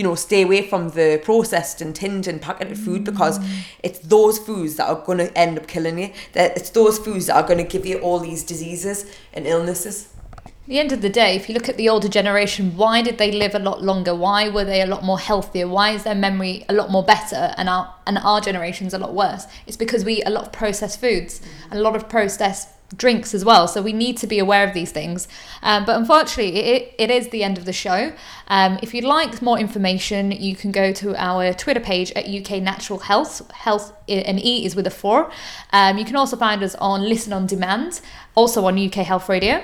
you 0.00 0.04
know, 0.04 0.14
stay 0.14 0.40
away 0.40 0.66
from 0.66 0.88
the 0.90 1.20
processed 1.22 1.82
and 1.82 1.94
tinned 1.94 2.26
and 2.26 2.40
packeted 2.40 2.78
food 2.78 3.04
because 3.04 3.38
mm. 3.38 3.46
it's 3.82 3.98
those 3.98 4.38
foods 4.38 4.76
that 4.76 4.88
are 4.88 5.04
going 5.04 5.18
to 5.18 5.30
end 5.36 5.58
up 5.58 5.66
killing 5.66 5.98
you. 5.98 6.10
That 6.32 6.56
it's 6.56 6.70
those 6.70 6.98
foods 6.98 7.26
that 7.26 7.36
are 7.36 7.46
going 7.46 7.58
to 7.58 7.70
give 7.70 7.84
you 7.84 7.98
all 7.98 8.18
these 8.18 8.42
diseases 8.42 9.14
and 9.34 9.46
illnesses. 9.46 10.08
At 10.46 10.52
the 10.66 10.78
end 10.78 10.92
of 10.92 11.02
the 11.02 11.10
day, 11.10 11.36
if 11.36 11.50
you 11.50 11.54
look 11.54 11.68
at 11.68 11.76
the 11.76 11.90
older 11.90 12.08
generation, 12.08 12.78
why 12.78 13.02
did 13.02 13.18
they 13.18 13.30
live 13.30 13.54
a 13.54 13.58
lot 13.58 13.82
longer? 13.82 14.14
Why 14.14 14.48
were 14.48 14.64
they 14.64 14.80
a 14.80 14.86
lot 14.86 15.04
more 15.04 15.18
healthier? 15.18 15.68
Why 15.68 15.90
is 15.90 16.04
their 16.04 16.14
memory 16.14 16.64
a 16.70 16.72
lot 16.72 16.90
more 16.90 17.04
better 17.04 17.52
and 17.58 17.68
our 17.68 17.94
and 18.06 18.16
our 18.16 18.40
generation's 18.40 18.94
a 18.94 18.98
lot 18.98 19.12
worse? 19.12 19.44
It's 19.66 19.76
because 19.76 20.02
we 20.02 20.14
eat 20.14 20.24
a 20.26 20.30
lot 20.30 20.46
of 20.46 20.52
processed 20.52 20.98
foods, 20.98 21.42
and 21.70 21.78
a 21.78 21.82
lot 21.82 21.94
of 21.94 22.08
processed 22.08 22.68
drinks 22.96 23.34
as 23.34 23.44
well. 23.44 23.68
So 23.68 23.82
we 23.82 23.92
need 23.92 24.16
to 24.18 24.26
be 24.26 24.38
aware 24.38 24.66
of 24.66 24.74
these 24.74 24.92
things. 24.92 25.28
Um, 25.62 25.84
but 25.84 25.96
unfortunately, 25.96 26.56
it, 26.56 26.94
it 26.98 27.10
is 27.10 27.28
the 27.28 27.44
end 27.44 27.58
of 27.58 27.64
the 27.64 27.72
show. 27.72 28.12
Um, 28.48 28.78
if 28.82 28.94
you'd 28.94 29.04
like 29.04 29.40
more 29.42 29.58
information, 29.58 30.32
you 30.32 30.56
can 30.56 30.72
go 30.72 30.92
to 30.92 31.14
our 31.16 31.52
Twitter 31.52 31.80
page 31.80 32.12
at 32.12 32.26
UK 32.28 32.62
Natural 32.62 32.98
Health. 32.98 33.50
Health 33.52 33.92
and 34.08 34.44
E 34.44 34.64
is 34.64 34.74
with 34.74 34.86
a 34.86 34.90
four. 34.90 35.30
Um, 35.72 35.98
you 35.98 36.04
can 36.04 36.16
also 36.16 36.36
find 36.36 36.62
us 36.62 36.74
on 36.76 37.08
Listen 37.08 37.32
on 37.32 37.46
Demand, 37.46 38.00
also 38.34 38.64
on 38.64 38.78
UK 38.78 38.94
Health 39.06 39.28
Radio. 39.28 39.62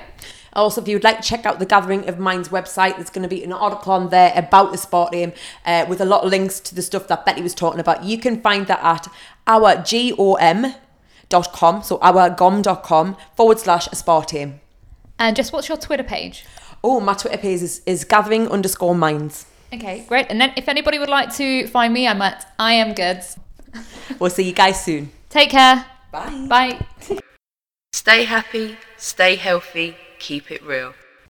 Also, 0.52 0.80
if 0.80 0.88
you 0.88 0.96
would 0.96 1.04
like 1.04 1.20
to 1.20 1.28
check 1.28 1.44
out 1.44 1.58
the 1.58 1.66
Gathering 1.66 2.08
of 2.08 2.18
Minds 2.18 2.48
website, 2.48 2.96
there's 2.96 3.10
going 3.10 3.22
to 3.22 3.28
be 3.28 3.44
an 3.44 3.52
article 3.52 3.92
on 3.92 4.08
there 4.08 4.32
about 4.34 4.72
the 4.72 4.78
Aspartame 4.78 5.36
uh, 5.66 5.84
with 5.86 6.00
a 6.00 6.06
lot 6.06 6.24
of 6.24 6.30
links 6.30 6.60
to 6.60 6.74
the 6.74 6.80
stuff 6.80 7.08
that 7.08 7.26
Betty 7.26 7.42
was 7.42 7.54
talking 7.54 7.78
about. 7.78 8.04
You 8.04 8.16
can 8.16 8.40
find 8.40 8.66
that 8.68 8.80
at 8.82 9.06
our 9.46 9.74
dot 9.74 9.92
com, 11.30 11.82
so 11.82 11.98
ourgom.com 11.98 13.16
forward 13.34 13.58
slash 13.58 13.88
aspartame. 13.88 14.60
And 15.18 15.36
just 15.36 15.52
what's 15.52 15.68
your 15.68 15.78
Twitter 15.78 16.04
page? 16.04 16.44
Oh, 16.84 17.00
my 17.00 17.14
Twitter 17.14 17.38
page 17.38 17.62
is, 17.62 17.82
is 17.86 18.04
gathering 18.04 18.48
underscore 18.48 18.94
minds. 18.94 19.46
Okay, 19.72 20.04
great. 20.08 20.26
And 20.30 20.40
then 20.40 20.52
if 20.56 20.68
anybody 20.68 20.98
would 20.98 21.08
like 21.08 21.34
to 21.36 21.66
find 21.68 21.92
me, 21.92 22.06
I'm 22.06 22.22
at 22.22 22.52
I 22.58 22.74
am 22.74 22.94
goods. 22.94 23.38
We'll 24.18 24.30
see 24.30 24.44
you 24.44 24.52
guys 24.52 24.82
soon. 24.84 25.10
Take 25.28 25.50
care. 25.50 25.84
Bye. 26.12 26.46
Bye. 26.48 27.18
Stay 27.92 28.24
happy, 28.24 28.76
stay 28.96 29.36
healthy, 29.36 29.96
keep 30.18 30.50
it 30.50 30.62
real. 30.62 30.94